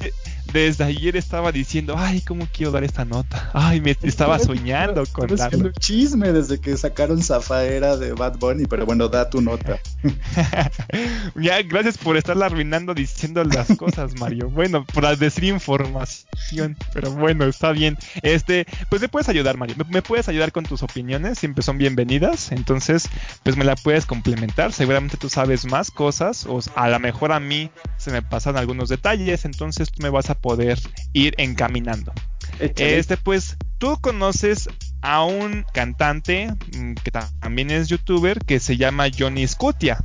desde 0.54 0.84
ayer 0.84 1.16
estaba 1.16 1.52
diciendo, 1.52 1.96
ay, 1.98 2.22
¿cómo 2.22 2.48
quiero 2.52 2.72
dar 2.72 2.84
esta 2.84 3.06
nota? 3.06 3.50
Ay, 3.54 3.82
me 3.82 3.96
estaba 4.02 4.40
soñando 4.40 5.04
con 5.12 5.28
darlo. 5.36 5.72
chisme 5.80 6.32
desde 6.32 6.60
que 6.60 6.76
sacaron 6.78 7.22
Zafaera 7.22 7.98
de 7.98 8.14
Bad 8.14 8.38
Bunny, 8.38 8.66
pero 8.66 8.86
bueno, 8.86 9.08
da 9.08 9.30
tu 9.30 9.42
nota. 9.42 9.80
ya, 11.36 11.62
gracias 11.64 11.98
por 11.98 12.18
estarla 12.18 12.48
arruinando 12.48 12.94
diciendo 12.94 13.44
las 13.44 13.68
cosas, 13.78 14.16
Mario. 14.20 14.50
Bueno, 14.50 14.86
por 14.86 15.18
decir 15.18 15.46
información, 15.46 16.78
pero 16.94 17.12
bueno, 17.12 17.46
está 17.46 17.72
bien. 17.72 17.98
Este, 18.22 18.66
pues 18.90 19.02
me 19.02 19.10
puedes 19.10 19.30
ayudar, 19.30 19.58
Mario. 19.58 19.76
Me, 19.90 20.02
puedes 20.02 20.28
ayudar 20.28 20.52
con 20.52 20.66
tus 20.66 20.84
opiniones, 20.84 21.40
siempre 21.40 21.64
son 21.64 21.78
bienvenidas. 21.78 22.52
Entonces, 22.52 23.08
pues 23.44 23.58
me 23.58 23.66
la 23.66 23.76
puedes 23.76 24.06
complementar. 24.06 24.74
Seguramente 24.74 25.18
tú 25.18 25.30
sabes 25.30 25.66
más 25.66 25.92
cosas, 25.92 26.46
o 26.46 26.60
a 26.76 26.90
lo 26.90 27.00
mejor 27.00 27.32
a 27.32 27.40
mí 27.40 27.70
se 27.98 28.12
me 28.12 28.22
pasan 28.22 28.58
algunos 28.58 28.90
detalles, 28.90 29.46
entonces 29.46 29.92
tú 29.92 30.02
me 30.02 30.10
vas 30.10 30.30
a 30.30 30.36
poder 30.42 30.80
ir 31.14 31.34
encaminando. 31.38 32.14
Este, 32.60 33.18
pues, 33.18 33.58
tú 33.78 33.98
conoces 34.02 34.70
a 35.02 35.24
un 35.24 35.66
cantante 35.74 36.54
mm, 36.76 36.94
que 37.04 37.12
también 37.12 37.72
es 37.72 37.88
youtuber 37.88 38.40
que 38.40 38.60
se 38.60 38.78
llama 38.78 39.08
Johnny 39.18 39.48
Scutia. 39.48 40.04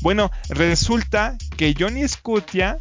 Bueno, 0.00 0.30
resulta 0.48 1.36
que 1.56 1.74
Johnny 1.78 2.08
Scutia 2.08 2.78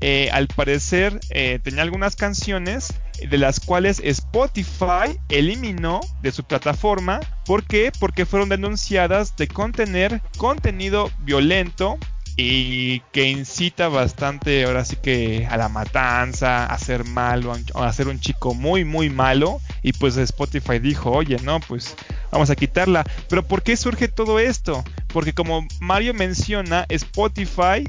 eh, 0.00 0.28
al 0.32 0.46
parecer 0.48 1.18
eh, 1.30 1.58
tenía 1.62 1.82
algunas 1.82 2.16
canciones 2.16 2.92
de 3.18 3.38
las 3.38 3.60
cuales 3.60 4.00
Spotify 4.04 5.18
eliminó 5.28 6.00
de 6.22 6.32
su 6.32 6.44
plataforma. 6.44 7.20
¿Por 7.46 7.64
qué? 7.64 7.90
Porque 7.98 8.26
fueron 8.26 8.48
denunciadas 8.48 9.36
de 9.36 9.48
contener 9.48 10.20
contenido 10.36 11.10
violento 11.20 11.98
y 12.36 13.00
que 13.12 13.30
incita 13.30 13.88
bastante 13.88 14.64
ahora 14.64 14.84
sí 14.84 14.96
que 14.96 15.46
a 15.50 15.56
la 15.56 15.68
matanza, 15.70 16.66
a 16.66 16.78
ser 16.78 17.04
malo, 17.04 17.54
a 17.74 17.92
ser 17.92 18.08
un 18.08 18.20
chico 18.20 18.52
muy 18.52 18.84
muy 18.84 19.08
malo 19.08 19.60
y 19.82 19.92
pues 19.92 20.16
Spotify 20.16 20.78
dijo, 20.78 21.10
oye, 21.12 21.38
no, 21.42 21.60
pues 21.60 21.94
vamos 22.30 22.50
a 22.50 22.56
quitarla. 22.56 23.04
Pero 23.28 23.46
¿por 23.46 23.62
qué 23.62 23.76
surge 23.76 24.08
todo 24.08 24.38
esto? 24.38 24.84
Porque 25.08 25.32
como 25.32 25.66
Mario 25.80 26.12
menciona, 26.12 26.84
Spotify 26.88 27.88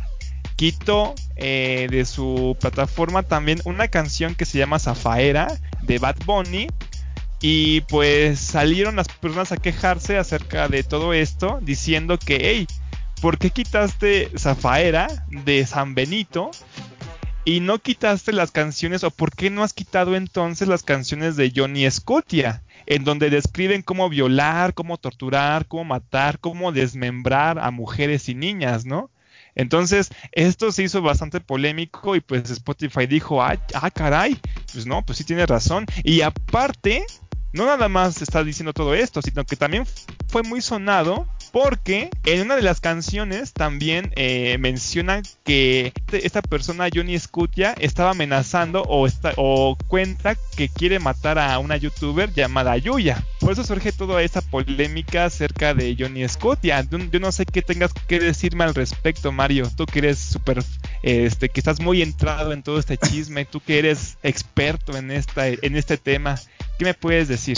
quitó 0.55 1.13
eh, 1.35 1.87
de 1.89 2.05
su 2.05 2.55
plataforma 2.59 3.23
también 3.23 3.61
una 3.65 3.87
canción 3.87 4.35
que 4.35 4.45
se 4.45 4.57
llama 4.57 4.79
Zafaera 4.79 5.47
de 5.83 5.99
Bad 5.99 6.17
Bunny. 6.25 6.67
Y 7.39 7.81
pues 7.81 8.39
salieron 8.39 8.95
las 8.95 9.07
personas 9.07 9.51
a 9.51 9.57
quejarse 9.57 10.17
acerca 10.17 10.67
de 10.69 10.83
todo 10.83 11.13
esto, 11.13 11.59
diciendo 11.61 12.17
que, 12.17 12.39
hey, 12.41 12.67
¿por 13.21 13.37
qué 13.37 13.49
quitaste 13.49 14.31
Zafaera 14.37 15.07
de 15.29 15.65
San 15.65 15.95
Benito? 15.95 16.51
Y 17.45 17.61
no 17.61 17.79
quitaste 17.79 18.33
las 18.33 18.51
canciones, 18.51 19.05
o 19.05 19.11
por 19.11 19.33
qué 19.33 19.49
no 19.49 19.63
has 19.63 19.73
quitado 19.73 20.15
entonces 20.15 20.67
las 20.67 20.83
canciones 20.83 21.37
de 21.37 21.53
Johnny 21.55 21.89
Scotia, 21.89 22.61
en 22.85 23.05
donde 23.05 23.29
describen 23.29 23.81
cómo 23.81 24.09
violar, 24.09 24.73
cómo 24.73 24.97
torturar, 24.97 25.65
cómo 25.65 25.85
matar, 25.85 26.39
cómo 26.39 26.73
desmembrar 26.73 27.57
a 27.59 27.71
mujeres 27.71 28.27
y 28.27 28.35
niñas, 28.35 28.85
¿no? 28.85 29.11
Entonces, 29.55 30.09
esto 30.33 30.71
se 30.71 30.83
hizo 30.83 31.01
bastante 31.01 31.39
polémico 31.39 32.15
y 32.15 32.19
pues 32.19 32.49
Spotify 32.49 33.07
dijo, 33.07 33.41
ah, 33.41 33.57
ah 33.73 33.91
caray, 33.91 34.37
pues 34.71 34.85
no, 34.85 35.03
pues 35.05 35.17
sí 35.17 35.23
tiene 35.23 35.45
razón. 35.45 35.85
Y 36.03 36.21
aparte, 36.21 37.05
no 37.53 37.65
nada 37.65 37.87
más 37.87 38.21
está 38.21 38.43
diciendo 38.43 38.73
todo 38.73 38.93
esto, 38.93 39.21
sino 39.21 39.45
que 39.45 39.55
también 39.55 39.85
fue 40.27 40.43
muy 40.43 40.61
sonado 40.61 41.27
porque 41.51 42.09
en 42.25 42.41
una 42.41 42.55
de 42.55 42.61
las 42.61 42.81
canciones 42.81 43.53
también 43.53 44.11
eh, 44.15 44.57
menciona 44.59 45.21
que 45.43 45.93
este, 45.95 46.25
esta 46.25 46.41
persona, 46.41 46.87
Johnny 46.93 47.17
Scutia, 47.17 47.73
estaba 47.79 48.11
amenazando 48.11 48.83
o, 48.87 49.07
o 49.37 49.77
cuenta 49.87 50.35
que 50.55 50.69
quiere 50.69 50.99
matar 50.99 51.39
a 51.39 51.57
una 51.59 51.77
youtuber 51.77 52.33
llamada 52.33 52.77
Yuya. 52.77 53.23
Por 53.39 53.51
eso 53.51 53.63
surge 53.63 53.91
toda 53.91 54.21
esa 54.23 54.41
polémica 54.41 55.25
acerca 55.25 55.73
de 55.73 55.95
Johnny 55.97 56.27
Scutia. 56.27 56.85
Yo, 56.89 57.19
no 57.19 57.31
sé 57.31 57.45
qué 57.45 57.61
tengas 57.61 57.93
que 57.93 58.19
decirme 58.19 58.63
al 58.63 58.75
respecto, 58.75 59.31
Mario. 59.31 59.69
Tú 59.75 59.85
que 59.85 59.99
eres 59.99 60.19
súper, 60.19 60.63
este, 61.03 61.49
que 61.49 61.59
estás 61.59 61.79
muy 61.79 62.01
entrado 62.01 62.53
en 62.53 62.63
todo 62.63 62.79
este 62.79 62.97
chisme, 62.97 63.45
tú 63.45 63.59
que 63.59 63.79
eres 63.79 64.17
experto 64.23 64.97
en, 64.97 65.11
esta, 65.11 65.47
en 65.47 65.75
este 65.75 65.97
tema, 65.97 66.39
¿qué 66.77 66.85
me 66.85 66.93
puedes 66.93 67.27
decir? 67.27 67.57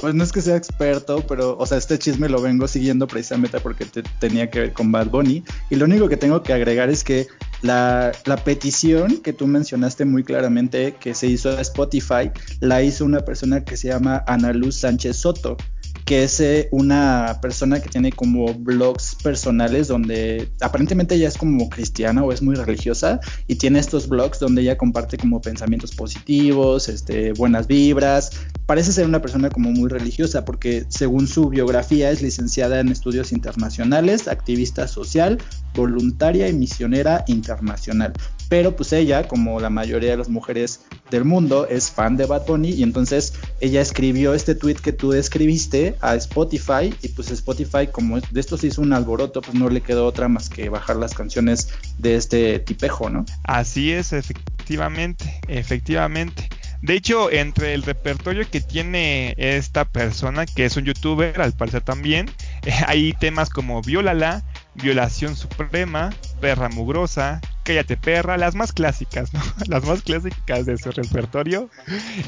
Pues 0.00 0.14
no 0.14 0.22
es 0.24 0.32
que 0.32 0.42
sea 0.42 0.56
experto, 0.56 1.24
pero, 1.26 1.56
o 1.58 1.64
sea, 1.64 1.78
este 1.78 1.98
chisme 1.98 2.28
lo 2.28 2.42
vengo 2.42 2.68
siguiendo 2.68 3.06
precisamente 3.06 3.60
porque 3.60 3.86
tenía 4.18 4.50
que 4.50 4.60
ver 4.60 4.72
con 4.72 4.92
Bad 4.92 5.08
Bunny. 5.08 5.42
Y 5.70 5.76
lo 5.76 5.86
único 5.86 6.08
que 6.08 6.18
tengo 6.18 6.42
que 6.42 6.52
agregar 6.52 6.90
es 6.90 7.02
que 7.02 7.26
la, 7.62 8.12
petición 8.44 9.18
que 9.18 9.32
tú 9.32 9.46
mencionaste 9.46 10.04
muy 10.04 10.22
claramente 10.22 10.94
que 11.00 11.14
se 11.14 11.26
hizo 11.26 11.50
a 11.50 11.60
Spotify, 11.62 12.30
la 12.60 12.82
hizo 12.82 13.04
una 13.04 13.20
persona 13.20 13.64
que 13.64 13.76
se 13.76 13.88
llama 13.88 14.22
Ana 14.26 14.52
Luz 14.52 14.76
Sánchez 14.76 15.16
Soto 15.16 15.56
que 16.04 16.22
es 16.22 16.38
eh, 16.38 16.68
una 16.70 17.40
persona 17.42 17.80
que 17.80 17.88
tiene 17.88 18.12
como 18.12 18.54
blogs 18.54 19.16
personales 19.16 19.88
donde 19.88 20.48
aparentemente 20.60 21.16
ella 21.16 21.26
es 21.26 21.36
como 21.36 21.68
cristiana 21.68 22.22
o 22.22 22.30
es 22.30 22.42
muy 22.42 22.54
religiosa 22.54 23.18
y 23.48 23.56
tiene 23.56 23.80
estos 23.80 24.08
blogs 24.08 24.38
donde 24.38 24.62
ella 24.62 24.78
comparte 24.78 25.18
como 25.18 25.40
pensamientos 25.40 25.96
positivos, 25.96 26.88
este, 26.88 27.32
buenas 27.32 27.66
vibras. 27.66 28.30
Parece 28.66 28.92
ser 28.92 29.06
una 29.06 29.22
persona 29.22 29.48
como 29.48 29.70
muy 29.70 29.88
religiosa 29.88 30.44
porque 30.44 30.86
según 30.88 31.28
su 31.28 31.48
biografía 31.48 32.10
es 32.10 32.20
licenciada 32.20 32.80
en 32.80 32.88
estudios 32.88 33.30
internacionales, 33.30 34.26
activista 34.26 34.88
social, 34.88 35.38
voluntaria 35.72 36.48
y 36.48 36.52
misionera 36.52 37.24
internacional. 37.28 38.12
Pero 38.48 38.74
pues 38.74 38.92
ella, 38.92 39.28
como 39.28 39.60
la 39.60 39.70
mayoría 39.70 40.10
de 40.10 40.16
las 40.16 40.28
mujeres 40.28 40.80
del 41.10 41.24
mundo, 41.24 41.66
es 41.68 41.90
fan 41.90 42.16
de 42.16 42.26
Bad 42.26 42.46
Bunny 42.46 42.70
y 42.70 42.82
entonces 42.82 43.34
ella 43.60 43.80
escribió 43.80 44.34
este 44.34 44.54
tweet 44.54 44.76
que 44.76 44.92
tú 44.92 45.12
escribiste 45.12 45.96
a 46.00 46.16
Spotify 46.16 46.94
y 47.02 47.08
pues 47.08 47.30
Spotify 47.30 47.88
como 47.90 48.20
de 48.20 48.40
esto 48.40 48.56
se 48.56 48.68
hizo 48.68 48.82
un 48.82 48.92
alboroto, 48.92 49.40
pues 49.40 49.54
no 49.54 49.68
le 49.68 49.80
quedó 49.80 50.06
otra 50.06 50.28
más 50.28 50.48
que 50.48 50.68
bajar 50.68 50.96
las 50.96 51.14
canciones 51.14 51.68
de 51.98 52.16
este 52.16 52.58
tipejo, 52.58 53.10
¿no? 53.10 53.24
Así 53.44 53.92
es, 53.92 54.12
efectivamente, 54.12 55.40
efectivamente. 55.48 56.48
De 56.86 56.94
hecho, 56.94 57.32
entre 57.32 57.74
el 57.74 57.82
repertorio 57.82 58.48
que 58.48 58.60
tiene 58.60 59.34
esta 59.38 59.84
persona, 59.84 60.46
que 60.46 60.66
es 60.66 60.76
un 60.76 60.84
youtuber, 60.84 61.40
al 61.40 61.52
parecer 61.52 61.80
también, 61.80 62.30
hay 62.86 63.12
temas 63.14 63.50
como 63.50 63.82
Violala, 63.82 64.44
Violación 64.76 65.34
Suprema, 65.34 66.14
Perra 66.40 66.68
Mugrosa, 66.68 67.40
Cállate 67.64 67.96
Perra, 67.96 68.36
las 68.36 68.54
más 68.54 68.72
clásicas, 68.72 69.34
¿no? 69.34 69.42
Las 69.66 69.84
más 69.84 70.02
clásicas 70.02 70.64
de 70.64 70.78
su 70.78 70.92
repertorio. 70.92 71.70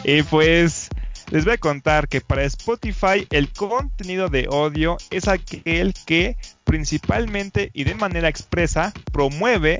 Y 0.02 0.24
pues 0.24 0.88
les 1.30 1.44
voy 1.44 1.54
a 1.54 1.58
contar 1.58 2.08
que 2.08 2.20
para 2.20 2.42
Spotify 2.42 3.28
el 3.30 3.52
contenido 3.52 4.28
de 4.28 4.48
odio 4.48 4.96
es 5.10 5.28
aquel 5.28 5.94
que 6.04 6.36
principalmente 6.64 7.70
y 7.74 7.84
de 7.84 7.94
manera 7.94 8.28
expresa 8.28 8.92
promueve 9.12 9.78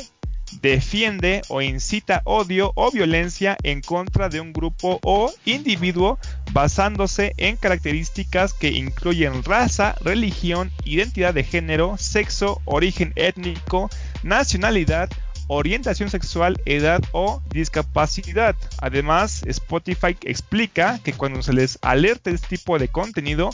defiende 0.61 1.43
o 1.49 1.63
incita 1.63 2.23
odio 2.25 2.73
o 2.75 2.91
violencia 2.91 3.57
en 3.63 3.81
contra 3.81 4.29
de 4.29 4.41
un 4.41 4.53
grupo 4.53 4.99
o 5.03 5.33
individuo 5.45 6.19
basándose 6.53 7.35
en 7.37 7.57
características 7.57 8.55
que 8.55 8.71
incluyen 8.71 9.43
raza, 9.45 9.95
religión, 10.01 10.71
identidad 10.85 11.35
de 11.35 11.45
género, 11.45 11.97
sexo, 11.99 12.61
origen 12.65 13.13
étnico, 13.17 13.91
nacionalidad, 14.23 15.09
orientación 15.49 16.11
sexual, 16.11 16.61
edad 16.67 17.03
o 17.13 17.43
discapacidad. 17.51 18.55
Además, 18.81 19.43
Spotify 19.47 20.17
explica 20.23 21.01
que 21.03 21.13
cuando 21.13 21.43
se 21.43 21.53
les 21.53 21.79
alerte 21.83 22.31
este 22.31 22.57
tipo 22.57 22.79
de 22.79 22.89
contenido, 22.89 23.51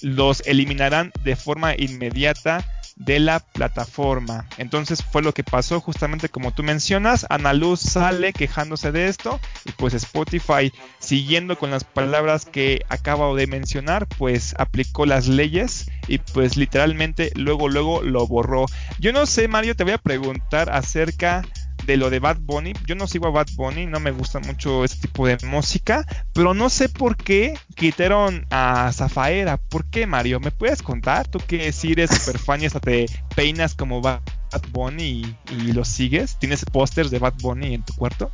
los 0.00 0.42
eliminarán 0.46 1.12
de 1.22 1.36
forma 1.36 1.74
inmediata 1.76 2.64
de 2.96 3.18
la 3.18 3.40
plataforma. 3.40 4.46
Entonces 4.56 5.02
fue 5.02 5.22
lo 5.22 5.32
que 5.32 5.44
pasó 5.44 5.80
justamente 5.80 6.28
como 6.28 6.52
tú 6.52 6.62
mencionas. 6.62 7.26
Ana 7.28 7.52
Luz 7.52 7.80
sale 7.80 8.32
quejándose 8.32 8.92
de 8.92 9.08
esto 9.08 9.40
y 9.64 9.72
pues 9.72 9.94
Spotify 9.94 10.72
siguiendo 10.98 11.58
con 11.58 11.70
las 11.70 11.84
palabras 11.84 12.44
que 12.44 12.84
acabo 12.88 13.34
de 13.34 13.46
mencionar 13.46 14.06
pues 14.06 14.54
aplicó 14.58 15.06
las 15.06 15.26
leyes 15.26 15.90
y 16.08 16.18
pues 16.18 16.56
literalmente 16.56 17.32
luego 17.34 17.68
luego 17.68 18.02
lo 18.02 18.26
borró. 18.26 18.66
Yo 18.98 19.12
no 19.12 19.26
sé 19.26 19.48
Mario, 19.48 19.74
te 19.74 19.84
voy 19.84 19.94
a 19.94 19.98
preguntar 19.98 20.70
acerca 20.70 21.42
de 21.86 21.96
lo 21.96 22.10
de 22.10 22.18
Bad 22.18 22.38
Bunny. 22.40 22.72
Yo 22.86 22.94
no 22.94 23.06
sigo 23.06 23.26
a 23.26 23.30
Bad 23.30 23.48
Bunny, 23.56 23.86
no 23.86 24.00
me 24.00 24.10
gusta 24.10 24.40
mucho 24.40 24.84
este 24.84 25.08
tipo 25.08 25.26
de 25.26 25.38
música, 25.46 26.06
pero 26.32 26.54
no 26.54 26.70
sé 26.70 26.88
por 26.88 27.16
qué 27.16 27.58
quitaron 27.74 28.46
a 28.50 28.90
Zafaera. 28.92 29.56
¿Por 29.56 29.84
qué, 29.86 30.06
Mario? 30.06 30.40
¿Me 30.40 30.50
puedes 30.50 30.82
contar? 30.82 31.28
Tú 31.28 31.38
que 31.46 31.72
si 31.72 31.92
eres 31.92 32.10
super 32.10 32.38
fan 32.38 32.62
y 32.62 32.66
hasta 32.66 32.80
te 32.80 33.06
peinas 33.34 33.74
como 33.74 34.00
Bad 34.00 34.20
Bunny 34.70 35.36
y, 35.50 35.72
lo 35.72 35.84
sigues. 35.84 36.38
¿Tienes 36.38 36.64
pósters 36.64 37.10
de 37.10 37.18
Bad 37.18 37.34
Bunny 37.40 37.74
en 37.74 37.82
tu 37.82 37.94
cuarto? 37.94 38.30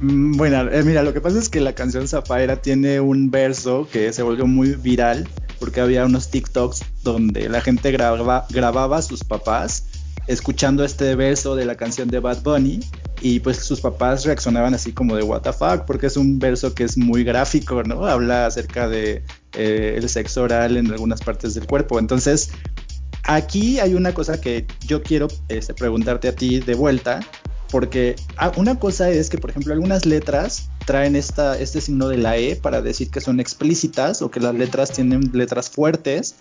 Mm, 0.00 0.36
bueno, 0.36 0.70
eh, 0.70 0.82
mira, 0.82 1.02
lo 1.02 1.12
que 1.12 1.20
pasa 1.20 1.38
es 1.38 1.48
que 1.48 1.60
la 1.60 1.74
canción 1.74 2.06
Zafaera 2.06 2.60
tiene 2.60 3.00
un 3.00 3.30
verso 3.30 3.88
que 3.90 4.12
se 4.12 4.22
volvió 4.22 4.46
muy 4.46 4.74
viral 4.74 5.28
porque 5.58 5.80
había 5.80 6.04
unos 6.04 6.30
TikToks 6.30 6.84
donde 7.02 7.48
la 7.48 7.60
gente 7.62 7.90
grababa 7.90 8.96
a 8.96 9.02
sus 9.02 9.24
papás 9.24 9.86
escuchando 10.26 10.84
este 10.84 11.14
verso 11.14 11.56
de 11.56 11.64
la 11.64 11.76
canción 11.76 12.08
de 12.08 12.20
Bad 12.20 12.42
Bunny 12.42 12.80
y 13.20 13.40
pues 13.40 13.58
sus 13.58 13.80
papás 13.80 14.24
reaccionaban 14.24 14.74
así 14.74 14.92
como 14.92 15.16
de 15.16 15.22
what 15.22 15.42
the 15.42 15.52
fuck 15.52 15.84
porque 15.86 16.06
es 16.06 16.16
un 16.16 16.38
verso 16.38 16.74
que 16.74 16.84
es 16.84 16.96
muy 16.96 17.24
gráfico, 17.24 17.82
¿no? 17.82 18.06
Habla 18.06 18.46
acerca 18.46 18.88
de 18.88 19.24
eh, 19.54 19.94
el 19.96 20.08
sexo 20.08 20.42
oral 20.42 20.76
en 20.76 20.90
algunas 20.90 21.20
partes 21.20 21.54
del 21.54 21.66
cuerpo. 21.66 21.98
Entonces, 21.98 22.50
aquí 23.24 23.80
hay 23.80 23.94
una 23.94 24.12
cosa 24.12 24.40
que 24.40 24.66
yo 24.86 25.02
quiero 25.02 25.28
este, 25.48 25.74
preguntarte 25.74 26.28
a 26.28 26.34
ti 26.34 26.60
de 26.60 26.74
vuelta 26.74 27.20
porque 27.70 28.16
ah, 28.36 28.52
una 28.56 28.78
cosa 28.78 29.10
es 29.10 29.28
que, 29.28 29.38
por 29.38 29.50
ejemplo, 29.50 29.72
algunas 29.72 30.06
letras 30.06 30.70
traen 30.84 31.16
esta, 31.16 31.58
este 31.58 31.80
signo 31.80 32.08
de 32.08 32.16
la 32.16 32.36
E 32.36 32.56
para 32.56 32.80
decir 32.80 33.10
que 33.10 33.20
son 33.20 33.40
explícitas 33.40 34.22
o 34.22 34.30
que 34.30 34.40
las 34.40 34.54
letras 34.54 34.92
tienen 34.92 35.30
letras 35.32 35.68
fuertes 35.68 36.36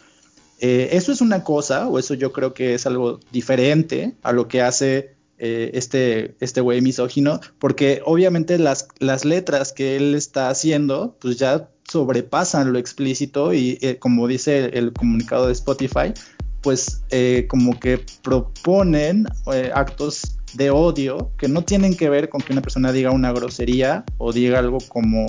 eh, 0.59 0.89
eso 0.93 1.11
es 1.11 1.21
una 1.21 1.43
cosa, 1.43 1.87
o 1.87 1.99
eso 1.99 2.13
yo 2.13 2.31
creo 2.31 2.53
que 2.53 2.73
es 2.73 2.85
algo 2.85 3.19
diferente 3.31 4.13
a 4.23 4.31
lo 4.31 4.47
que 4.47 4.61
hace 4.61 5.15
eh, 5.37 5.71
este, 5.73 6.35
este 6.39 6.61
güey 6.61 6.81
misógino, 6.81 7.41
porque 7.59 8.01
obviamente 8.05 8.57
las, 8.57 8.87
las 8.99 9.25
letras 9.25 9.73
que 9.73 9.97
él 9.97 10.15
está 10.15 10.49
haciendo, 10.49 11.17
pues 11.19 11.37
ya 11.37 11.69
sobrepasan 11.89 12.73
lo 12.73 12.79
explícito 12.79 13.53
y 13.53 13.77
eh, 13.81 13.97
como 13.99 14.27
dice 14.27 14.65
el, 14.73 14.93
comunicado 14.93 15.47
de 15.47 15.53
Spotify, 15.53 16.13
pues 16.61 17.03
como 17.47 17.79
que 17.79 18.03
proponen 18.23 19.27
actos 19.75 20.35
de 20.55 20.71
odio 20.71 21.31
que 21.37 21.47
no 21.47 21.63
tienen 21.63 21.95
que 21.95 22.09
ver 22.09 22.29
con 22.29 22.41
que 22.41 22.53
una 22.53 22.61
persona 22.61 22.91
diga 22.91 23.11
una 23.11 23.31
grosería 23.31 24.03
o 24.17 24.33
diga 24.33 24.57
algo 24.59 24.79
como 24.87 25.27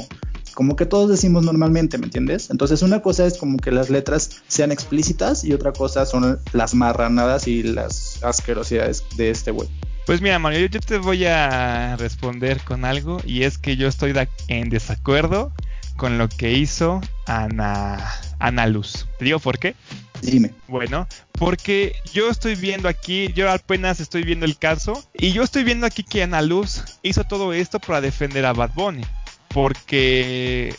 como 0.56 0.74
que 0.74 0.86
todos 0.86 1.10
decimos 1.10 1.44
normalmente, 1.44 1.98
¿me 1.98 2.06
entiendes? 2.06 2.48
Entonces 2.48 2.80
una 2.80 3.02
cosa 3.02 3.26
es 3.26 3.36
como 3.36 3.58
que 3.58 3.70
las 3.70 3.90
letras 3.90 4.42
sean 4.48 4.72
explícitas 4.72 5.44
y 5.44 5.52
otra 5.52 5.72
cosa 5.72 6.06
son 6.06 6.40
las 6.54 6.74
marranadas 6.74 7.46
y 7.46 7.62
las 7.62 8.24
asquerosidades 8.24 9.04
de 9.18 9.28
este 9.28 9.50
güey. 9.50 9.68
Pues 10.06 10.22
mira, 10.22 10.38
Mario, 10.38 10.66
yo 10.66 10.80
te 10.80 10.96
voy 10.96 11.26
a 11.26 11.96
responder 11.98 12.62
con 12.62 12.86
algo 12.86 13.20
y 13.26 13.42
es 13.42 13.58
que 13.58 13.76
yo 13.76 13.86
estoy 13.86 14.14
en 14.48 14.70
desacuerdo 14.70 15.52
con 15.98 16.16
lo 16.16 16.26
que 16.30 16.52
hizo 16.52 17.02
Ana, 17.26 18.10
Ana 18.38 18.66
Luz. 18.66 19.06
¿Te 19.18 19.26
digo 19.26 19.38
por 19.40 19.58
qué? 19.58 19.74
Dime. 20.22 20.54
Bueno, 20.68 21.06
porque 21.32 21.92
yo 22.14 22.30
estoy 22.30 22.54
viendo 22.54 22.88
aquí, 22.88 23.30
yo 23.34 23.50
apenas 23.50 24.00
estoy 24.00 24.22
viendo 24.22 24.46
el 24.46 24.56
caso 24.56 25.04
y 25.12 25.32
yo 25.32 25.42
estoy 25.42 25.64
viendo 25.64 25.84
aquí 25.84 26.02
que 26.02 26.22
Ana 26.22 26.40
Luz 26.40 26.82
hizo 27.02 27.24
todo 27.24 27.52
esto 27.52 27.78
para 27.78 28.00
defender 28.00 28.46
a 28.46 28.54
Bad 28.54 28.70
Bunny 28.74 29.04
porque 29.48 30.74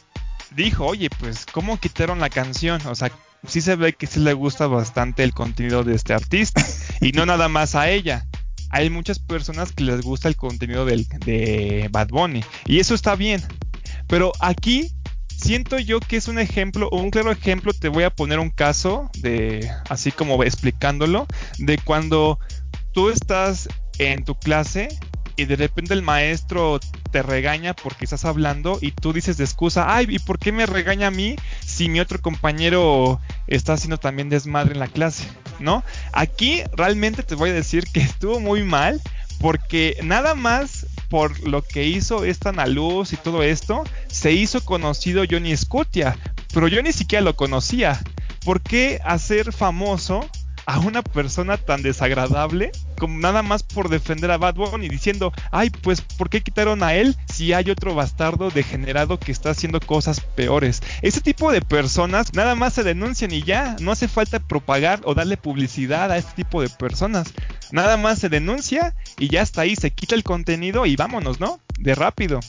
dijo, 0.55 0.85
oye, 0.85 1.09
pues, 1.19 1.45
¿cómo 1.45 1.79
quitaron 1.79 2.19
la 2.19 2.29
canción? 2.29 2.81
O 2.87 2.95
sea, 2.95 3.11
sí 3.45 3.61
se 3.61 3.75
ve 3.75 3.93
que 3.93 4.07
sí 4.07 4.19
le 4.19 4.33
gusta 4.33 4.67
bastante 4.67 5.23
el 5.23 5.33
contenido 5.33 5.83
de 5.83 5.95
este 5.95 6.13
artista 6.13 6.65
y 7.01 7.11
no 7.11 7.25
nada 7.25 7.47
más 7.47 7.75
a 7.75 7.89
ella. 7.89 8.25
Hay 8.69 8.89
muchas 8.89 9.19
personas 9.19 9.71
que 9.71 9.85
les 9.85 10.01
gusta 10.01 10.27
el 10.27 10.35
contenido 10.35 10.85
de 10.85 11.87
Bad 11.91 12.09
Bunny 12.09 12.43
y 12.65 12.79
eso 12.79 12.95
está 12.95 13.15
bien. 13.15 13.41
Pero 14.07 14.33
aquí 14.39 14.91
siento 15.37 15.77
yo 15.77 15.99
que 15.99 16.17
es 16.17 16.27
un 16.27 16.39
ejemplo, 16.39 16.89
un 16.91 17.11
claro 17.11 17.31
ejemplo, 17.31 17.71
te 17.71 17.89
voy 17.89 18.03
a 18.03 18.09
poner 18.09 18.39
un 18.39 18.49
caso 18.49 19.09
de, 19.19 19.69
así 19.89 20.11
como 20.11 20.43
explicándolo, 20.43 21.27
de 21.59 21.77
cuando 21.77 22.39
tú 22.93 23.09
estás 23.09 23.69
en 23.99 24.23
tu 24.25 24.35
clase 24.35 24.89
y 25.37 25.45
de 25.45 25.55
repente 25.55 25.93
el 25.93 26.01
maestro 26.01 26.79
te 27.11 27.21
regaña 27.21 27.73
porque 27.73 28.05
estás 28.05 28.25
hablando 28.25 28.79
y 28.81 28.91
tú 28.91 29.13
dices 29.13 29.37
de 29.37 29.45
excusa, 29.45 29.95
ay, 29.95 30.07
¿y 30.09 30.19
por 30.19 30.39
qué 30.39 30.51
me 30.51 30.65
regaña 30.65 31.07
a 31.07 31.11
mí 31.11 31.35
si 31.65 31.87
mi 31.87 31.99
otro 31.99 32.19
compañero 32.19 33.21
está 33.47 33.73
haciendo 33.73 33.97
también 33.97 34.29
desmadre 34.29 34.73
en 34.73 34.79
la 34.79 34.87
clase? 34.87 35.25
¿No? 35.59 35.83
Aquí 36.11 36.63
realmente 36.73 37.23
te 37.23 37.35
voy 37.35 37.51
a 37.51 37.53
decir 37.53 37.85
que 37.85 38.01
estuvo 38.01 38.39
muy 38.39 38.63
mal 38.63 39.01
porque 39.39 39.97
nada 40.03 40.33
más 40.33 40.87
por 41.09 41.39
lo 41.47 41.61
que 41.61 41.85
hizo 41.85 42.25
esta 42.25 42.49
Analuz 42.49 43.13
y 43.13 43.17
todo 43.17 43.43
esto, 43.43 43.83
se 44.07 44.31
hizo 44.33 44.63
conocido 44.65 45.23
Johnny 45.29 45.55
Scutia, 45.55 46.17
pero 46.53 46.67
yo 46.67 46.81
ni 46.81 46.91
siquiera 46.91 47.23
lo 47.23 47.35
conocía. 47.35 48.01
¿Por 48.43 48.61
qué 48.61 48.99
hacer 49.03 49.53
famoso 49.53 50.27
a 50.65 50.79
una 50.79 51.01
persona 51.01 51.57
tan 51.57 51.81
desagradable 51.81 52.71
como 52.97 53.17
nada 53.19 53.43
más 53.43 53.63
por 53.63 53.89
defender 53.89 54.31
a 54.31 54.37
Bad 54.37 54.55
Bunny 54.55 54.89
diciendo, 54.89 55.31
ay, 55.51 55.69
pues, 55.69 56.01
¿por 56.01 56.29
qué 56.29 56.41
quitaron 56.41 56.83
a 56.83 56.93
él 56.95 57.15
si 57.33 57.53
hay 57.53 57.69
otro 57.69 57.95
bastardo 57.95 58.49
degenerado 58.49 59.19
que 59.19 59.31
está 59.31 59.51
haciendo 59.51 59.79
cosas 59.79 60.19
peores? 60.19 60.81
Ese 61.01 61.21
tipo 61.21 61.51
de 61.51 61.61
personas 61.61 62.33
nada 62.33 62.55
más 62.55 62.73
se 62.73 62.83
denuncian 62.83 63.31
y 63.31 63.43
ya, 63.43 63.75
no 63.79 63.91
hace 63.91 64.07
falta 64.07 64.39
propagar 64.39 65.01
o 65.03 65.13
darle 65.13 65.37
publicidad 65.37 66.11
a 66.11 66.17
este 66.17 66.33
tipo 66.33 66.61
de 66.61 66.69
personas. 66.69 67.33
Nada 67.71 67.97
más 67.97 68.19
se 68.19 68.29
denuncia 68.29 68.95
y 69.17 69.29
ya 69.29 69.41
está 69.41 69.61
ahí, 69.61 69.75
se 69.75 69.91
quita 69.91 70.15
el 70.15 70.23
contenido 70.23 70.85
y 70.85 70.95
vámonos, 70.95 71.39
¿no? 71.39 71.59
De 71.79 71.95
rápido. 71.95 72.39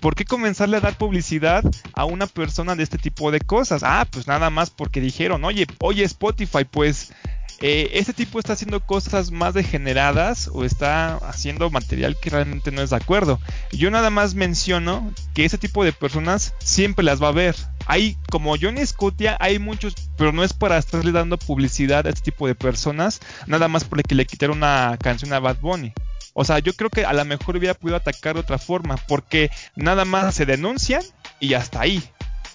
¿Por 0.00 0.14
qué 0.14 0.24
comenzarle 0.24 0.76
a 0.76 0.80
dar 0.80 0.96
publicidad 0.96 1.64
a 1.94 2.04
una 2.04 2.26
persona 2.26 2.76
de 2.76 2.82
este 2.84 2.98
tipo 2.98 3.30
de 3.30 3.40
cosas? 3.40 3.82
Ah, 3.82 4.06
pues 4.08 4.26
nada 4.26 4.48
más 4.50 4.70
porque 4.70 5.00
dijeron, 5.00 5.44
oye, 5.44 5.66
oye 5.80 6.04
Spotify, 6.04 6.64
pues 6.64 7.12
eh, 7.60 7.90
este 7.94 8.12
tipo 8.12 8.38
está 8.38 8.52
haciendo 8.52 8.78
cosas 8.80 9.32
más 9.32 9.52
degeneradas 9.52 10.48
o 10.52 10.64
está 10.64 11.16
haciendo 11.16 11.70
material 11.70 12.16
que 12.20 12.30
realmente 12.30 12.70
no 12.70 12.82
es 12.82 12.90
de 12.90 12.96
acuerdo. 12.96 13.40
Yo 13.72 13.90
nada 13.90 14.10
más 14.10 14.34
menciono 14.34 15.12
que 15.34 15.44
ese 15.44 15.58
tipo 15.58 15.82
de 15.84 15.92
personas 15.92 16.54
siempre 16.60 17.04
las 17.04 17.20
va 17.20 17.28
a 17.28 17.32
ver. 17.32 17.56
Hay, 17.86 18.16
como 18.30 18.56
Johnny 18.56 18.86
Scotia, 18.86 19.36
hay 19.40 19.58
muchos, 19.58 19.94
pero 20.16 20.30
no 20.30 20.44
es 20.44 20.52
para 20.52 20.78
estarle 20.78 21.10
dando 21.10 21.36
publicidad 21.36 22.06
a 22.06 22.10
este 22.10 22.30
tipo 22.30 22.46
de 22.46 22.54
personas, 22.54 23.20
nada 23.46 23.66
más 23.66 23.84
porque 23.84 24.14
le 24.14 24.26
quitaron 24.26 24.58
una 24.58 24.96
canción 25.02 25.32
a 25.32 25.40
Bad 25.40 25.58
Bunny. 25.60 25.92
O 26.34 26.44
sea, 26.44 26.60
yo 26.60 26.72
creo 26.74 26.90
que 26.90 27.04
a 27.04 27.12
lo 27.12 27.24
mejor 27.24 27.56
hubiera 27.56 27.74
podido 27.74 27.96
atacar 27.96 28.34
de 28.34 28.40
otra 28.40 28.58
forma, 28.58 28.96
porque 29.08 29.50
nada 29.74 30.04
más 30.04 30.36
se 30.36 30.46
denuncian 30.46 31.02
y 31.40 31.54
hasta 31.54 31.80
ahí. 31.80 32.04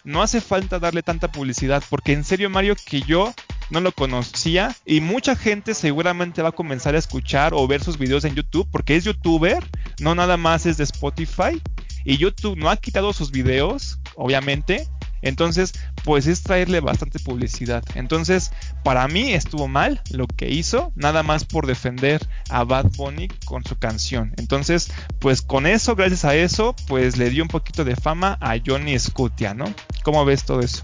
No 0.05 0.21
hace 0.21 0.39
falta 0.39 0.79
darle 0.79 1.03
tanta 1.03 1.29
publicidad, 1.31 1.83
porque 1.89 2.13
en 2.13 2.23
serio, 2.23 2.49
Mario, 2.49 2.75
que 2.85 3.01
yo 3.01 3.33
no 3.69 3.81
lo 3.81 3.91
conocía 3.91 4.75
y 4.85 5.01
mucha 5.01 5.35
gente 5.35 5.73
seguramente 5.73 6.41
va 6.41 6.49
a 6.49 6.53
comenzar 6.53 6.95
a 6.95 6.99
escuchar 6.99 7.53
o 7.53 7.67
ver 7.67 7.83
sus 7.83 7.97
videos 7.97 8.25
en 8.25 8.35
YouTube 8.35 8.67
porque 8.71 8.95
es 8.95 9.03
youtuber, 9.03 9.63
no 9.99 10.15
nada 10.15 10.37
más 10.37 10.65
es 10.65 10.77
de 10.77 10.83
Spotify 10.83 11.61
y 12.05 12.17
YouTube 12.17 12.57
no 12.57 12.69
ha 12.69 12.77
quitado 12.77 13.13
sus 13.13 13.31
videos, 13.31 13.99
obviamente, 14.15 14.87
entonces, 15.23 15.73
pues 16.03 16.27
es 16.27 16.43
traerle 16.43 16.81
bastante 16.81 17.17
publicidad. 17.17 17.83
Entonces, 17.95 18.51
para 18.83 19.07
mí 19.07 19.33
estuvo 19.33 19.67
mal 19.67 20.01
lo 20.11 20.27
que 20.27 20.49
hizo, 20.49 20.91
nada 20.95 21.23
más 21.23 21.45
por 21.45 21.65
defender 21.65 22.27
a 22.49 22.65
Bad 22.65 22.91
Bunny 22.97 23.29
con 23.45 23.63
su 23.63 23.77
canción. 23.77 24.33
Entonces, 24.37 24.91
pues 25.19 25.41
con 25.41 25.65
eso, 25.65 25.95
gracias 25.95 26.25
a 26.25 26.35
eso, 26.35 26.75
pues 26.87 27.17
le 27.17 27.29
dio 27.29 27.41
un 27.41 27.49
poquito 27.49 27.85
de 27.85 27.95
fama 27.95 28.37
a 28.41 28.55
Johnny 28.63 28.99
Scutia, 28.99 29.53
¿no? 29.53 29.73
¿Cómo 30.03 30.25
ves 30.25 30.43
todo 30.43 30.59
eso? 30.59 30.83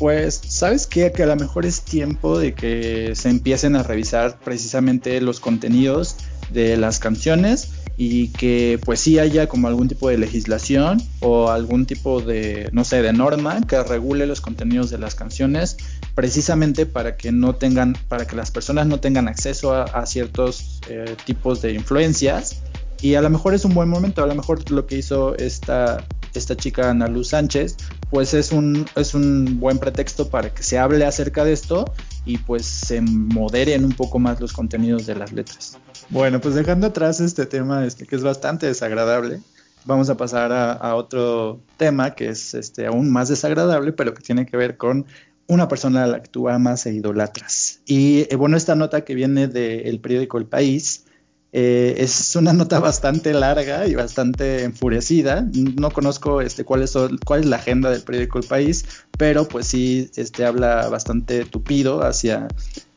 Pues, 0.00 0.40
¿sabes 0.48 0.86
qué? 0.86 1.12
Que 1.12 1.24
a 1.24 1.26
lo 1.26 1.36
mejor 1.36 1.66
es 1.66 1.82
tiempo 1.82 2.38
de 2.38 2.54
que 2.54 3.12
se 3.14 3.28
empiecen 3.28 3.76
a 3.76 3.82
revisar 3.82 4.40
precisamente 4.42 5.20
los 5.20 5.40
contenidos 5.40 6.16
de 6.50 6.78
las 6.78 6.98
canciones 6.98 7.72
y 7.98 8.28
que 8.28 8.80
pues 8.82 8.98
sí 8.98 9.18
haya 9.18 9.46
como 9.46 9.68
algún 9.68 9.88
tipo 9.88 10.08
de 10.08 10.16
legislación 10.16 11.02
o 11.20 11.50
algún 11.50 11.84
tipo 11.84 12.22
de, 12.22 12.70
no 12.72 12.82
sé, 12.84 13.02
de 13.02 13.12
norma 13.12 13.60
que 13.68 13.82
regule 13.82 14.24
los 14.24 14.40
contenidos 14.40 14.88
de 14.88 14.96
las 14.96 15.14
canciones 15.14 15.76
precisamente 16.14 16.86
para 16.86 17.18
que 17.18 17.30
no 17.30 17.56
tengan, 17.56 17.94
para 18.08 18.26
que 18.26 18.36
las 18.36 18.50
personas 18.50 18.86
no 18.86 19.00
tengan 19.00 19.28
acceso 19.28 19.74
a, 19.74 20.06
ciertos 20.06 20.80
eh, 20.88 21.14
tipos 21.26 21.60
de 21.60 21.74
influencias 21.74 22.62
y 23.02 23.16
a 23.16 23.20
lo 23.20 23.28
mejor 23.28 23.52
es 23.52 23.66
un 23.66 23.74
buen 23.74 23.90
momento, 23.90 24.22
a 24.22 24.26
lo 24.26 24.34
mejor 24.34 24.70
lo 24.70 24.86
que 24.86 24.96
hizo 24.96 25.36
esta, 25.36 26.02
esta 26.34 26.56
chica 26.56 26.90
Ana 26.90 27.08
Luz 27.08 27.28
Sánchez 27.28 27.76
pues 28.10 28.34
es 28.34 28.52
un, 28.52 28.86
es 28.96 29.14
un 29.14 29.60
buen 29.60 29.78
pretexto 29.78 30.28
para 30.28 30.52
que 30.52 30.62
se 30.62 30.78
hable 30.78 31.04
acerca 31.04 31.44
de 31.44 31.52
esto 31.52 31.84
y 32.24 32.38
pues 32.38 32.66
se 32.66 33.00
moderen 33.00 33.84
un 33.84 33.92
poco 33.92 34.18
más 34.18 34.40
los 34.40 34.52
contenidos 34.52 35.06
de 35.06 35.14
las 35.14 35.32
letras. 35.32 35.78
Bueno, 36.10 36.40
pues 36.40 36.54
dejando 36.54 36.88
atrás 36.88 37.20
este 37.20 37.46
tema 37.46 37.86
este, 37.86 38.06
que 38.06 38.16
es 38.16 38.22
bastante 38.22 38.66
desagradable, 38.66 39.40
vamos 39.84 40.10
a 40.10 40.16
pasar 40.16 40.52
a, 40.52 40.94
otro 40.96 41.60
tema 41.76 42.14
que 42.14 42.28
es 42.28 42.54
este, 42.54 42.86
aún 42.86 43.10
más 43.10 43.28
desagradable, 43.28 43.92
pero 43.92 44.12
que 44.12 44.22
tiene 44.22 44.44
que 44.44 44.56
ver 44.56 44.76
con 44.76 45.06
una 45.46 45.68
persona 45.68 46.04
a 46.04 46.06
la 46.06 46.22
que 46.22 46.28
tú 46.28 46.48
amas 46.48 46.86
e 46.86 46.92
idolatras. 46.92 47.80
Y 47.86 48.26
eh, 48.30 48.36
bueno, 48.36 48.56
esta 48.56 48.74
nota 48.74 49.02
que 49.02 49.14
viene 49.14 49.48
del 49.48 50.00
periódico 50.00 50.38
El 50.38 50.46
País 50.46 51.04
eh, 51.52 51.96
es 51.98 52.36
una 52.36 52.52
nota 52.52 52.78
bastante 52.78 53.32
larga 53.32 53.86
y 53.86 53.94
bastante 53.94 54.62
enfurecida. 54.64 55.46
No 55.52 55.90
conozco 55.90 56.40
este, 56.40 56.64
cuál, 56.64 56.82
es, 56.82 56.94
cuál 57.24 57.40
es 57.40 57.46
la 57.46 57.56
agenda 57.56 57.90
del 57.90 58.02
periódico 58.02 58.38
El 58.38 58.46
País, 58.46 58.84
pero 59.18 59.48
pues 59.48 59.66
sí 59.66 60.10
este, 60.16 60.44
habla 60.44 60.88
bastante 60.88 61.44
tupido 61.44 62.04
hacia 62.04 62.48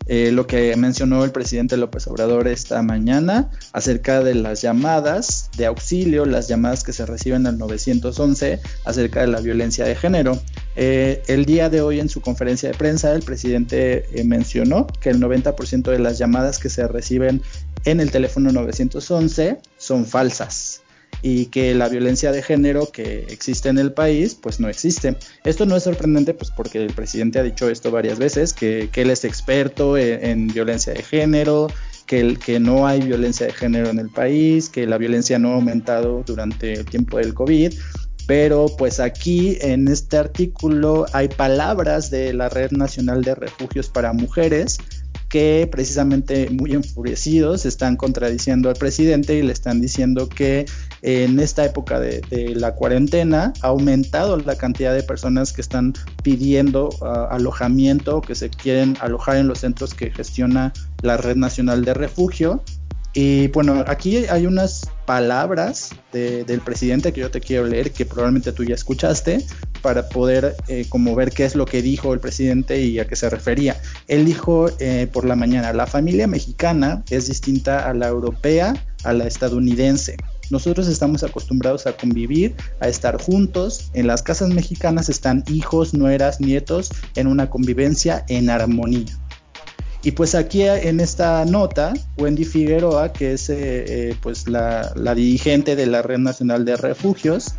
eh, 0.05 0.31
lo 0.33 0.45
que 0.45 0.75
mencionó 0.75 1.23
el 1.23 1.31
presidente 1.31 1.77
López 1.77 2.07
Obrador 2.07 2.49
esta 2.49 2.81
mañana 2.81 3.49
acerca 3.71 4.21
de 4.21 4.35
las 4.35 4.61
llamadas 4.61 5.49
de 5.55 5.65
auxilio, 5.65 6.25
las 6.25 6.49
llamadas 6.49 6.83
que 6.83 6.91
se 6.91 7.05
reciben 7.05 7.47
al 7.47 7.57
911 7.57 8.59
acerca 8.83 9.21
de 9.21 9.27
la 9.27 9.39
violencia 9.39 9.85
de 9.85 9.95
género. 9.95 10.37
Eh, 10.75 11.23
el 11.27 11.45
día 11.45 11.69
de 11.69 11.81
hoy 11.81 12.01
en 12.01 12.09
su 12.09 12.19
conferencia 12.19 12.69
de 12.69 12.77
prensa 12.77 13.13
el 13.13 13.23
presidente 13.23 14.05
mencionó 14.25 14.87
que 14.87 15.09
el 15.09 15.21
90% 15.21 15.83
de 15.83 15.99
las 15.99 16.17
llamadas 16.17 16.59
que 16.59 16.69
se 16.69 16.85
reciben 16.87 17.41
en 17.85 17.99
el 17.99 18.11
teléfono 18.11 18.51
911 18.51 19.59
son 19.77 20.05
falsas 20.05 20.83
y 21.21 21.45
que 21.47 21.73
la 21.73 21.87
violencia 21.87 22.31
de 22.31 22.43
género 22.43 22.91
que 22.91 23.25
existe 23.29 23.69
en 23.69 23.77
el 23.77 23.93
país 23.93 24.35
pues 24.35 24.59
no 24.59 24.67
existe. 24.67 25.17
Esto 25.43 25.65
no 25.65 25.75
es 25.77 25.83
sorprendente 25.83 26.33
pues 26.33 26.51
porque 26.51 26.83
el 26.83 26.93
presidente 26.93 27.39
ha 27.39 27.43
dicho 27.43 27.69
esto 27.69 27.91
varias 27.91 28.19
veces, 28.19 28.53
que, 28.53 28.89
él 28.93 29.09
es 29.09 29.23
experto 29.23 29.97
en, 29.97 30.47
violencia 30.47 30.93
de 30.93 31.01
género, 31.01 31.67
que, 32.05 32.37
que 32.37 32.59
no 32.59 32.85
hay 32.87 33.01
violencia 33.01 33.47
de 33.47 33.53
género 33.53 33.89
en 33.89 33.99
el 33.99 34.09
país, 34.09 34.69
que 34.69 34.85
la 34.85 34.97
violencia 34.97 35.39
no 35.39 35.51
ha 35.51 35.55
aumentado 35.55 36.23
durante 36.25 36.73
el 36.73 36.85
tiempo 36.85 37.17
del 37.17 37.33
COVID. 37.33 37.73
Pero 38.25 38.67
pues 38.77 39.01
aquí 39.01 39.57
en 39.59 39.89
este 39.89 40.17
artículo 40.17 41.05
hay 41.11 41.27
palabras 41.27 42.09
de 42.09 42.33
la 42.33 42.47
Red 42.47 42.71
Nacional 42.71 43.21
de 43.21 43.35
Refugios 43.35 43.89
para 43.89 44.13
Mujeres 44.13 44.77
que 45.33 45.67
precisamente 45.71 46.51
muy 46.51 46.73
enfurecidos 46.73 47.65
están 47.65 47.95
contradiciendo 47.95 48.69
al 48.69 48.75
presidente 48.75 49.33
y 49.33 49.41
le 49.41 49.51
están 49.51 49.81
diciendo 49.81 50.29
que 50.29 50.67
en 51.01 51.39
esta 51.39 51.65
época 51.65 51.99
de, 51.99 52.21
la 52.55 52.75
cuarentena 52.75 53.51
ha 53.61 53.67
aumentado 53.69 54.37
la 54.37 54.55
cantidad 54.55 54.93
de 54.93 55.01
personas 55.01 55.51
que 55.51 55.61
están 55.61 55.93
pidiendo 56.21 56.89
uh, 57.01 57.33
alojamiento, 57.33 58.21
que 58.21 58.35
se 58.35 58.51
quieren 58.51 58.95
alojar 58.99 59.37
en 59.37 59.47
los 59.47 59.61
centros 59.61 59.95
que 59.95 60.11
gestiona 60.11 60.71
la 61.01 61.17
Red 61.17 61.37
Nacional 61.37 61.83
de 61.83 61.95
Refugio 61.95 62.61
y 63.13 63.47
bueno, 63.49 63.83
aquí 63.87 64.25
hay 64.25 64.47
unas 64.47 64.89
palabras 65.05 65.91
del 66.11 66.61
presidente 66.61 67.13
que 67.13 67.21
yo 67.21 67.29
te 67.29 67.41
quiero 67.41 67.65
leer, 67.65 67.91
que 67.91 68.05
probablemente 68.05 68.51
tú 68.51 68.63
ya 68.63 68.73
escuchaste, 68.73 69.45
para 69.81 70.09
poder 70.09 70.55
eh, 70.67 70.85
como 70.89 71.13
ver 71.13 71.31
qué 71.31 71.45
es 71.45 71.55
lo 71.55 71.65
que 71.65 71.81
dijo 71.81 72.13
el 72.13 72.19
presidente 72.19 72.81
y 72.81 72.99
a 72.99 73.05
qué 73.05 73.15
se 73.15 73.29
refería. 73.29 73.79
Él 74.07 74.25
dijo 74.25 74.69
eh, 74.79 75.07
por 75.11 75.25
la 75.25 75.35
mañana, 75.35 75.73
la 75.73 75.85
familia 75.85 76.25
mexicana 76.25 77.03
es 77.09 77.27
distinta 77.27 77.87
a 77.87 77.93
la 77.93 78.07
europea, 78.07 78.73
a 79.03 79.13
la 79.13 79.27
estadounidense. 79.27 80.15
Nosotros 80.49 80.87
estamos 80.87 81.23
acostumbrados 81.23 81.85
a 81.85 81.93
convivir, 81.93 82.55
a 82.79 82.87
estar 82.87 83.21
juntos. 83.21 83.91
En 83.93 84.07
las 84.07 84.23
casas 84.23 84.49
mexicanas 84.49 85.09
están 85.09 85.43
hijos, 85.47 85.93
nueras, 85.93 86.39
nietos, 86.39 86.89
en 87.15 87.27
una 87.27 87.49
convivencia 87.49 88.25
en 88.27 88.49
armonía. 88.49 89.05
Y 90.03 90.11
pues 90.11 90.35
aquí 90.35 90.63
en 90.63 90.99
esta 90.99 91.45
nota, 91.45 91.93
Wendy 92.17 92.43
Figueroa, 92.43 93.13
que 93.13 93.33
es 93.33 93.49
eh, 93.49 93.55
eh, 93.87 94.15
pues 94.21 94.49
la, 94.49 94.91
dirigente 95.15 95.77
de 95.77 95.85
la 95.85 96.01
Red 96.01 96.17
Nacional 96.17 96.65
de 96.65 96.75
Refugios, 96.75 97.55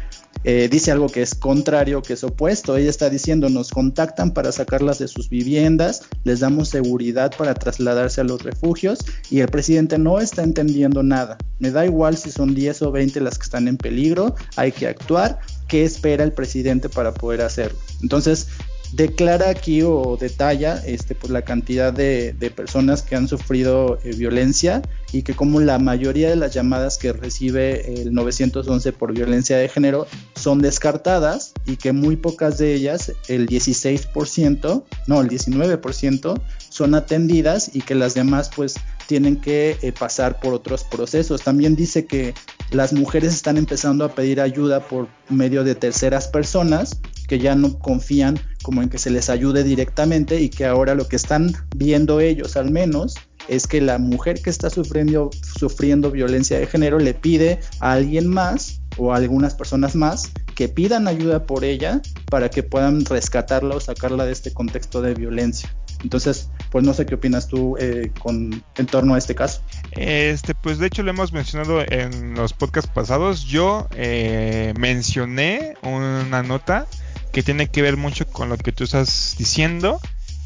eh, 0.46 0.68
dice 0.70 0.92
algo 0.92 1.09
que 1.09 1.22
es 1.22 1.35
contrario, 1.35 2.02
que 2.02 2.12
es 2.12 2.22
opuesto. 2.22 2.76
Ella 2.76 2.90
está 2.90 3.09
diciendo, 3.09 3.48
nos 3.48 3.70
contactan 3.70 4.33
para 4.33 4.52
sacarlas 4.52 4.98
de 4.98 5.09
sus 5.09 5.30
viviendas, 5.30 6.02
les 6.24 6.40
damos 6.40 6.68
seguridad 6.68 7.33
para 7.35 7.54
trasladarse 7.54 8.20
a 8.20 8.24
los 8.24 8.42
refugios 8.42 8.98
y 9.30 9.40
el 9.40 9.48
presidente 9.48 9.96
no 9.96 10.20
está 10.20 10.42
entendiendo 10.42 11.02
nada. 11.02 11.38
Me 11.61 11.70
da 11.70 11.87
igual 11.87 12.18
si 12.18 12.30
son 12.30 12.54
10 12.54 12.83
o 12.83 12.92
20 12.92 13.20
las 13.20 13.38
que 13.38 13.44
están 13.44 13.68
en 13.68 13.78
peligro, 13.78 14.35
hay 14.57 14.70
que 14.70 14.87
actuar. 14.87 15.38
¿Qué 15.66 15.83
espera 15.83 16.24
el 16.24 16.33
presidente 16.33 16.90
para 16.90 17.14
poder 17.14 17.40
hacerlo? 17.40 17.78
Entonces, 18.02 18.48
declara 18.96 19.48
aquí 19.50 19.83
o 19.83 20.16
detalla 20.20 20.80
este, 20.87 21.14
pues, 21.14 21.33
la 21.33 21.42
cantidad 21.42 21.92
de, 21.92 22.35
personas 22.54 23.02
que 23.02 23.16
han 23.16 23.26
sufrido 23.26 23.98
eh, 24.04 24.14
violencia 24.14 24.83
y 25.12 25.22
que 25.22 25.35
como 25.35 25.61
la 25.61 25.78
mayoría 25.78 26.30
de 26.30 26.37
las 26.37 26.54
llamadas 26.54 26.98
que 26.98 27.12
recibe 27.12 28.00
el 28.00 28.12
911 28.12 28.92
por 28.92 29.12
violencia 29.12 29.57
de 29.57 29.68
género 29.68 30.07
son 30.37 30.61
descartadas 30.61 31.54
y 31.66 31.76
que 31.76 31.92
muy 31.92 32.16
pocas 32.16 32.59
de 32.59 32.74
ellas, 32.74 33.12
el 33.28 33.48
16%, 33.48 34.85
no, 35.07 35.20
el 35.20 35.28
19% 35.28 36.40
son 36.68 36.94
atendidas 36.94 37.70
y 37.72 37.80
que 37.80 37.94
las 37.94 38.14
demás 38.14 38.50
pues 38.54 38.74
tienen 39.07 39.40
que 39.40 39.76
eh, 39.83 39.92
pasar 39.92 40.38
por 40.38 40.54
otros 40.54 40.85
procesos. 40.85 41.42
También 41.42 41.74
dice 41.74 42.07
que 42.07 42.35
las 42.70 42.92
mujeres 42.92 43.35
están 43.35 43.57
empezando 43.57 44.04
a 44.04 44.14
pedir 44.14 44.40
ayuda 44.40 44.80
por 44.80 45.09
medio 45.28 45.64
de 45.64 45.74
terceras 45.74 46.28
personas 46.28 47.00
que 47.28 47.38
ya 47.38 47.54
no 47.54 47.78
confían 47.78 48.38
como 48.64 48.83
en 48.83 48.88
que 48.88 48.98
se 48.98 49.11
les 49.11 49.31
ayude 49.31 49.62
directamente 49.62 50.40
y 50.40 50.48
que 50.48 50.64
ahora 50.64 50.96
lo 50.96 51.07
que 51.07 51.16
están 51.16 51.53
viendo 51.77 52.18
ellos 52.18 52.57
al 52.57 52.70
menos 52.70 53.14
es 53.46 53.66
que 53.66 53.81
la 53.81 53.98
mujer 53.98 54.40
que 54.40 54.48
está 54.48 54.70
sufriendo, 54.70 55.31
sufriendo 55.59 56.11
violencia 56.11 56.59
de 56.59 56.66
género 56.66 56.98
le 56.98 57.12
pide 57.14 57.61
a 57.79 57.92
alguien 57.92 58.27
más 58.27 58.81
o 58.96 59.12
a 59.12 59.16
algunas 59.16 59.55
personas 59.55 59.94
más 59.94 60.33
que 60.55 60.68
pidan 60.68 61.09
ayuda 61.09 61.46
por 61.46 61.62
ella 61.62 62.00
para 62.31 62.48
que 62.48 62.62
puedan 62.62 63.05
rescatarla 63.05 63.74
o 63.74 63.81
sacarla 63.81 64.24
de 64.24 64.33
este 64.33 64.53
contexto 64.53 65.03
de 65.03 65.14
violencia. 65.14 65.74
Entonces, 66.03 66.48
pues 66.70 66.85
no 66.85 66.94
sé 66.94 67.07
qué 67.07 67.16
opinas 67.16 67.48
tú 67.48 67.77
eh, 67.79 68.12
con 68.18 68.62
en 68.77 68.87
torno 68.87 69.14
a 69.14 69.18
este 69.18 69.35
caso. 69.35 69.62
Este, 69.92 70.55
pues 70.55 70.79
de 70.79 70.87
hecho 70.87 71.03
lo 71.03 71.11
hemos 71.11 71.33
mencionado 71.33 71.81
en 71.81 72.35
los 72.35 72.53
podcasts 72.53 72.90
pasados. 72.92 73.44
Yo 73.44 73.88
eh, 73.94 74.74
mencioné 74.79 75.74
una 75.83 76.42
nota 76.42 76.87
que 77.35 77.42
tiene 77.42 77.66
que 77.66 77.83
ver 77.83 77.97
mucho 77.97 78.27
con 78.29 78.49
lo 78.49 78.57
que 78.57 78.70
tú 78.70 78.85
estás 78.85 79.35
diciendo 79.37 80.01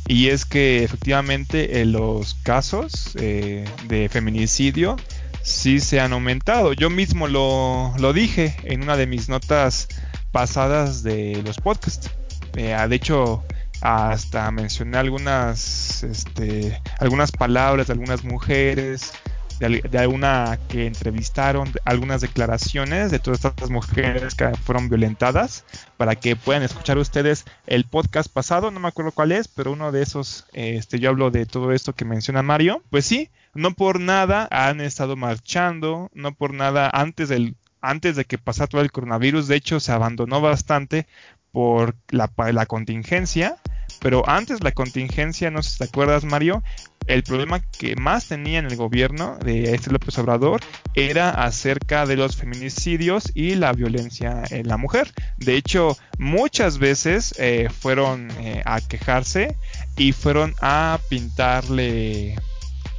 y 0.06 0.28
es 0.28 0.46
que 0.46 0.82
efectivamente 0.82 1.82
en 1.82 1.92
los 1.92 2.34
casos 2.42 3.14
eh, 3.20 3.66
de 3.88 4.08
feminicidio 4.08 4.96
sí 5.42 5.80
se 5.80 6.00
han 6.00 6.14
aumentado. 6.14 6.72
Yo 6.72 6.88
mismo 6.88 7.28
lo, 7.28 7.92
lo, 7.98 8.14
dije 8.14 8.56
en 8.64 8.82
una 8.82 8.96
de 8.96 9.06
mis 9.06 9.28
notas 9.28 9.88
pasadas 10.32 11.02
de 11.02 11.42
los 11.44 11.58
podcasts. 11.58 12.10
Eh, 12.56 12.74
de 12.88 12.96
hecho, 12.96 13.44
hasta 13.82 14.50
mencioné 14.50 14.96
algunas, 14.96 16.02
este, 16.02 16.80
algunas 16.98 17.30
palabras 17.32 17.88
de 17.88 17.92
algunas 17.92 18.24
mujeres 18.24 19.12
de, 19.58 19.98
alguna 19.98 20.58
que 20.68 20.86
entrevistaron, 20.86 21.70
algunas 21.84 22.20
declaraciones 22.20 23.10
de 23.10 23.18
todas 23.18 23.44
estas 23.44 23.70
mujeres 23.70 24.34
que 24.34 24.48
fueron 24.56 24.88
violentadas, 24.88 25.64
para 25.96 26.14
que 26.14 26.36
puedan 26.36 26.62
escuchar 26.62 26.98
ustedes 26.98 27.44
el 27.66 27.84
podcast 27.84 28.32
pasado, 28.32 28.70
no 28.70 28.80
me 28.80 28.88
acuerdo 28.88 29.12
cuál 29.12 29.32
es, 29.32 29.48
pero 29.48 29.72
uno 29.72 29.92
de 29.92 30.02
esos, 30.02 30.46
este, 30.52 30.98
yo 30.98 31.10
hablo 31.10 31.30
de 31.30 31.46
todo 31.46 31.72
esto 31.72 31.92
que 31.92 32.04
menciona 32.04 32.42
Mario, 32.42 32.82
pues 32.90 33.06
sí, 33.06 33.30
no 33.54 33.72
por 33.72 34.00
nada 34.00 34.48
han 34.50 34.80
estado 34.80 35.16
marchando, 35.16 36.10
no 36.14 36.32
por 36.34 36.54
nada 36.54 36.90
antes 36.92 37.28
del 37.28 37.56
antes 37.80 38.16
de 38.16 38.24
que 38.24 38.38
pasara 38.38 38.66
todo 38.66 38.80
el 38.80 38.90
coronavirus, 38.90 39.46
de 39.46 39.54
hecho 39.54 39.78
se 39.78 39.92
abandonó 39.92 40.40
bastante 40.40 41.06
por 41.52 41.94
la, 42.10 42.30
la 42.52 42.66
contingencia, 42.66 43.56
pero 44.00 44.28
antes 44.28 44.62
la 44.62 44.72
contingencia, 44.72 45.50
no 45.50 45.62
sé 45.62 45.70
si 45.70 45.78
te 45.78 45.84
acuerdas 45.84 46.24
Mario, 46.24 46.62
el 47.08 47.22
problema 47.22 47.60
que 47.60 47.96
más 47.96 48.28
tenía 48.28 48.58
en 48.58 48.66
el 48.66 48.76
gobierno 48.76 49.38
de 49.38 49.74
este 49.74 49.90
López 49.90 50.16
Obrador 50.18 50.60
era 50.94 51.30
acerca 51.30 52.04
de 52.04 52.16
los 52.16 52.36
feminicidios 52.36 53.32
y 53.34 53.54
la 53.54 53.72
violencia 53.72 54.42
en 54.50 54.68
la 54.68 54.76
mujer. 54.76 55.10
De 55.38 55.56
hecho, 55.56 55.96
muchas 56.18 56.78
veces 56.78 57.34
eh, 57.38 57.68
fueron 57.70 58.30
eh, 58.38 58.62
a 58.64 58.80
quejarse 58.82 59.56
y 59.96 60.12
fueron 60.12 60.54
a 60.60 61.00
pintarle, 61.08 62.36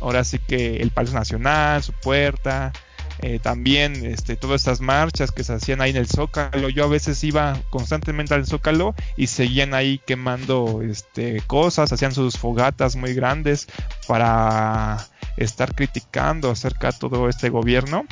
ahora 0.01 0.23
sí 0.23 0.39
que 0.39 0.77
el 0.77 0.89
Palacio 0.89 1.17
Nacional, 1.19 1.83
su 1.83 1.93
puerta, 1.93 2.73
eh, 3.21 3.39
también 3.39 4.05
este, 4.05 4.35
todas 4.35 4.61
estas 4.61 4.79
marchas 4.79 5.31
que 5.31 5.43
se 5.43 5.53
hacían 5.53 5.81
ahí 5.81 5.91
en 5.91 5.97
el 5.97 6.07
Zócalo. 6.07 6.69
Yo 6.69 6.85
a 6.85 6.87
veces 6.87 7.23
iba 7.23 7.59
constantemente 7.69 8.33
al 8.33 8.45
Zócalo 8.45 8.95
y 9.17 9.27
seguían 9.27 9.73
ahí 9.73 9.99
quemando 10.05 10.81
este, 10.81 11.41
cosas, 11.47 11.91
hacían 11.91 12.13
sus 12.13 12.37
fogatas 12.37 12.95
muy 12.95 13.13
grandes 13.13 13.67
para 14.07 15.05
estar 15.37 15.75
criticando 15.75 16.51
acerca 16.51 16.91
de 16.91 16.97
todo 16.97 17.27
este 17.27 17.49
gobierno. 17.49 18.05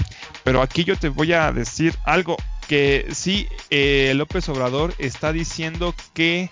Pero 0.44 0.62
aquí 0.62 0.84
yo 0.84 0.98
te 0.98 1.10
voy 1.10 1.34
a 1.34 1.52
decir 1.52 1.96
algo 2.06 2.38
que 2.68 3.08
sí, 3.14 3.48
eh, 3.70 4.12
López 4.16 4.50
Obrador 4.50 4.94
está 4.98 5.32
diciendo 5.32 5.96
que 6.14 6.50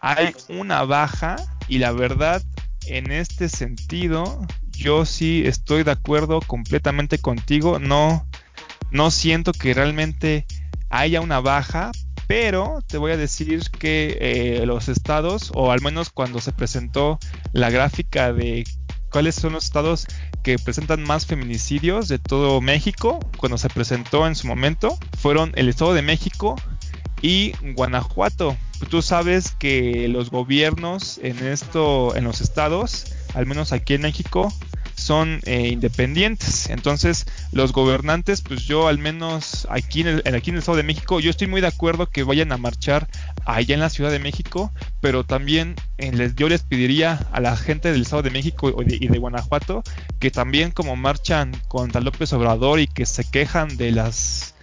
hay 0.00 0.34
una 0.48 0.82
baja 0.82 1.36
y 1.68 1.78
la 1.78 1.92
verdad 1.92 2.42
en 2.86 3.10
este 3.10 3.48
sentido 3.48 4.46
yo 4.76 5.04
sí 5.04 5.42
estoy 5.46 5.82
de 5.82 5.92
acuerdo 5.92 6.40
completamente 6.40 7.18
contigo. 7.18 7.78
No, 7.78 8.26
no 8.90 9.10
siento 9.10 9.52
que 9.52 9.74
realmente 9.74 10.46
haya 10.90 11.20
una 11.20 11.40
baja, 11.40 11.90
pero 12.26 12.80
te 12.86 12.98
voy 12.98 13.12
a 13.12 13.16
decir 13.16 13.62
que 13.78 14.16
eh, 14.20 14.66
los 14.66 14.88
estados, 14.88 15.50
o 15.54 15.72
al 15.72 15.80
menos 15.80 16.10
cuando 16.10 16.40
se 16.40 16.52
presentó 16.52 17.18
la 17.52 17.70
gráfica 17.70 18.32
de 18.32 18.64
cuáles 19.10 19.36
son 19.36 19.52
los 19.52 19.64
estados 19.64 20.06
que 20.42 20.58
presentan 20.58 21.02
más 21.02 21.26
feminicidios 21.26 22.08
de 22.08 22.18
todo 22.18 22.60
México, 22.60 23.20
cuando 23.36 23.58
se 23.58 23.68
presentó 23.68 24.26
en 24.26 24.34
su 24.34 24.46
momento, 24.46 24.98
fueron 25.18 25.52
el 25.54 25.68
Estado 25.68 25.94
de 25.94 26.02
México 26.02 26.56
y 27.22 27.52
Guanajuato. 27.74 28.56
Tú 28.90 29.02
sabes 29.02 29.52
que 29.52 30.08
los 30.08 30.30
gobiernos 30.30 31.18
en 31.22 31.38
esto, 31.46 32.14
en 32.16 32.24
los 32.24 32.40
estados, 32.40 33.06
al 33.34 33.46
menos 33.46 33.72
aquí 33.72 33.94
en 33.94 34.02
México, 34.02 34.52
son 34.96 35.40
eh, 35.44 35.68
independientes. 35.68 36.70
Entonces, 36.70 37.26
los 37.52 37.72
gobernantes, 37.72 38.42
pues 38.42 38.64
yo 38.64 38.88
al 38.88 38.98
menos 38.98 39.66
aquí 39.70 40.02
en, 40.02 40.08
el, 40.08 40.34
aquí 40.34 40.50
en 40.50 40.56
el 40.56 40.60
Estado 40.60 40.76
de 40.76 40.82
México, 40.82 41.20
yo 41.20 41.30
estoy 41.30 41.46
muy 41.46 41.60
de 41.60 41.66
acuerdo 41.66 42.08
que 42.08 42.22
vayan 42.22 42.52
a 42.52 42.56
marchar 42.56 43.08
allá 43.44 43.74
en 43.74 43.80
la 43.80 43.90
Ciudad 43.90 44.10
de 44.10 44.18
México, 44.18 44.72
pero 45.00 45.24
también 45.24 45.74
eh, 45.98 46.12
les, 46.12 46.34
yo 46.36 46.48
les 46.48 46.62
pediría 46.62 47.26
a 47.32 47.40
la 47.40 47.56
gente 47.56 47.90
del 47.90 48.02
Estado 48.02 48.22
de 48.22 48.30
México 48.30 48.72
y 48.86 49.08
de 49.08 49.18
Guanajuato 49.18 49.82
que 50.18 50.30
también 50.30 50.70
como 50.70 50.96
marchan 50.96 51.52
contra 51.68 52.00
López 52.00 52.32
Obrador 52.32 52.80
y 52.80 52.86
que 52.86 53.06
se 53.06 53.28
quejan 53.30 53.76
de 53.76 53.92
las 53.92 54.53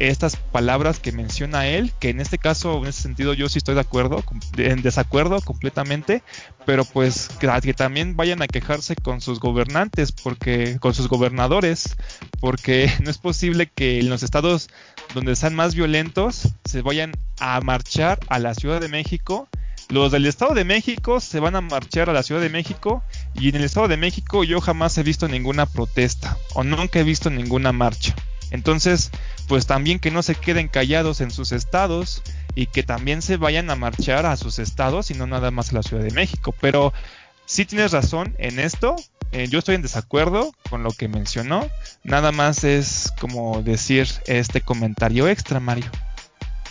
estas 0.00 0.36
palabras 0.36 0.98
que 0.98 1.12
menciona 1.12 1.66
él, 1.66 1.92
que 2.00 2.08
en 2.08 2.20
este 2.20 2.38
caso, 2.38 2.78
en 2.78 2.86
ese 2.86 3.02
sentido, 3.02 3.34
yo 3.34 3.48
sí 3.50 3.58
estoy 3.58 3.74
de 3.74 3.82
acuerdo, 3.82 4.24
en 4.56 4.80
desacuerdo 4.80 5.40
completamente, 5.42 6.22
pero 6.64 6.86
pues 6.86 7.28
que, 7.38 7.74
también 7.74 8.16
vayan 8.16 8.40
a 8.40 8.48
quejarse 8.48 8.96
con 8.96 9.20
sus 9.20 9.40
gobernantes, 9.40 10.10
porque, 10.10 10.78
con 10.80 10.94
sus 10.94 11.08
gobernadores, 11.08 11.96
porque 12.40 12.90
no 13.04 13.10
es 13.10 13.18
posible 13.18 13.66
que 13.66 14.00
en 14.00 14.08
los 14.08 14.22
estados 14.22 14.70
donde 15.14 15.32
están 15.32 15.54
más 15.54 15.74
violentos 15.74 16.48
se 16.64 16.80
vayan 16.80 17.12
a 17.38 17.60
marchar 17.60 18.18
a 18.28 18.38
la 18.38 18.54
Ciudad 18.54 18.80
de 18.80 18.88
México. 18.88 19.48
Los 19.90 20.12
del 20.12 20.26
Estado 20.26 20.54
de 20.54 20.64
México 20.64 21.20
se 21.20 21.40
van 21.40 21.56
a 21.56 21.60
marchar 21.60 22.08
a 22.08 22.12
la 22.12 22.22
Ciudad 22.22 22.40
de 22.40 22.48
México 22.48 23.02
y 23.34 23.50
en 23.50 23.56
el 23.56 23.64
Estado 23.64 23.88
de 23.88 23.96
México 23.96 24.44
yo 24.44 24.60
jamás 24.60 24.96
he 24.96 25.02
visto 25.02 25.28
ninguna 25.28 25.66
protesta 25.66 26.38
o 26.54 26.64
nunca 26.64 27.00
he 27.00 27.04
visto 27.04 27.28
ninguna 27.28 27.72
marcha. 27.72 28.14
Entonces, 28.50 29.10
pues 29.50 29.66
también 29.66 29.98
que 29.98 30.12
no 30.12 30.22
se 30.22 30.36
queden 30.36 30.68
callados 30.68 31.20
en 31.20 31.32
sus 31.32 31.50
estados 31.50 32.22
y 32.54 32.66
que 32.66 32.84
también 32.84 33.20
se 33.20 33.36
vayan 33.36 33.68
a 33.68 33.74
marchar 33.74 34.24
a 34.24 34.36
sus 34.36 34.60
estados 34.60 35.10
y 35.10 35.14
no 35.14 35.26
nada 35.26 35.50
más 35.50 35.70
a 35.70 35.74
la 35.74 35.82
Ciudad 35.82 36.04
de 36.04 36.12
México. 36.12 36.54
Pero 36.60 36.92
sí 37.46 37.64
tienes 37.64 37.90
razón 37.90 38.36
en 38.38 38.60
esto. 38.60 38.94
Eh, 39.32 39.48
yo 39.48 39.58
estoy 39.58 39.74
en 39.74 39.82
desacuerdo 39.82 40.54
con 40.70 40.84
lo 40.84 40.92
que 40.92 41.08
mencionó. 41.08 41.68
Nada 42.04 42.30
más 42.30 42.62
es 42.62 43.12
como 43.18 43.60
decir 43.60 44.06
este 44.26 44.60
comentario 44.60 45.26
extra, 45.26 45.58
Mario. 45.58 45.90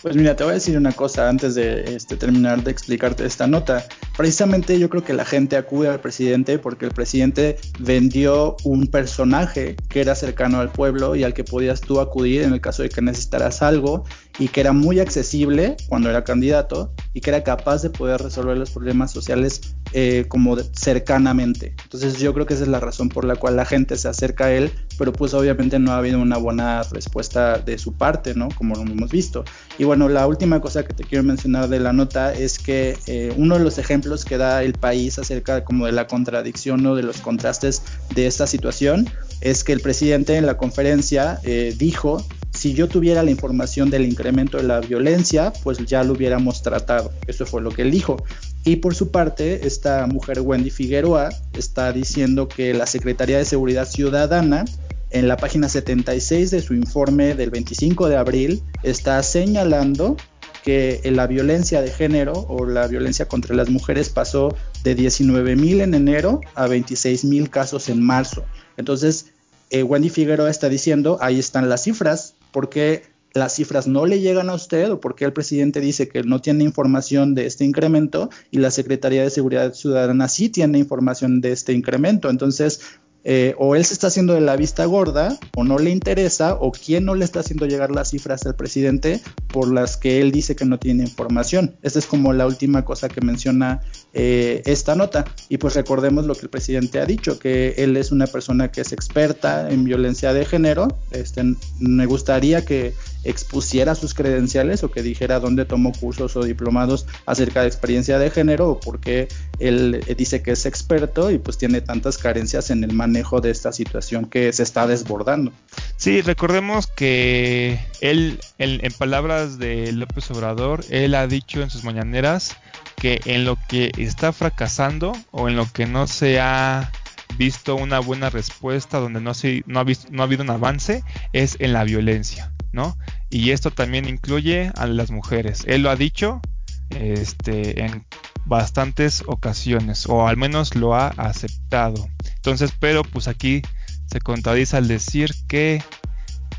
Pues 0.02 0.16
mira, 0.16 0.34
te 0.34 0.46
voy 0.46 0.52
a 0.52 0.54
decir 0.54 0.78
una 0.78 0.94
cosa 0.94 1.28
antes 1.28 1.56
de 1.56 1.96
este, 1.96 2.16
terminar 2.16 2.64
de 2.64 2.72
explicarte 2.72 3.26
esta 3.26 3.48
nota. 3.48 3.86
Precisamente 4.16 4.80
yo 4.80 4.90
creo 4.90 5.04
que 5.04 5.14
la 5.14 5.26
gente 5.26 5.58
acude 5.58 5.90
al 5.90 6.00
presidente 6.00 6.58
porque 6.58 6.86
el 6.86 6.92
presidente 6.92 7.58
vendió 7.80 8.56
un 8.64 8.88
personaje 8.88 9.76
que 9.90 10.00
era 10.00 10.16
cercano 10.16 10.62
al 10.62 10.72
pueblo 10.72 11.18
y 11.18 11.24
al 11.24 11.34
que 11.34 11.44
podías 11.44 11.82
tú 11.82 12.00
acudir 12.00 12.44
en 12.44 12.54
el 12.54 12.62
caso 12.62 12.82
de 12.82 12.90
que 12.90 13.02
necesitaras 13.02 13.62
algo 13.62 14.06
y 14.38 14.48
que 14.48 14.62
era 14.62 14.72
muy 14.72 15.02
accesible 15.02 15.76
cuando 15.90 16.10
era 16.10 16.24
candidato 16.24 16.94
y 17.14 17.20
que 17.20 17.32
era 17.32 17.44
capaz 17.44 17.82
de 17.82 17.90
poder 17.90 18.22
resolver 18.22 18.58
los 18.58 18.72
problemas 18.72 19.12
sociales 19.12 19.76
eh, 19.94 20.26
como 20.28 20.58
cercanamente. 20.58 21.74
Entonces 21.84 22.20
yo 22.20 22.34
creo 22.34 22.46
que 22.46 22.54
esa 22.54 22.64
es 22.64 22.70
la 22.70 22.80
razón 22.80 23.10
por 23.10 23.26
la 23.26 23.36
cual 23.36 23.56
la 23.56 23.66
gente 23.66 23.98
se 23.98 24.08
acerca 24.08 24.46
a 24.46 24.52
él, 24.52 24.72
pero 24.98 25.14
pues 25.14 25.34
obviamente 25.34 25.80
no 25.80 25.92
ha 25.92 25.98
habido 25.98 26.20
una 26.20 26.38
buena 26.38 26.84
respuesta 26.84 27.58
de 27.58 27.78
su 27.78 27.94
parte, 27.94 28.36
¿no? 28.36 28.50
Como 28.50 28.76
lo 28.76 28.82
hemos 28.82 29.10
visto. 29.10 29.44
Y 29.78 29.84
bueno, 29.84 30.10
la 30.10 30.28
última 30.28 30.62
cosa 30.62 30.84
que 30.84 30.94
te 30.94 31.04
quiero 31.04 31.24
mencionar 31.24 31.70
de 31.70 31.80
la 31.80 31.94
nota 31.94 32.34
es 32.34 32.60
que 32.60 32.98
eh, 33.08 33.34
uno 33.38 33.58
de 33.58 33.64
los 33.64 33.78
ejemplos 33.78 34.26
que 34.26 34.38
da 34.38 34.64
el 34.64 34.74
país 34.74 35.18
acerca 35.20 35.64
como 35.64 35.86
de 35.86 35.92
la 35.92 36.08
contradicción 36.08 36.86
o 36.86 36.96
de 36.96 37.04
los 37.04 37.22
contrastes 37.22 37.82
de 38.14 38.28
esta 38.28 38.48
situación 38.48 39.10
es 39.42 39.64
que 39.64 39.74
el 39.74 39.80
presidente 39.80 40.36
en 40.36 40.46
la 40.46 40.58
conferencia 40.58 41.40
eh, 41.44 41.74
dijo 41.78 42.26
si 42.52 42.74
yo 42.74 42.88
tuviera 42.88 43.24
la 43.24 43.32
información 43.32 43.90
del 43.90 44.06
incremento 44.06 44.58
de 44.58 44.64
la 44.64 44.80
violencia, 44.80 45.54
pues 45.64 45.78
ya 45.86 46.04
lo 46.04 46.14
hubiéramos 46.14 46.62
tratado. 46.62 47.12
Eso 47.28 47.46
fue 47.46 47.62
lo 47.62 47.72
que 47.72 47.84
él 47.84 47.92
dijo. 47.92 48.24
Y 48.70 48.76
por 48.76 48.94
su 48.94 49.10
parte, 49.10 49.66
esta 49.66 50.06
mujer 50.06 50.42
Wendy 50.42 50.70
Figueroa 50.70 51.30
está 51.54 51.92
diciendo 51.92 52.48
que 52.48 52.72
la 52.76 52.86
Secretaría 52.86 53.40
de 53.40 53.46
Seguridad 53.46 53.88
Ciudadana 53.88 54.64
en 55.10 55.28
la 55.28 55.38
página 55.38 55.68
76 55.68 56.52
de 56.52 56.62
su 56.62 56.76
informe 56.76 57.34
del 57.34 57.50
25 57.50 58.08
de 58.10 58.18
abril 58.18 58.62
está 58.84 59.24
señalando 59.24 60.18
que 60.64 61.02
la 61.06 61.26
violencia 61.26 61.82
de 61.82 61.90
género 61.90 62.46
o 62.48 62.68
la 62.68 62.86
violencia 62.86 63.28
contra 63.28 63.56
las 63.56 63.70
mujeres 63.70 64.10
pasó 64.10 64.56
de 64.84 64.94
19 64.94 65.56
mil 65.56 65.82
en 65.82 65.96
enero 65.96 66.42
a 66.54 66.68
26 66.68 67.26
mil 67.26 67.50
casos 67.50 67.90
en 67.90 68.04
marzo. 68.04 68.46
Entonces, 68.78 69.32
eh, 69.72 69.82
Wendy 69.82 70.10
Figueroa 70.10 70.52
está 70.52 70.70
diciendo, 70.70 71.18
ahí 71.22 71.40
están 71.40 71.70
las 71.70 71.86
cifras, 71.86 72.36
¿por 72.52 72.70
qué 72.70 73.02
las 73.34 73.56
cifras 73.56 73.88
no 73.88 74.06
le 74.06 74.20
llegan 74.20 74.50
a 74.50 74.56
usted 74.56 74.92
o 74.92 75.00
por 75.00 75.16
qué 75.16 75.26
el 75.26 75.34
presidente 75.34 75.80
dice 75.80 76.08
que 76.08 76.24
no 76.24 76.42
tiene 76.42 76.64
información 76.64 77.36
de 77.36 77.46
este 77.46 77.66
incremento 77.66 78.30
y 78.52 78.58
la 78.58 78.72
Secretaría 78.72 79.24
de 79.24 79.30
Seguridad 79.30 79.74
Ciudadana 79.74 80.28
sí 80.28 80.50
tiene 80.50 80.80
información 80.80 81.42
de 81.42 81.52
este 81.52 81.74
incremento? 81.74 82.30
Entonces, 82.30 82.82
eh, 83.26 83.54
o 83.58 83.76
él 83.76 83.84
se 83.84 83.94
está 83.94 84.08
haciendo 84.08 84.34
de 84.34 84.42
la 84.42 84.56
vista 84.56 84.86
gorda, 84.86 85.38
o 85.56 85.64
no 85.64 85.78
le 85.78 85.90
interesa, 85.90 86.56
o 86.56 86.72
quién 86.72 87.06
no 87.06 87.16
le 87.16 87.26
está 87.26 87.42
haciendo 87.42 87.66
llegar 87.66 87.92
las 87.92 88.12
cifras 88.12 88.46
al 88.46 88.56
presidente 88.56 89.22
por 89.48 89.72
las 89.72 89.98
que 89.98 90.22
él 90.22 90.32
dice 90.32 90.56
que 90.56 90.66
no 90.66 90.80
tiene 90.80 91.04
información. 91.04 91.76
Esa 91.82 92.00
es 92.00 92.06
como 92.06 92.32
la 92.32 92.48
última 92.48 92.86
cosa 92.86 93.10
que 93.10 93.22
menciona 93.22 93.82
eh, 94.14 94.62
esta 94.66 94.96
nota. 94.96 95.26
Y 95.50 95.58
pues 95.58 95.76
recordemos 95.76 96.26
lo 96.26 96.36
que 96.36 96.42
el 96.42 96.50
presidente 96.50 97.00
ha 97.00 97.06
dicho, 97.06 97.38
que 97.38 97.76
él 97.78 97.96
es 97.98 98.12
una 98.12 98.28
persona 98.28 98.72
que 98.72 98.82
es 98.82 98.92
experta 98.92 99.70
en 99.70 99.84
violencia 99.84 100.34
de 100.34 100.46
género. 100.46 100.88
Este, 101.12 101.44
me 101.80 102.06
gustaría 102.06 102.66
que 102.66 102.94
expusiera 103.24 103.96
sus 103.96 104.14
credenciales 104.14 104.84
o 104.84 104.92
que 104.92 105.04
dijera 105.04 105.40
dónde 105.40 105.66
tomó 105.66 105.92
cursos 105.92 106.36
o 106.38 106.44
diplomados 106.44 107.06
acerca 107.26 107.62
de 107.62 107.68
experiencia 107.68 108.18
de 108.18 108.32
género 108.32 108.70
o 108.70 108.80
por 108.80 109.00
qué 109.00 109.28
él 109.60 110.04
dice 110.18 110.42
que 110.42 110.52
es 110.52 110.66
experto 110.66 111.30
y 111.30 111.38
pues 111.38 111.58
tiene 111.58 111.82
tantas 111.82 112.18
carencias 112.18 112.70
en 112.70 112.84
el 112.84 112.94
manejo 112.94 113.42
de 113.42 113.52
esta 113.52 113.74
situación 113.74 114.26
que 114.26 114.54
se 114.54 114.64
está 114.64 114.88
desbordando. 114.88 115.52
Sí, 115.98 116.22
recordemos 116.22 116.88
que 116.88 117.80
él, 118.00 118.40
en 118.58 118.94
palabras 118.94 119.60
de 119.60 119.92
López 119.92 120.32
Obrador, 120.32 120.86
él 120.90 121.14
ha 121.16 121.28
dicho 121.28 121.62
en 121.62 121.70
sus 121.70 121.84
mañaneras 121.84 122.56
que 123.00 123.22
en 123.26 123.46
lo 123.46 123.58
que 123.68 123.92
está 123.98 124.32
fracasando 124.32 125.14
o 125.32 125.50
en 125.50 125.56
lo 125.56 125.66
que 125.72 125.86
no 125.86 126.08
se 126.08 126.40
ha 126.40 126.92
visto 127.38 127.76
una 127.76 128.00
buena 128.00 128.30
respuesta, 128.30 129.00
donde 129.00 129.22
no, 129.22 129.34
se, 129.34 129.64
no, 129.66 129.80
ha, 129.80 129.84
visto, 129.84 130.08
no 130.12 130.22
ha 130.22 130.26
habido 130.26 130.44
un 130.44 130.50
avance, 130.50 131.04
es 131.34 131.56
en 131.60 131.74
la 131.74 131.84
violencia, 131.84 132.52
¿no? 132.72 132.98
Y 133.30 133.52
esto 133.52 133.72
también 133.72 134.08
incluye 134.08 134.72
a 134.76 134.86
las 134.88 135.12
mujeres. 135.12 135.64
Él 135.68 135.84
lo 135.84 135.90
ha 135.90 135.96
dicho 135.96 136.42
este, 136.90 137.86
en 137.86 138.06
bastantes 138.46 139.24
ocasiones, 139.28 140.08
o 140.08 140.28
al 140.28 140.38
menos 140.38 140.76
lo 140.76 140.96
ha 140.96 141.08
aceptado. 141.08 142.08
Entonces, 142.36 142.74
pero 142.80 143.04
pues 143.04 143.28
aquí 143.28 143.62
se 144.08 144.20
contradice 144.20 144.78
al 144.78 144.88
decir 144.88 145.32
que 145.48 145.82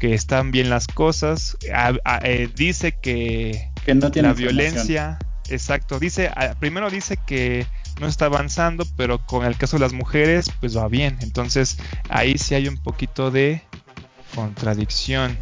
que 0.01 0.15
están 0.15 0.51
bien 0.51 0.71
las 0.71 0.87
cosas, 0.87 1.59
eh, 2.25 2.49
dice 2.57 2.97
que, 3.01 3.71
que 3.85 3.95
no 3.95 4.11
tiene 4.11 4.29
la 4.29 4.35
violencia, 4.35 5.19
exacto, 5.51 5.99
dice, 5.99 6.31
primero 6.59 6.91
dice 6.91 7.17
que 7.27 7.67
no 8.01 8.07
está 8.07 8.27
avanzando, 8.27 8.87
pero 8.97 9.25
con 9.27 9.45
el 9.45 9.57
caso 9.57 9.77
de 9.77 9.81
las 9.81 9.93
mujeres, 9.93 10.51
pues 10.61 10.77
va 10.77 10.89
bien. 10.89 11.19
Entonces 11.21 11.79
ahí 12.09 12.39
sí 12.39 12.55
hay 12.55 12.69
un 12.69 12.79
poquito 12.79 13.31
de 13.31 13.63
contradicción. 14.35 15.37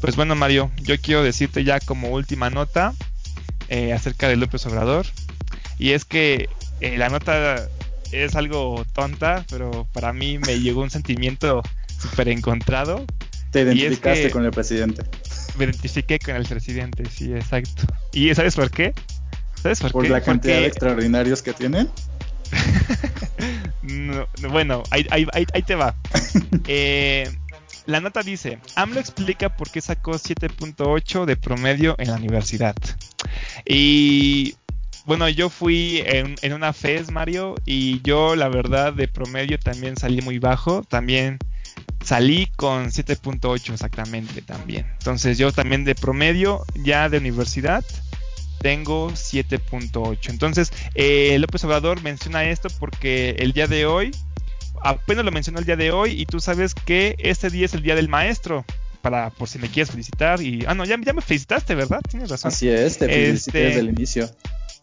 Pues 0.00 0.14
bueno, 0.14 0.34
Mario, 0.34 0.70
yo 0.82 1.00
quiero 1.00 1.22
decirte 1.22 1.64
ya 1.64 1.80
como 1.80 2.10
última 2.10 2.50
nota 2.50 2.94
eh, 3.68 3.92
acerca 3.92 4.28
de 4.28 4.36
López 4.36 4.64
Obrador. 4.66 5.06
Y 5.78 5.92
es 5.92 6.04
que 6.04 6.48
eh, 6.80 6.98
la 6.98 7.08
nota 7.08 7.68
es 8.12 8.36
algo 8.36 8.84
tonta, 8.92 9.44
pero 9.50 9.86
para 9.92 10.12
mí 10.12 10.38
me 10.38 10.60
llegó 10.60 10.82
un 10.82 10.90
sentimiento 10.90 11.62
súper 12.00 12.28
encontrado. 12.28 13.04
Te 13.50 13.62
identificaste 13.62 14.30
con 14.30 14.44
el 14.44 14.50
presidente. 14.50 15.02
Me 15.56 15.64
identifiqué 15.64 16.18
con 16.18 16.36
el 16.36 16.44
presidente, 16.44 17.04
sí, 17.06 17.32
exacto. 17.32 17.84
¿Y 18.12 18.34
sabes 18.34 18.54
por 18.54 18.70
qué? 18.70 18.94
¿Sabes 19.62 19.80
por, 19.80 19.92
por 19.92 20.08
la 20.08 20.20
cantidad 20.20 20.56
de 20.56 20.66
extraordinarios 20.66 21.42
que 21.42 21.52
tienen. 21.52 21.88
bueno, 24.50 24.82
ahí, 24.90 25.04
te 25.66 25.74
va. 25.74 25.94
Eh, 26.70 27.26
la 27.86 28.00
nota 28.00 28.22
dice, 28.22 28.58
AMLO 28.74 29.00
explica 29.00 29.48
por 29.48 29.70
qué 29.70 29.80
sacó 29.80 30.12
7.8 30.12 31.24
de 31.24 31.36
promedio 31.36 31.94
en 31.98 32.08
la 32.08 32.16
universidad. 32.16 32.76
Y 33.64 34.54
bueno, 35.06 35.28
yo 35.30 35.48
fui 35.48 36.02
en, 36.04 36.34
en, 36.42 36.52
una 36.52 36.74
FES, 36.74 37.10
Mario, 37.10 37.54
y 37.64 38.02
yo 38.02 38.36
la 38.36 38.50
verdad 38.50 38.92
de 38.92 39.08
promedio 39.08 39.58
también 39.58 39.96
salí 39.96 40.20
muy 40.20 40.38
bajo. 40.38 40.82
También 40.82 41.38
salí 42.04 42.46
con 42.56 42.90
7.8 42.90 43.72
exactamente 43.72 44.42
también. 44.42 44.86
Entonces 44.98 45.38
yo 45.38 45.52
también 45.52 45.84
de 45.84 45.94
promedio 45.94 46.64
ya 46.74 47.08
de 47.08 47.18
universidad 47.18 47.84
tengo 48.60 49.10
7.8. 49.10 50.30
Entonces, 50.30 50.72
eh, 50.94 51.38
López 51.38 51.64
Obrador 51.64 52.02
menciona 52.02 52.44
esto 52.44 52.68
porque 52.78 53.36
el 53.38 53.52
día 53.52 53.66
de 53.66 53.86
hoy, 53.86 54.10
apenas 54.82 55.24
lo 55.24 55.32
mencionó 55.32 55.58
el 55.58 55.64
día 55.64 55.76
de 55.76 55.90
hoy, 55.90 56.20
y 56.20 56.26
tú 56.26 56.40
sabes 56.40 56.74
que 56.74 57.16
este 57.18 57.50
día 57.50 57.66
es 57.66 57.74
el 57.74 57.82
día 57.82 57.94
del 57.94 58.08
maestro. 58.08 58.64
Para, 59.00 59.30
por 59.30 59.48
si 59.48 59.60
me 59.60 59.68
quieres 59.68 59.92
felicitar 59.92 60.42
y 60.42 60.64
ah 60.66 60.74
no 60.74 60.84
ya, 60.84 60.96
ya 61.00 61.12
me 61.12 61.22
felicitaste 61.22 61.76
verdad 61.76 62.00
tienes 62.10 62.28
razón 62.28 62.48
así 62.48 62.68
es 62.68 62.98
te 62.98 63.06
felicité 63.06 63.58
desde 63.58 63.78
el 63.78 63.88
este, 63.88 64.00
inicio 64.00 64.30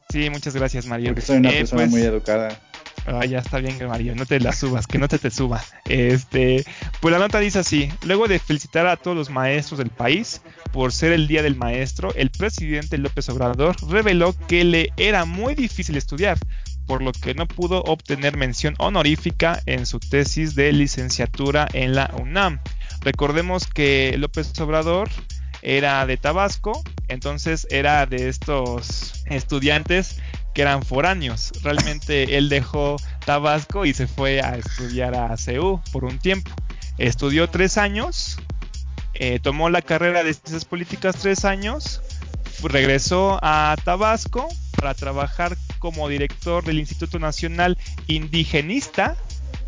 sí 0.09 0.29
muchas 0.29 0.55
gracias 0.55 0.85
Mario 0.85 1.07
porque 1.07 1.21
soy 1.21 1.37
una 1.37 1.49
eh, 1.49 1.57
persona 1.57 1.81
pues, 1.81 1.91
muy 1.91 2.01
educada 2.01 2.57
Ah, 3.07 3.23
ya 3.23 3.39
está 3.39 3.59
bien, 3.59 3.77
Mario, 3.87 4.15
no 4.15 4.25
te 4.25 4.39
la 4.39 4.51
subas, 4.51 4.87
que 4.87 4.97
no 4.97 5.07
te 5.07 5.19
te 5.19 5.29
suba. 5.29 5.63
Este, 5.87 6.65
pues 7.01 7.11
la 7.11 7.19
nota 7.19 7.39
dice 7.39 7.59
así: 7.59 7.91
luego 8.03 8.27
de 8.27 8.39
felicitar 8.39 8.87
a 8.87 8.97
todos 8.97 9.15
los 9.15 9.29
maestros 9.29 9.77
del 9.77 9.89
país 9.89 10.41
por 10.71 10.91
ser 10.91 11.11
el 11.11 11.27
día 11.27 11.43
del 11.43 11.55
maestro, 11.55 12.13
el 12.15 12.31
presidente 12.31 12.97
López 12.97 13.29
Obrador 13.29 13.75
reveló 13.89 14.35
que 14.47 14.63
le 14.63 14.89
era 14.97 15.25
muy 15.25 15.53
difícil 15.53 15.97
estudiar, 15.97 16.37
por 16.87 17.03
lo 17.03 17.11
que 17.11 17.35
no 17.35 17.47
pudo 17.47 17.83
obtener 17.83 18.37
mención 18.37 18.73
honorífica 18.79 19.61
en 19.67 19.85
su 19.85 19.99
tesis 19.99 20.55
de 20.55 20.73
licenciatura 20.73 21.67
en 21.73 21.93
la 21.93 22.11
UNAM. 22.19 22.59
Recordemos 23.01 23.67
que 23.67 24.15
López 24.17 24.59
Obrador 24.59 25.09
era 25.61 26.05
de 26.07 26.17
Tabasco, 26.17 26.83
entonces 27.07 27.67
era 27.69 28.05
de 28.07 28.29
estos 28.29 29.23
estudiantes 29.27 30.19
que 30.55 30.61
eran 30.61 30.81
foráneos. 30.81 31.51
Realmente 31.61 32.37
él 32.37 32.49
dejó 32.49 32.95
Tabasco 33.25 33.85
y 33.85 33.93
se 33.93 34.07
fue 34.07 34.41
a 34.41 34.55
estudiar 34.55 35.13
a 35.13 35.37
CEU 35.37 35.81
por 35.91 36.05
un 36.05 36.17
tiempo. 36.17 36.49
Estudió 36.97 37.49
tres 37.49 37.77
años, 37.77 38.37
eh, 39.13 39.39
tomó 39.39 39.69
la 39.69 39.81
carrera 39.81 40.23
de 40.23 40.33
ciencias 40.33 40.63
políticas 40.63 41.17
tres 41.17 41.43
años, 41.43 42.01
regresó 42.63 43.37
a 43.43 43.75
Tabasco 43.83 44.47
para 44.77 44.93
trabajar 44.93 45.57
como 45.77 46.07
director 46.07 46.63
del 46.63 46.79
Instituto 46.79 47.19
Nacional 47.19 47.77
Indigenista 48.07 49.17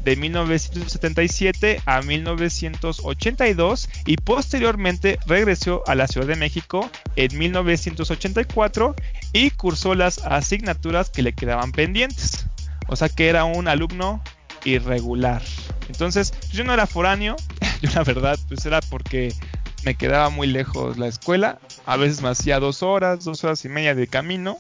de 0.08 0.16
1977 0.16 1.82
a 1.86 2.02
1982 2.02 3.90
y 4.06 4.16
posteriormente 4.16 5.20
regresó 5.26 5.84
a 5.86 5.96
la 5.96 6.08
Ciudad 6.08 6.28
de 6.28 6.38
México 6.38 6.90
en 7.18 7.38
1984 7.38 8.96
y 9.34 9.50
cursó 9.50 9.96
las 9.96 10.20
asignaturas 10.20 11.10
que 11.10 11.24
le 11.24 11.34
quedaban 11.34 11.74
pendientes. 11.74 12.46
O 12.88 12.96
sea 12.96 13.10
que 13.10 13.28
era 13.28 13.44
un 13.44 13.68
alumno 13.68 14.24
irregular. 14.64 15.42
Entonces, 15.90 16.34
yo 16.54 16.64
no 16.64 16.74
era 16.74 16.88
foráneo, 16.88 17.36
yo 17.82 17.90
la 17.94 18.06
verdad, 18.06 18.40
pues 18.48 18.66
era 18.66 18.80
porque 18.80 19.34
me 19.84 19.96
quedaba 19.96 20.30
muy 20.30 20.48
lejos 20.48 20.98
la 20.98 21.08
escuela. 21.08 21.60
A 21.86 21.98
veces 21.98 22.22
me 22.22 22.30
hacía 22.30 22.62
dos 22.62 22.82
horas, 22.82 23.26
dos 23.26 23.44
horas 23.44 23.66
y 23.66 23.68
media 23.68 23.94
de 23.94 24.08
camino, 24.08 24.58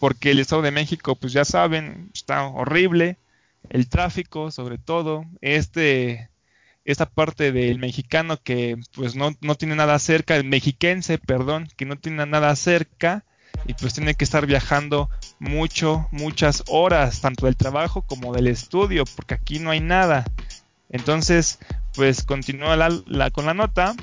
porque 0.00 0.30
el 0.30 0.38
Estado 0.38 0.62
de 0.62 0.70
México, 0.70 1.16
pues 1.16 1.34
ya 1.34 1.44
saben, 1.44 2.08
está 2.14 2.46
horrible 2.46 3.18
el 3.70 3.88
tráfico 3.88 4.50
sobre 4.50 4.78
todo, 4.78 5.24
este, 5.40 6.30
esta 6.84 7.06
parte 7.06 7.52
del 7.52 7.78
mexicano 7.78 8.38
que 8.42 8.76
pues 8.94 9.16
no, 9.16 9.34
no 9.40 9.54
tiene 9.56 9.74
nada 9.74 9.98
cerca, 9.98 10.36
el 10.36 10.44
mexiquense, 10.44 11.18
perdón, 11.18 11.68
que 11.76 11.84
no 11.84 11.96
tiene 11.96 12.24
nada 12.26 12.54
cerca 12.56 13.24
y 13.66 13.74
pues 13.74 13.94
tiene 13.94 14.14
que 14.14 14.24
estar 14.24 14.46
viajando 14.46 15.10
mucho, 15.38 16.08
muchas 16.12 16.62
horas, 16.68 17.20
tanto 17.20 17.46
del 17.46 17.56
trabajo 17.56 18.02
como 18.02 18.32
del 18.32 18.46
estudio, 18.46 19.04
porque 19.16 19.34
aquí 19.34 19.58
no 19.58 19.70
hay 19.70 19.80
nada. 19.80 20.24
Entonces, 20.88 21.58
pues 21.94 22.22
continúa 22.22 22.76
la, 22.76 23.30
con 23.30 23.46
la 23.46 23.54
nota. 23.54 23.94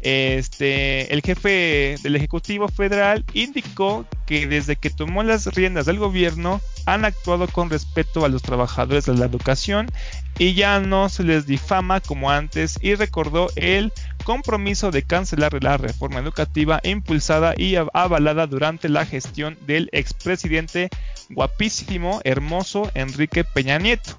Este, 0.00 1.12
el 1.12 1.22
jefe 1.22 1.96
del 2.02 2.14
Ejecutivo 2.14 2.68
Federal 2.68 3.24
indicó 3.32 4.06
que 4.26 4.46
desde 4.46 4.76
que 4.76 4.90
tomó 4.90 5.22
las 5.24 5.46
riendas 5.46 5.86
del 5.86 5.98
gobierno 5.98 6.60
han 6.86 7.04
actuado 7.04 7.48
con 7.48 7.68
respeto 7.68 8.24
a 8.24 8.28
los 8.28 8.42
trabajadores 8.42 9.06
de 9.06 9.14
la 9.14 9.26
educación 9.26 9.90
y 10.38 10.54
ya 10.54 10.78
no 10.78 11.08
se 11.08 11.24
les 11.24 11.46
difama 11.46 12.00
como 12.00 12.30
antes 12.30 12.78
y 12.80 12.94
recordó 12.94 13.48
el 13.56 13.92
compromiso 14.24 14.90
de 14.90 15.02
cancelar 15.02 15.62
la 15.62 15.76
reforma 15.76 16.20
educativa 16.20 16.80
impulsada 16.84 17.54
y 17.56 17.74
avalada 17.76 18.46
durante 18.46 18.88
la 18.88 19.04
gestión 19.04 19.58
del 19.66 19.88
expresidente 19.92 20.90
guapísimo, 21.30 22.20
hermoso 22.24 22.90
Enrique 22.94 23.42
Peña 23.42 23.78
Nieto. 23.78 24.18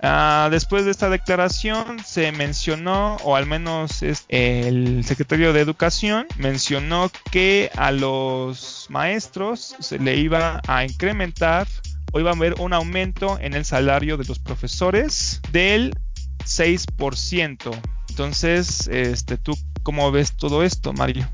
Ah, 0.00 0.48
después 0.50 0.84
de 0.84 0.92
esta 0.92 1.10
declaración 1.10 1.98
se 2.04 2.30
mencionó, 2.30 3.16
o 3.24 3.34
al 3.34 3.46
menos 3.46 4.02
el 4.28 5.04
secretario 5.04 5.52
de 5.52 5.60
Educación 5.60 6.26
mencionó 6.36 7.10
que 7.32 7.70
a 7.76 7.90
los 7.90 8.86
maestros 8.90 9.74
se 9.80 9.98
le 9.98 10.16
iba 10.16 10.60
a 10.68 10.84
incrementar 10.84 11.66
o 12.12 12.20
iba 12.20 12.30
a 12.30 12.34
haber 12.34 12.54
un 12.60 12.72
aumento 12.72 13.38
en 13.40 13.54
el 13.54 13.64
salario 13.64 14.16
de 14.16 14.24
los 14.24 14.38
profesores 14.38 15.40
del 15.52 15.94
6%. 16.44 17.76
Entonces, 18.08 18.88
este, 18.88 19.36
¿tú 19.36 19.56
cómo 19.82 20.10
ves 20.12 20.36
todo 20.36 20.62
esto, 20.62 20.92
Mario? 20.92 21.28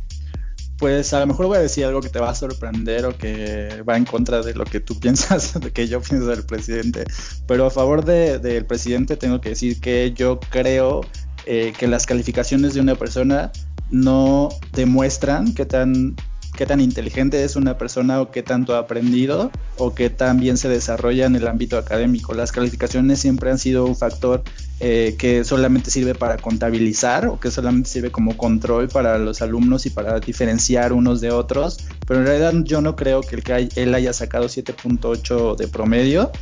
Pues 0.79 1.12
a 1.12 1.20
lo 1.20 1.27
mejor 1.27 1.47
voy 1.47 1.59
a 1.59 1.61
decir 1.61 1.85
algo 1.85 2.01
que 2.01 2.09
te 2.09 2.18
va 2.18 2.31
a 2.31 2.35
sorprender 2.35 3.07
o 3.07 3.16
que 3.16 3.83
va 3.89 3.97
en 3.97 4.05
contra 4.05 4.43
de 4.43 4.55
lo 4.55 4.64
que 4.64 4.81
tú 4.81 4.99
piensas, 5.01 5.61
de 5.61 5.70
que 5.70 5.87
yo 5.89 6.01
pienso 6.01 6.27
del 6.27 6.45
presidente. 6.45 7.05
Pero 7.47 7.66
a 7.66 7.70
favor 7.70 8.05
del 8.05 8.66
presidente 8.66 9.16
tengo 9.16 9.41
que 9.41 9.51
decir 9.51 9.81
que 9.81 10.12
yo 10.12 10.41
creo 10.41 11.03
eh, 11.47 11.72
que 11.79 11.87
las 11.87 12.07
calificaciones 12.07 12.75
de 12.75 12.81
una 12.81 12.95
persona 12.95 13.53
no 13.91 14.49
demuestran 14.72 15.55
qué 15.55 15.66
tan 15.66 16.16
qué 16.57 16.66
tan 16.66 16.81
inteligente 16.81 17.45
es 17.45 17.57
una 17.57 17.77
persona 17.77 18.20
o 18.20 18.31
qué 18.31 18.43
tanto 18.43 18.75
ha 18.75 18.79
aprendido 18.79 19.51
o 19.77 19.95
qué 19.95 20.09
tan 20.11 20.39
bien 20.39 20.57
se 20.57 20.68
desarrolla 20.68 21.27
en 21.27 21.37
el 21.37 21.49
ámbito 21.49 21.77
académico. 21.79 22.33
Las 22.33 22.53
calificaciones 22.53 23.20
siempre 23.20 23.51
han 23.51 23.59
sido 23.59 23.85
un 23.85 23.97
factor 23.97 24.43
eh, 24.81 25.14
que 25.18 25.45
solamente 25.45 25.91
sirve 25.91 26.14
para 26.14 26.37
contabilizar 26.37 27.27
o 27.29 27.39
que 27.39 27.51
solamente 27.51 27.89
sirve 27.89 28.11
como 28.11 28.37
control 28.37 28.89
para 28.89 29.18
los 29.18 29.41
alumnos 29.41 29.87
y 29.87 29.91
para 29.91 30.18
diferenciar 30.20 30.93
unos 30.93 31.20
de 31.20 31.31
otros, 31.31 31.79
pero 32.07 32.20
en 32.20 32.27
realidad 32.27 32.55
yo 32.64 32.81
no 32.81 32.97
creo 32.97 33.20
que, 33.20 33.37
el 33.37 33.43
que 33.45 33.68
él 33.77 33.95
haya 33.95 34.12
sacado 34.12 34.47
7.8 34.47 35.57
de 35.57 35.68
promedio 35.68 36.33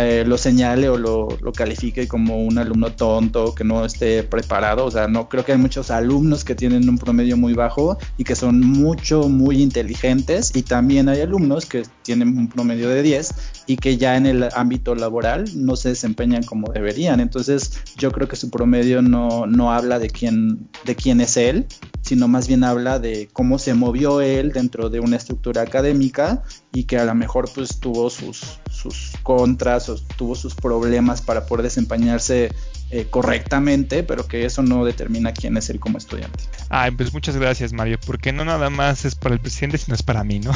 eh, 0.00 0.22
lo 0.24 0.38
señale 0.38 0.88
o 0.88 0.96
lo, 0.96 1.26
califique 1.52 2.06
como 2.06 2.38
un 2.44 2.56
alumno 2.56 2.92
tonto 2.92 3.52
que 3.52 3.64
no 3.64 3.84
esté 3.84 4.22
preparado. 4.22 4.84
O 4.84 4.90
sea, 4.92 5.08
no 5.08 5.28
creo 5.28 5.44
que 5.44 5.50
hay 5.50 5.58
muchos 5.58 5.90
alumnos 5.90 6.44
que 6.44 6.54
tienen 6.54 6.88
un 6.88 6.98
promedio 6.98 7.36
muy 7.36 7.52
bajo 7.52 7.98
y 8.16 8.22
que 8.22 8.36
son 8.36 8.60
mucho, 8.60 9.28
muy 9.28 9.60
inteligentes. 9.60 10.54
Y 10.54 10.62
también 10.62 11.08
hay 11.08 11.22
alumnos 11.22 11.66
que 11.66 11.82
tienen 12.02 12.38
un 12.38 12.48
promedio 12.48 12.88
de 12.88 13.02
10 13.02 13.34
y 13.66 13.76
que 13.76 13.96
ya 13.96 14.16
en 14.16 14.26
el 14.26 14.48
ámbito 14.54 14.94
laboral 14.94 15.46
no 15.56 15.74
se 15.74 15.88
desempeñan 15.88 16.44
como 16.44 16.72
deberían. 16.72 17.18
Entonces, 17.18 17.82
yo 17.96 18.12
creo 18.12 18.28
que 18.28 18.36
su 18.36 18.50
promedio 18.50 19.02
no, 19.02 19.46
no 19.46 19.72
habla 19.72 19.98
de 19.98 20.10
quién, 20.10 20.68
de 20.84 20.94
quién 20.94 21.20
es 21.20 21.36
él, 21.36 21.66
sino 22.02 22.28
más 22.28 22.46
bien 22.46 22.62
habla 22.62 23.00
de 23.00 23.28
cómo 23.32 23.58
se 23.58 23.74
movió 23.74 24.20
él 24.20 24.52
dentro 24.52 24.90
de 24.90 25.00
una 25.00 25.16
estructura 25.16 25.62
académica 25.62 26.44
y 26.72 26.84
que 26.84 26.98
a 26.98 27.04
lo 27.04 27.14
mejor 27.14 27.50
pues 27.52 27.80
tuvo 27.80 28.08
sus, 28.10 28.60
sus 28.70 29.12
contras 29.22 29.87
tuvo 30.16 30.34
sus 30.34 30.54
problemas 30.54 31.22
para 31.22 31.46
poder 31.46 31.62
desempeñarse 31.64 32.52
eh, 32.90 33.06
correctamente, 33.10 34.02
pero 34.02 34.26
que 34.26 34.46
eso 34.46 34.62
no 34.62 34.82
determina 34.82 35.32
quién 35.32 35.58
es 35.58 35.68
él 35.68 35.78
como 35.78 35.98
estudiante. 35.98 36.44
Ay, 36.70 36.90
pues 36.90 37.12
muchas 37.12 37.36
gracias, 37.36 37.74
Mario, 37.74 37.98
porque 38.06 38.32
no 38.32 38.46
nada 38.46 38.70
más 38.70 39.04
es 39.04 39.14
para 39.14 39.34
el 39.34 39.40
presidente, 39.40 39.76
sino 39.76 39.94
es 39.94 40.02
para 40.02 40.24
mí, 40.24 40.38
¿no? 40.38 40.52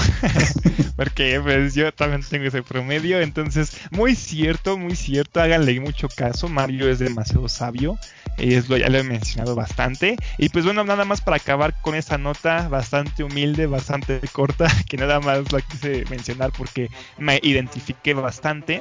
porque 0.97 1.39
pues 1.43 1.75
yo 1.75 1.93
también 1.93 2.23
tengo 2.23 2.47
ese 2.47 2.63
promedio, 2.63 3.21
entonces, 3.21 3.77
muy 3.91 4.15
cierto, 4.15 4.79
muy 4.79 4.97
cierto, 4.97 5.43
háganle 5.43 5.79
mucho 5.81 6.09
caso, 6.09 6.49
Mario 6.49 6.89
es 6.89 6.99
demasiado 6.99 7.51
sabio, 7.51 7.99
es 8.39 8.71
lo, 8.71 8.79
ya 8.79 8.89
lo 8.89 8.97
he 8.97 9.03
mencionado 9.03 9.55
bastante, 9.55 10.17
y 10.39 10.49
pues 10.49 10.65
bueno, 10.65 10.85
nada 10.85 11.05
más 11.05 11.21
para 11.21 11.37
acabar 11.37 11.75
con 11.83 11.95
esa 11.95 12.17
nota 12.17 12.69
bastante 12.69 13.25
humilde, 13.25 13.67
bastante 13.67 14.21
corta, 14.33 14.69
que 14.89 14.97
nada 14.97 15.21
más 15.21 15.53
la 15.53 15.61
quise 15.61 16.05
mencionar 16.09 16.51
porque 16.57 16.89
me 17.19 17.39
identifiqué 17.43 18.15
bastante, 18.15 18.81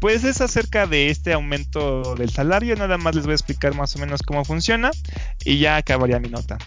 pues 0.00 0.24
es 0.24 0.40
acerca 0.40 0.86
de 0.86 1.10
este 1.10 1.32
aumento 1.32 2.14
del 2.14 2.30
salario, 2.30 2.76
nada 2.76 2.98
más 2.98 3.14
les 3.14 3.24
voy 3.24 3.32
a 3.32 3.36
explicar 3.36 3.74
más 3.74 3.94
o 3.96 3.98
menos 3.98 4.22
cómo 4.22 4.44
funciona 4.44 4.90
y 5.44 5.58
ya 5.58 5.76
acabaría 5.76 6.18
mi 6.18 6.28
nota. 6.28 6.58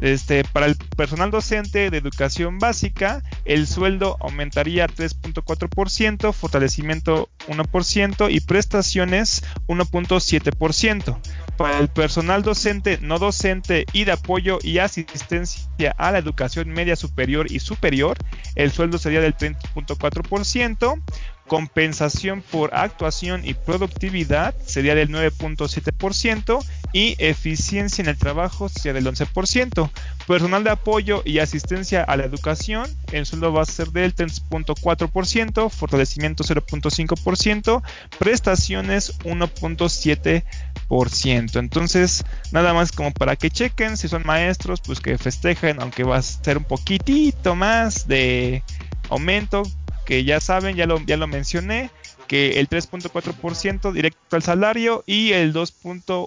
Este, 0.00 0.44
para 0.44 0.66
el 0.66 0.76
personal 0.76 1.30
docente 1.30 1.90
de 1.90 1.98
educación 1.98 2.58
básica, 2.58 3.22
el 3.44 3.66
sueldo 3.66 4.16
aumentaría 4.20 4.86
3.4%, 4.86 6.32
fortalecimiento 6.32 7.28
1% 7.48 8.30
y 8.30 8.40
prestaciones 8.40 9.42
1.7%. 9.66 11.18
Para 11.56 11.78
el 11.80 11.88
personal 11.88 12.42
docente, 12.44 12.98
no 13.02 13.18
docente 13.18 13.86
y 13.92 14.04
de 14.04 14.12
apoyo 14.12 14.58
y 14.62 14.78
asistencia 14.78 15.90
a 15.98 16.12
la 16.12 16.18
educación 16.18 16.68
media 16.68 16.94
superior 16.94 17.50
y 17.50 17.58
superior, 17.58 18.16
el 18.54 18.70
sueldo 18.70 18.98
sería 18.98 19.20
del 19.20 19.36
30.4%, 19.36 21.02
compensación 21.48 22.42
por 22.42 22.72
actuación 22.74 23.44
y 23.44 23.54
productividad 23.54 24.54
sería 24.64 24.94
del 24.94 25.08
9.7% 25.08 26.64
y 26.92 27.16
eficiencia 27.18 28.02
en 28.02 28.08
el 28.08 28.16
trabajo 28.16 28.68
sería 28.68 28.92
del 28.92 29.06
11%. 29.06 29.90
Personal 30.26 30.62
de 30.62 30.70
apoyo 30.70 31.22
y 31.24 31.40
asistencia 31.40 32.04
a 32.04 32.16
la 32.16 32.24
educación, 32.24 32.88
el 33.12 33.26
sueldo 33.26 33.52
va 33.52 33.62
a 33.62 33.66
ser 33.66 33.88
del 33.88 34.14
3.4%, 34.14 35.70
fortalecimiento 35.70 36.44
0.5%, 36.44 37.82
prestaciones 38.18 39.18
1.7%. 39.20 41.58
Entonces, 41.58 42.24
nada 42.52 42.72
más 42.74 42.92
como 42.92 43.10
para 43.12 43.34
que 43.36 43.50
chequen 43.50 43.96
si 43.96 44.06
son 44.08 44.22
maestros, 44.24 44.80
pues 44.80 45.00
que 45.00 45.18
festejen, 45.18 45.80
aunque 45.80 46.04
va 46.04 46.18
a 46.18 46.22
ser 46.22 46.58
un 46.58 46.64
poquitito 46.64 47.56
más 47.56 48.06
de 48.06 48.62
aumento 49.10 49.64
que 50.08 50.24
ya 50.24 50.40
saben, 50.40 50.74
ya 50.74 50.86
lo, 50.86 50.98
ya 51.00 51.18
lo 51.18 51.26
mencioné, 51.26 51.90
que 52.28 52.60
el 52.60 52.70
3.4% 52.70 53.92
directo 53.92 54.36
al 54.36 54.42
salario 54.42 55.04
y 55.06 55.32
el 55.32 55.52
2. 55.52 55.74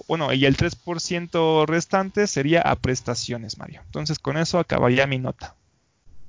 bueno, 0.06 0.32
y 0.32 0.46
el 0.46 0.56
3% 0.56 1.66
restante 1.66 2.28
sería 2.28 2.60
a 2.60 2.76
prestaciones, 2.76 3.58
Mario. 3.58 3.82
Entonces 3.84 4.20
con 4.20 4.36
eso 4.36 4.60
acabaría 4.60 5.08
mi 5.08 5.18
nota. 5.18 5.56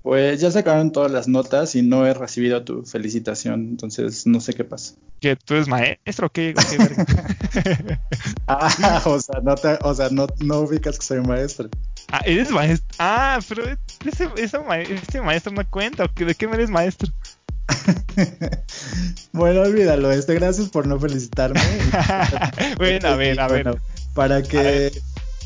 Pues 0.01 0.41
ya 0.41 0.49
se 0.49 0.59
acabaron 0.59 0.91
todas 0.91 1.11
las 1.11 1.27
notas 1.27 1.75
y 1.75 1.83
no 1.83 2.07
he 2.07 2.15
recibido 2.15 2.63
tu 2.63 2.83
felicitación, 2.85 3.67
entonces 3.69 4.25
no 4.25 4.39
sé 4.39 4.55
qué 4.55 4.63
pasa. 4.63 4.95
¿Que 5.21 5.35
tú 5.35 5.53
eres 5.53 5.67
maestro 5.67 6.27
o 6.27 6.29
qué? 6.31 6.55
ah, 8.47 9.01
o 9.05 9.19
sea, 9.19 9.41
no, 9.43 9.53
o 9.81 9.93
sea 9.93 10.09
no, 10.09 10.25
no 10.39 10.61
ubicas 10.61 10.97
que 10.97 11.05
soy 11.05 11.21
maestro. 11.21 11.69
Ah, 12.11 12.21
eres 12.25 12.49
maestro. 12.49 12.87
Ah, 12.97 13.39
pero 13.47 13.63
ese, 14.05 14.29
ese 14.37 15.21
maestro 15.21 15.53
no 15.53 15.61
cuenta. 15.69 16.09
¿De 16.15 16.35
qué 16.35 16.47
me 16.47 16.55
eres 16.55 16.71
maestro? 16.71 17.13
bueno, 19.31 19.61
olvídalo. 19.61 20.11
Este, 20.11 20.35
gracias 20.35 20.69
por 20.69 20.87
no 20.87 20.99
felicitarme. 20.99 21.59
bueno, 22.77 23.07
a 23.07 23.15
ver, 23.15 23.39
a 23.39 23.47
ver. 23.47 23.75
para 24.13 24.41
que 24.41 24.91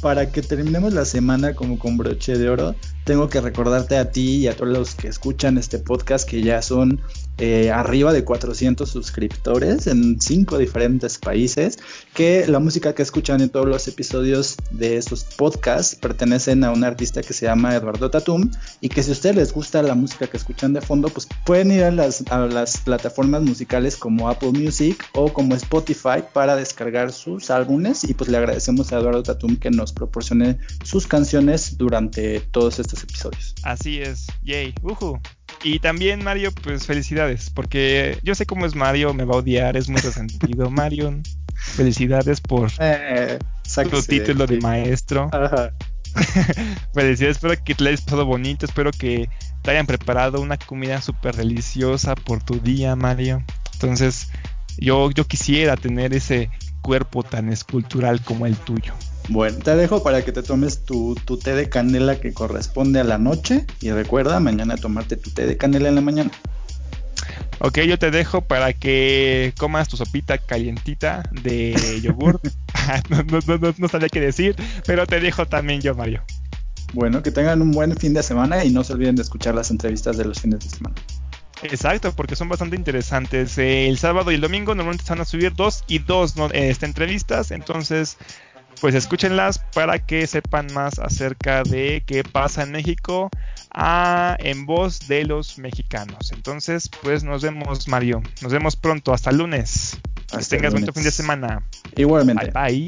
para 0.02 0.32
que 0.32 0.42
terminemos 0.42 0.94
la 0.94 1.06
semana 1.06 1.56
como 1.56 1.80
con 1.80 1.98
broche 1.98 2.38
de 2.38 2.50
oro, 2.50 2.76
tengo 3.08 3.30
que 3.30 3.40
recordarte 3.40 3.98
a 3.98 4.12
ti 4.12 4.36
y 4.36 4.48
a 4.48 4.56
todos 4.56 4.78
los 4.78 4.94
que 4.94 5.08
escuchan 5.08 5.58
este 5.58 5.80
podcast 5.80 6.28
que 6.28 6.42
ya 6.42 6.62
son 6.62 7.02
eh, 7.40 7.70
arriba 7.72 8.12
de 8.12 8.24
400 8.24 8.90
suscriptores 8.90 9.86
en 9.86 10.20
cinco 10.20 10.58
diferentes 10.58 11.20
países, 11.20 11.78
que 12.16 12.48
la 12.48 12.60
música 12.60 12.96
que 12.96 13.04
escuchan 13.04 13.42
en 13.42 13.50
todos 13.50 13.68
los 13.68 13.88
episodios 13.88 14.58
de 14.72 14.98
estos 14.98 15.24
podcasts 15.24 15.96
pertenecen 15.96 16.64
a 16.64 16.72
un 16.72 16.84
artista 16.84 17.22
que 17.22 17.34
se 17.34 17.46
llama 17.46 17.76
Eduardo 17.76 18.10
Tatum 18.10 18.50
y 18.82 18.90
que 18.90 19.04
si 19.04 19.12
a 19.12 19.14
ustedes 19.14 19.36
les 19.36 19.54
gusta 19.54 19.84
la 19.84 19.94
música 19.94 20.26
que 20.26 20.36
escuchan 20.36 20.74
de 20.74 20.82
fondo, 20.82 21.10
pues 21.10 21.28
pueden 21.46 21.72
ir 21.72 21.84
a 21.84 21.92
las, 21.92 22.24
a 22.32 22.40
las 22.40 22.78
plataformas 22.80 23.44
musicales 23.44 23.96
como 23.96 24.30
Apple 24.30 24.52
Music 24.52 25.06
o 25.14 25.32
como 25.32 25.54
Spotify 25.56 26.24
para 26.34 26.56
descargar 26.56 27.14
sus 27.14 27.52
álbumes 27.52 28.04
y 28.04 28.16
pues 28.16 28.32
le 28.32 28.38
agradecemos 28.38 28.92
a 28.92 28.98
Eduardo 28.98 29.24
Tatum 29.24 29.58
que 29.58 29.70
nos 29.70 29.94
proporcione 29.94 30.58
sus 30.84 31.06
canciones 31.06 31.78
durante 31.78 32.40
todos 32.40 32.80
estos 32.80 32.97
episodios. 33.04 33.56
Así 33.64 34.02
es, 34.02 34.28
yay, 34.44 34.74
uhu. 34.82 35.20
Y 35.64 35.80
también 35.80 36.24
Mario, 36.24 36.52
pues 36.64 36.86
felicidades, 36.86 37.50
porque 37.50 38.20
yo 38.24 38.36
sé 38.36 38.46
cómo 38.46 38.66
es 38.66 38.76
Mario, 38.76 39.14
me 39.14 39.26
va 39.26 39.36
a 39.36 39.38
odiar, 39.40 39.76
es 39.78 39.90
muy 39.90 40.00
resentido. 40.02 40.70
Mario, 40.72 41.22
felicidades 41.56 42.42
por 42.42 42.72
eh, 42.80 43.40
tu 43.90 44.02
título 44.04 44.46
de, 44.46 44.60
maestro. 44.60 45.30
felicidades, 46.94 47.38
espero 47.38 47.54
que 47.64 47.76
te 47.76 47.88
hayas 47.88 48.02
pasado 48.02 48.26
bonito, 48.26 48.66
espero 48.66 48.92
que 48.92 49.30
te 49.64 49.72
hayan 49.72 49.88
preparado 49.88 50.42
una 50.42 50.58
comida 50.58 51.02
súper 51.02 51.36
deliciosa 51.36 52.16
por 52.16 52.44
tu 52.44 52.60
día, 52.60 52.96
Mario. 52.96 53.44
Entonces, 53.74 54.30
yo, 54.78 55.12
yo 55.12 55.26
quisiera 55.26 55.76
tener 55.76 56.14
ese 56.14 56.50
cuerpo 56.82 57.24
tan 57.24 57.50
escultural 57.50 58.22
como 58.22 58.46
el 58.46 58.56
tuyo. 58.56 58.94
Bueno, 59.30 59.58
te 59.58 59.76
dejo 59.76 60.04
para 60.04 60.24
que 60.24 60.32
te 60.32 60.42
tomes 60.42 60.86
tu, 60.86 61.16
té 61.44 61.54
de 61.54 61.70
canela 61.70 62.20
que 62.20 62.34
corresponde 62.34 63.02
a 63.02 63.04
la 63.04 63.18
noche 63.18 63.66
y 63.82 63.92
recuerda 63.92 64.40
mañana 64.40 64.78
tomarte 64.78 65.18
tu 65.18 65.32
té 65.32 65.46
de 65.46 65.58
canela 65.58 65.90
en 65.90 65.96
la 65.96 66.02
mañana. 66.02 66.32
Ok, 67.60 67.80
yo 67.80 68.00
te 68.00 68.12
dejo 68.12 68.42
para 68.42 68.72
que 68.74 69.54
comas 69.58 69.90
tu 69.90 69.98
sopita 69.98 70.38
calientita 70.38 71.24
de 71.32 72.00
yogur. 72.02 72.40
no, 73.10 73.24
no, 73.24 73.58
no, 73.58 73.76
no 73.78 73.88
sabía 73.88 74.10
qué 74.10 74.22
decir, 74.22 74.56
pero 74.86 75.06
te 75.06 75.20
dejo 75.20 75.46
también 75.46 75.82
yo, 75.82 75.94
Mario. 75.94 76.24
Bueno, 76.94 77.22
que 77.22 77.32
tengan 77.32 77.62
un 77.62 77.72
buen 77.72 77.98
fin 77.98 78.14
de 78.14 78.24
semana 78.24 78.64
y 78.64 78.70
no 78.70 78.84
se 78.84 78.94
olviden 78.94 79.18
de 79.18 79.24
escuchar 79.24 79.56
las 79.56 79.72
entrevistas 79.72 80.18
de 80.18 80.26
los 80.26 80.40
fines 80.40 80.60
de 80.62 80.70
semana. 80.70 80.96
Exacto, 81.64 82.14
porque 82.14 82.36
son 82.36 82.50
bastante 82.50 82.76
interesantes. 82.76 83.58
el 83.58 83.98
sábado 83.98 84.32
y 84.32 84.36
el 84.36 84.42
domingo 84.42 84.76
normalmente 84.76 85.06
se 85.06 85.14
van 85.14 85.22
a 85.22 85.26
subir 85.26 85.54
dos 85.54 85.84
y 85.88 86.00
dos 86.00 86.36
este, 86.54 86.86
entrevistas, 86.86 87.52
entonces 87.52 88.18
pues 88.82 88.96
escúchenlas 88.96 89.60
para 89.74 90.00
que 90.00 90.28
sepan 90.28 90.68
más 90.74 91.00
acerca 91.00 91.64
de 91.64 92.04
qué 92.06 92.24
pasa 92.24 92.64
en 92.64 92.72
México 92.72 93.30
ah, 93.72 94.36
en 94.40 94.66
voz 94.66 95.08
de 95.08 95.24
los 95.26 95.58
mexicanos. 95.58 96.32
Entonces, 96.32 96.90
pues 97.02 97.24
nos 97.24 97.44
vemos, 97.44 97.88
Mario. 97.88 98.22
Nos 98.42 98.52
vemos 98.52 98.76
pronto. 98.76 99.14
Hasta 99.14 99.32
lunes. 99.32 99.98
que 100.32 100.44
tengas 100.46 100.74
buen 100.74 100.92
fin 100.94 101.04
de 101.04 101.12
semana. 101.12 101.64
Igualmente. 101.96 102.52
Bye 102.52 102.52
bye. 102.52 102.86